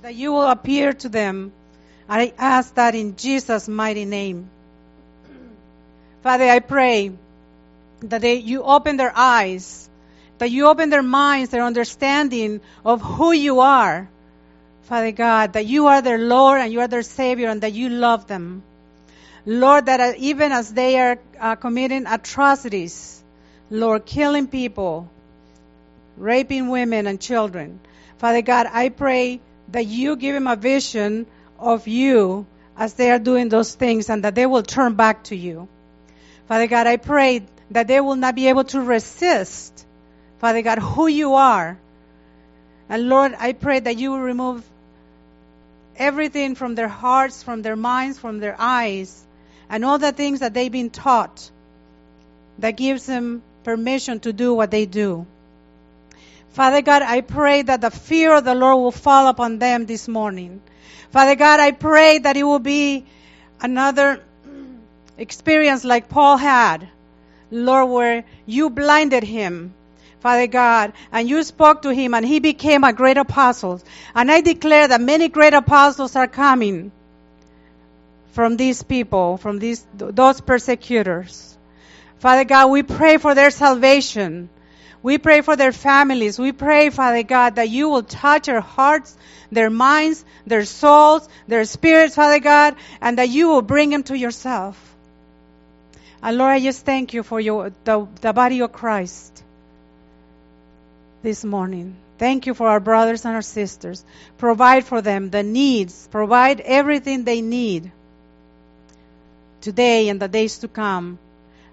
that 0.07 0.15
you 0.15 0.33
will 0.33 0.47
appear 0.47 0.93
to 0.93 1.09
them. 1.09 1.51
I 2.09 2.33
ask 2.39 2.73
that 2.77 2.95
in 2.95 3.17
Jesus' 3.17 3.67
mighty 3.67 4.05
name. 4.05 4.49
Father, 6.23 6.45
I 6.49 6.61
pray 6.61 7.11
that 8.03 8.21
they, 8.21 8.37
you 8.37 8.63
open 8.63 8.99
their 8.99 9.13
eyes, 9.13 9.91
that 10.39 10.53
you 10.53 10.69
open 10.69 10.91
their 10.91 11.03
minds, 11.03 11.51
their 11.51 11.65
understanding 11.65 12.61
of 12.85 13.03
who 13.03 13.33
you 13.33 13.59
are. 13.59 14.09
Father 14.85 15.11
God, 15.11 15.55
that 15.55 15.67
you 15.67 15.89
are 15.89 16.01
their 16.03 16.19
Lord 16.19 16.61
and 16.61 16.73
you 16.73 16.83
are 16.83 16.87
their 16.87 17.03
Savior 17.03 17.49
and 17.49 17.63
that 17.63 17.73
you 17.73 17.89
love 17.89 18.29
them. 18.29 18.63
Lord, 19.45 19.87
that 19.87 20.19
even 20.19 20.53
as 20.53 20.73
they 20.73 21.01
are 21.01 21.19
uh, 21.41 21.57
committing 21.57 22.07
atrocities, 22.07 23.21
Lord, 23.73 24.07
killing 24.07 24.47
people, 24.47 25.11
raping 26.17 26.69
women 26.69 27.09
and 27.09 27.21
children, 27.21 27.81
Father 28.19 28.43
God, 28.43 28.69
I 28.71 28.91
pray 28.91 29.41
that 29.69 29.87
you 29.87 30.17
give 30.17 30.35
them 30.35 30.47
a 30.47 30.57
vision 30.57 31.27
of 31.59 31.89
you 31.89 32.47
as 32.77 32.95
they 32.95 33.11
are 33.11 33.19
doing 33.19 33.49
those 33.49 33.75
things 33.75 34.11
and 34.11 34.25
that 34.25 34.35
they 34.35 34.47
will 34.47 34.63
turn 34.63 34.95
back 34.95 35.25
to 35.25 35.37
you. 35.37 35.69
Father 36.49 36.67
God, 36.67 36.87
I 36.87 36.97
pray 36.97 37.43
that 37.71 37.89
they 37.89 38.01
will 38.01 38.17
not 38.17 38.35
be 38.35 38.49
able 38.49 38.65
to 38.65 38.81
resist, 38.81 39.85
Father 40.39 40.63
God, 40.63 40.79
who 40.79 41.07
you 41.07 41.35
are. 41.35 41.79
And 42.89 43.09
Lord, 43.09 43.35
I 43.37 43.53
pray 43.53 43.81
that 43.81 43.99
you 43.99 44.13
will 44.13 44.21
remove 44.21 44.65
everything 45.97 46.55
from 46.55 46.75
their 46.75 46.89
hearts, 46.89 47.43
from 47.43 47.63
their 47.63 47.77
minds, 47.77 48.19
from 48.19 48.39
their 48.39 48.55
eyes, 48.59 49.27
and 49.69 49.85
all 49.85 49.99
the 49.99 50.13
things 50.13 50.41
that 50.41 50.55
they've 50.55 50.71
been 50.71 50.91
taught 50.91 51.51
that 52.59 52.77
gives 52.77 53.07
them 53.07 53.43
permission 53.65 54.21
to 54.21 54.33
do 54.33 54.55
what 54.55 54.71
they 54.71 54.87
do. 54.87 55.27
Father 56.57 56.81
God, 56.81 57.03
I 57.03 57.21
pray 57.21 57.61
that 57.61 57.83
the 57.83 57.91
fear 57.91 58.35
of 58.35 58.47
the 58.47 58.55
Lord 58.55 58.79
will 58.79 58.91
fall 58.91 59.29
upon 59.29 59.59
them 59.59 59.85
this 59.85 60.09
morning. 60.09 60.63
Father 61.11 61.35
God, 61.35 61.61
I 61.61 61.73
pray 61.73 62.17
that 62.17 62.35
it 62.39 62.45
will 62.45 62.61
be 62.61 63.05
another 63.61 64.23
experience 65.19 65.85
like 65.85 66.09
Paul 66.09 66.39
had, 66.39 66.89
Lord, 67.51 67.91
where 67.91 68.25
you 68.47 68.71
blinded 68.71 69.23
him, 69.23 69.75
Father 70.21 70.47
God, 70.47 70.95
and 71.13 71.29
you 71.29 71.43
spoke 71.43 71.83
to 71.83 71.91
him 71.91 72.15
and 72.15 72.25
he 72.25 72.41
became 72.41 72.85
a 72.85 72.95
great 72.95 73.19
apostle. 73.19 73.83
And 74.15 74.33
I 74.33 74.41
declare 74.41 74.89
that 74.89 75.03
many 75.03 75.29
great 75.29 75.53
apostles 75.53 76.17
are 76.17 76.27
coming 76.27 76.91
from 78.33 78.57
these 78.57 78.83
people, 78.83 79.37
from 79.37 79.59
these, 79.59 79.85
those 79.93 80.41
persecutors. 80.41 81.55
Father 82.19 82.45
God, 82.45 82.71
we 82.71 82.83
pray 82.83 83.19
for 83.19 83.35
their 83.35 83.51
salvation. 83.51 84.49
We 85.07 85.19
pray 85.19 85.41
for 85.41 85.55
their 85.55 85.71
families. 85.71 86.37
We 86.37 86.51
pray, 86.51 86.91
Father 86.91 87.23
God, 87.23 87.55
that 87.57 87.69
you 87.69 87.89
will 87.91 88.03
touch 88.03 88.47
their 88.47 88.61
hearts, 88.61 89.17
their 89.53 89.71
minds, 89.71 90.25
their 90.49 90.65
souls, 90.65 91.29
their 91.47 91.65
spirits, 91.65 92.17
Father 92.17 92.41
God, 92.41 92.75
and 93.01 93.17
that 93.19 93.29
you 93.29 93.47
will 93.47 93.63
bring 93.63 93.91
them 93.91 94.03
to 94.03 94.19
yourself. 94.19 94.77
And 96.21 96.37
Lord, 96.37 96.51
I 96.51 96.59
just 96.59 96.85
thank 96.85 97.15
you 97.15 97.23
for 97.23 97.39
your, 97.39 97.71
the, 97.85 98.09
the 98.21 98.33
body 98.33 98.63
of 98.63 98.73
Christ 98.73 99.45
this 101.23 101.45
morning. 101.45 101.95
Thank 102.19 102.49
you 102.49 102.55
for 102.55 102.67
our 102.67 102.81
brothers 102.81 103.25
and 103.25 103.37
our 103.37 103.43
sisters. 103.43 104.05
Provide 104.39 104.87
for 104.87 105.03
them 105.03 105.31
the 105.31 105.45
needs. 105.45 106.09
Provide 106.11 106.61
everything 106.61 107.23
they 107.23 107.43
need 107.43 107.93
today 109.61 110.09
and 110.09 110.19
the 110.19 110.27
days 110.27 110.59
to 110.59 110.67
come. 110.67 111.21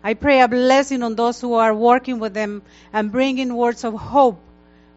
I 0.03 0.15
pray 0.15 0.41
a 0.41 0.47
blessing 0.47 1.01
on 1.01 1.15
those 1.15 1.39
who 1.39 1.53
are 1.53 1.73
working 1.73 2.19
with 2.19 2.33
them 2.33 2.61
and 2.91 3.11
bringing 3.11 3.55
words 3.55 3.85
of 3.85 3.93
hope, 3.93 4.39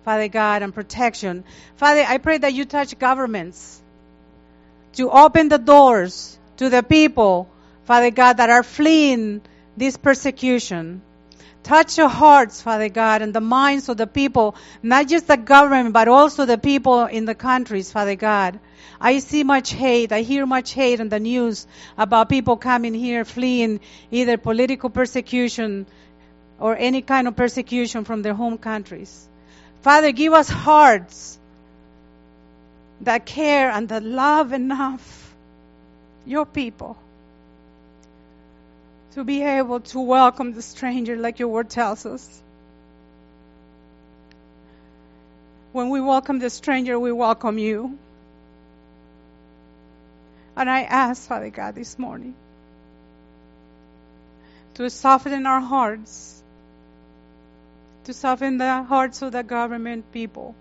Father 0.05 0.29
God, 0.29 0.63
and 0.63 0.75
protection. 0.75 1.45
Father, 1.77 2.05
I 2.07 2.19
pray 2.19 2.39
that 2.39 2.55
you 2.55 2.65
touch 2.65 2.99
governments 2.99 3.81
to 4.95 5.11
open 5.11 5.49
the 5.49 5.59
doors 5.59 6.37
to 6.57 6.69
the 6.71 6.83
people, 6.83 7.49
Father 7.85 8.11
God, 8.11 8.39
that 8.39 8.51
are 8.51 8.65
fleeing 8.65 9.43
this 9.77 9.97
persecution. 9.97 11.03
Touch 11.67 11.99
your 11.99 12.09
hearts, 12.09 12.63
Father 12.63 12.89
God, 12.89 13.23
and 13.23 13.35
the 13.35 13.41
minds 13.41 13.89
of 13.89 13.97
the 13.97 14.07
people, 14.07 14.55
not 14.85 15.09
just 15.09 15.27
the 15.27 15.37
government, 15.37 15.93
but 15.93 16.07
also 16.07 16.47
the 16.47 16.59
people 16.59 17.07
in 17.07 17.25
the 17.25 17.35
countries, 17.35 17.91
Father 17.91 18.15
God. 18.15 18.61
I 19.01 19.19
see 19.19 19.43
much 19.43 19.73
hate. 19.73 20.13
I 20.13 20.21
hear 20.23 20.47
much 20.47 20.73
hate 20.75 21.01
in 21.01 21.09
the 21.09 21.19
news 21.19 21.67
about 21.99 22.29
people 22.29 22.57
coming 22.57 22.95
here 22.95 23.25
fleeing 23.25 23.81
either 24.13 24.37
political 24.37 24.91
persecution 24.91 25.87
or 26.61 26.77
any 26.77 27.03
kind 27.03 27.27
of 27.27 27.35
persecution 27.35 28.05
from 28.05 28.23
their 28.23 28.35
home 28.35 28.59
countries. 28.59 29.29
Father, 29.83 30.13
give 30.13 30.35
us 30.35 30.49
hearts 30.49 31.37
that 33.01 33.27
care 33.27 33.71
and 33.71 33.89
that 33.89 34.05
love 34.05 34.53
enough 34.53 35.35
your 36.25 36.47
people 36.47 36.97
to 39.17 39.25
be 39.25 39.43
able 39.43 39.81
to 39.81 39.99
welcome 39.99 40.53
the 40.53 40.61
stranger 40.61 41.17
like 41.17 41.39
your 41.39 41.49
word 41.49 41.71
tells 41.71 42.05
us. 42.05 42.43
When 45.73 45.89
we 45.89 46.03
welcome 46.03 46.39
the 46.39 46.51
stranger, 46.51 47.01
we 47.01 47.13
welcome 47.13 47.57
you. 47.57 47.99
And 50.55 50.69
I 50.69 50.83
ask, 50.83 51.27
Father 51.27 51.49
God, 51.49 51.75
this 51.75 51.99
morning 51.99 52.35
to 54.75 54.91
soften 54.91 55.47
our 55.47 55.63
hearts, 55.63 56.43
to 58.05 58.13
soften 58.13 58.59
the 58.59 58.83
hearts 58.83 59.23
of 59.23 59.33
the 59.33 59.43
government 59.43 60.13
people. 60.13 60.55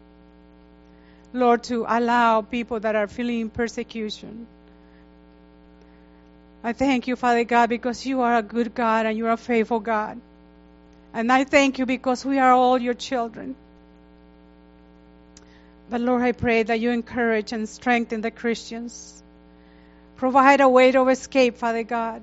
Lord, 1.34 1.64
to 1.64 1.86
allow 1.90 2.42
people 2.42 2.80
that 2.80 2.96
are 2.96 3.08
feeling 3.08 3.50
persecution. 3.50 4.48
I 6.66 6.74
thank 6.74 7.08
you, 7.08 7.16
Father 7.16 7.44
God, 7.44 7.70
because 7.70 8.06
you 8.06 8.22
are 8.22 8.36
a 8.36 8.42
good 8.42 8.76
God 8.76 9.06
and 9.06 9.18
you 9.18 9.28
are 9.28 9.38
a 9.38 9.38
faithful 9.38 9.80
God. 9.80 10.20
And 11.14 11.32
I 11.32 11.44
thank 11.44 11.80
you 11.80 11.86
because 11.86 12.26
we 12.26 12.40
are 12.40 12.52
all 12.52 12.78
your 12.78 12.96
children. 12.96 13.56
But 15.90 16.02
Lord, 16.02 16.24
I 16.24 16.32
pray 16.32 16.64
that 16.64 16.80
you 16.80 16.92
encourage 16.92 17.54
and 17.54 17.70
strengthen 17.70 18.22
the 18.22 18.32
Christians 18.32 19.16
Provide 20.18 20.62
a 20.62 20.70
way 20.70 20.94
of 20.94 21.10
escape, 21.10 21.58
Father 21.58 21.84
God. 21.84 22.22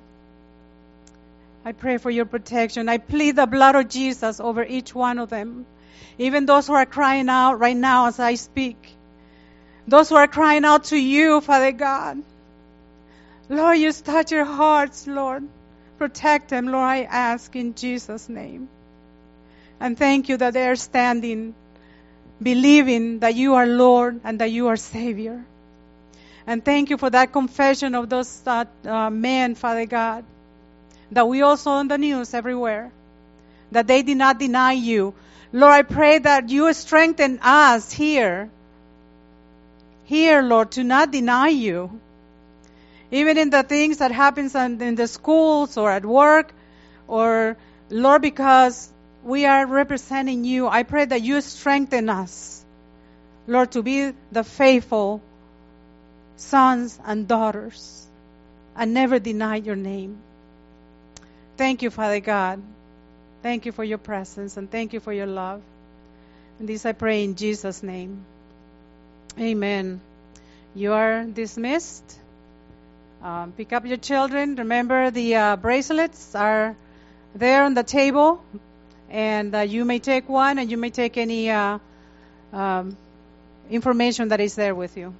I 1.64 1.72
pray 1.72 1.98
for 1.98 2.10
your 2.10 2.24
protection. 2.24 2.88
I 2.88 2.98
plead 2.98 3.36
the 3.36 3.46
blood 3.46 3.76
of 3.76 3.88
Jesus 3.88 4.40
over 4.40 4.64
each 4.64 4.94
one 4.94 5.18
of 5.18 5.28
them. 5.28 5.66
Even 6.18 6.46
those 6.46 6.66
who 6.66 6.74
are 6.74 6.86
crying 6.86 7.28
out 7.28 7.60
right 7.60 7.76
now 7.76 8.06
as 8.06 8.18
I 8.18 8.34
speak. 8.34 8.76
Those 9.86 10.08
who 10.08 10.16
are 10.16 10.26
crying 10.26 10.64
out 10.64 10.84
to 10.84 10.96
you, 10.96 11.40
Father 11.40 11.72
God. 11.72 12.22
Lord, 13.52 13.76
you 13.76 13.92
touch 13.92 14.32
your 14.32 14.46
hearts, 14.46 15.06
Lord. 15.06 15.46
Protect 15.98 16.48
them, 16.48 16.68
Lord, 16.68 16.88
I 16.88 17.02
ask 17.02 17.54
in 17.54 17.74
Jesus' 17.74 18.26
name. 18.30 18.68
And 19.78 19.98
thank 19.98 20.30
you 20.30 20.38
that 20.38 20.54
they 20.54 20.66
are 20.68 20.76
standing, 20.76 21.54
believing 22.42 23.18
that 23.18 23.34
you 23.34 23.54
are 23.56 23.66
Lord 23.66 24.20
and 24.24 24.38
that 24.38 24.50
you 24.50 24.68
are 24.68 24.76
Savior. 24.76 25.44
And 26.46 26.64
thank 26.64 26.88
you 26.88 26.96
for 26.96 27.10
that 27.10 27.32
confession 27.32 27.94
of 27.94 28.08
those 28.08 28.42
uh, 28.46 28.64
uh, 28.86 29.10
men, 29.10 29.54
Father 29.54 29.84
God, 29.84 30.24
that 31.10 31.28
we 31.28 31.42
also 31.42 31.72
on 31.72 31.88
the 31.88 31.98
news 31.98 32.32
everywhere, 32.32 32.90
that 33.70 33.86
they 33.86 34.02
did 34.02 34.16
not 34.16 34.38
deny 34.38 34.72
you. 34.72 35.12
Lord, 35.52 35.74
I 35.74 35.82
pray 35.82 36.20
that 36.20 36.48
you 36.48 36.72
strengthen 36.72 37.38
us 37.42 37.92
here, 37.92 38.48
here, 40.04 40.40
Lord, 40.40 40.70
to 40.72 40.84
not 40.84 41.10
deny 41.10 41.48
you. 41.48 42.00
Even 43.12 43.36
in 43.36 43.50
the 43.50 43.62
things 43.62 43.98
that 43.98 44.10
happens 44.10 44.54
in 44.54 44.94
the 44.94 45.06
schools 45.06 45.76
or 45.76 45.90
at 45.90 46.04
work, 46.04 46.52
or 47.06 47.58
Lord, 47.90 48.22
because 48.22 48.90
we 49.22 49.44
are 49.44 49.66
representing 49.66 50.44
you, 50.44 50.66
I 50.66 50.82
pray 50.82 51.04
that 51.04 51.20
you 51.20 51.42
strengthen 51.42 52.08
us, 52.08 52.64
Lord, 53.46 53.72
to 53.72 53.82
be 53.82 54.12
the 54.32 54.42
faithful 54.42 55.20
sons 56.36 56.98
and 57.04 57.28
daughters 57.28 58.06
and 58.74 58.94
never 58.94 59.18
deny 59.18 59.56
your 59.56 59.76
name. 59.76 60.18
Thank 61.58 61.82
you, 61.82 61.90
Father 61.90 62.20
God. 62.20 62.62
Thank 63.42 63.66
you 63.66 63.72
for 63.72 63.84
your 63.84 63.98
presence 63.98 64.56
and 64.56 64.70
thank 64.70 64.94
you 64.94 65.00
for 65.00 65.12
your 65.12 65.26
love. 65.26 65.60
And 66.58 66.68
this 66.68 66.86
I 66.86 66.92
pray 66.92 67.24
in 67.24 67.34
Jesus' 67.34 67.82
name. 67.82 68.24
Amen. 69.38 70.00
You 70.74 70.94
are 70.94 71.24
dismissed. 71.24 72.21
Um, 73.22 73.52
pick 73.52 73.72
up 73.72 73.86
your 73.86 73.98
children. 73.98 74.56
Remember, 74.56 75.10
the 75.10 75.36
uh, 75.36 75.56
bracelets 75.56 76.34
are 76.34 76.74
there 77.34 77.64
on 77.64 77.74
the 77.74 77.84
table, 77.84 78.42
and 79.08 79.54
uh, 79.54 79.60
you 79.60 79.84
may 79.84 80.00
take 80.00 80.28
one, 80.28 80.58
and 80.58 80.70
you 80.70 80.76
may 80.76 80.90
take 80.90 81.16
any 81.16 81.50
uh, 81.50 81.78
um, 82.52 82.96
information 83.70 84.28
that 84.28 84.40
is 84.40 84.56
there 84.56 84.74
with 84.74 84.96
you. 84.96 85.14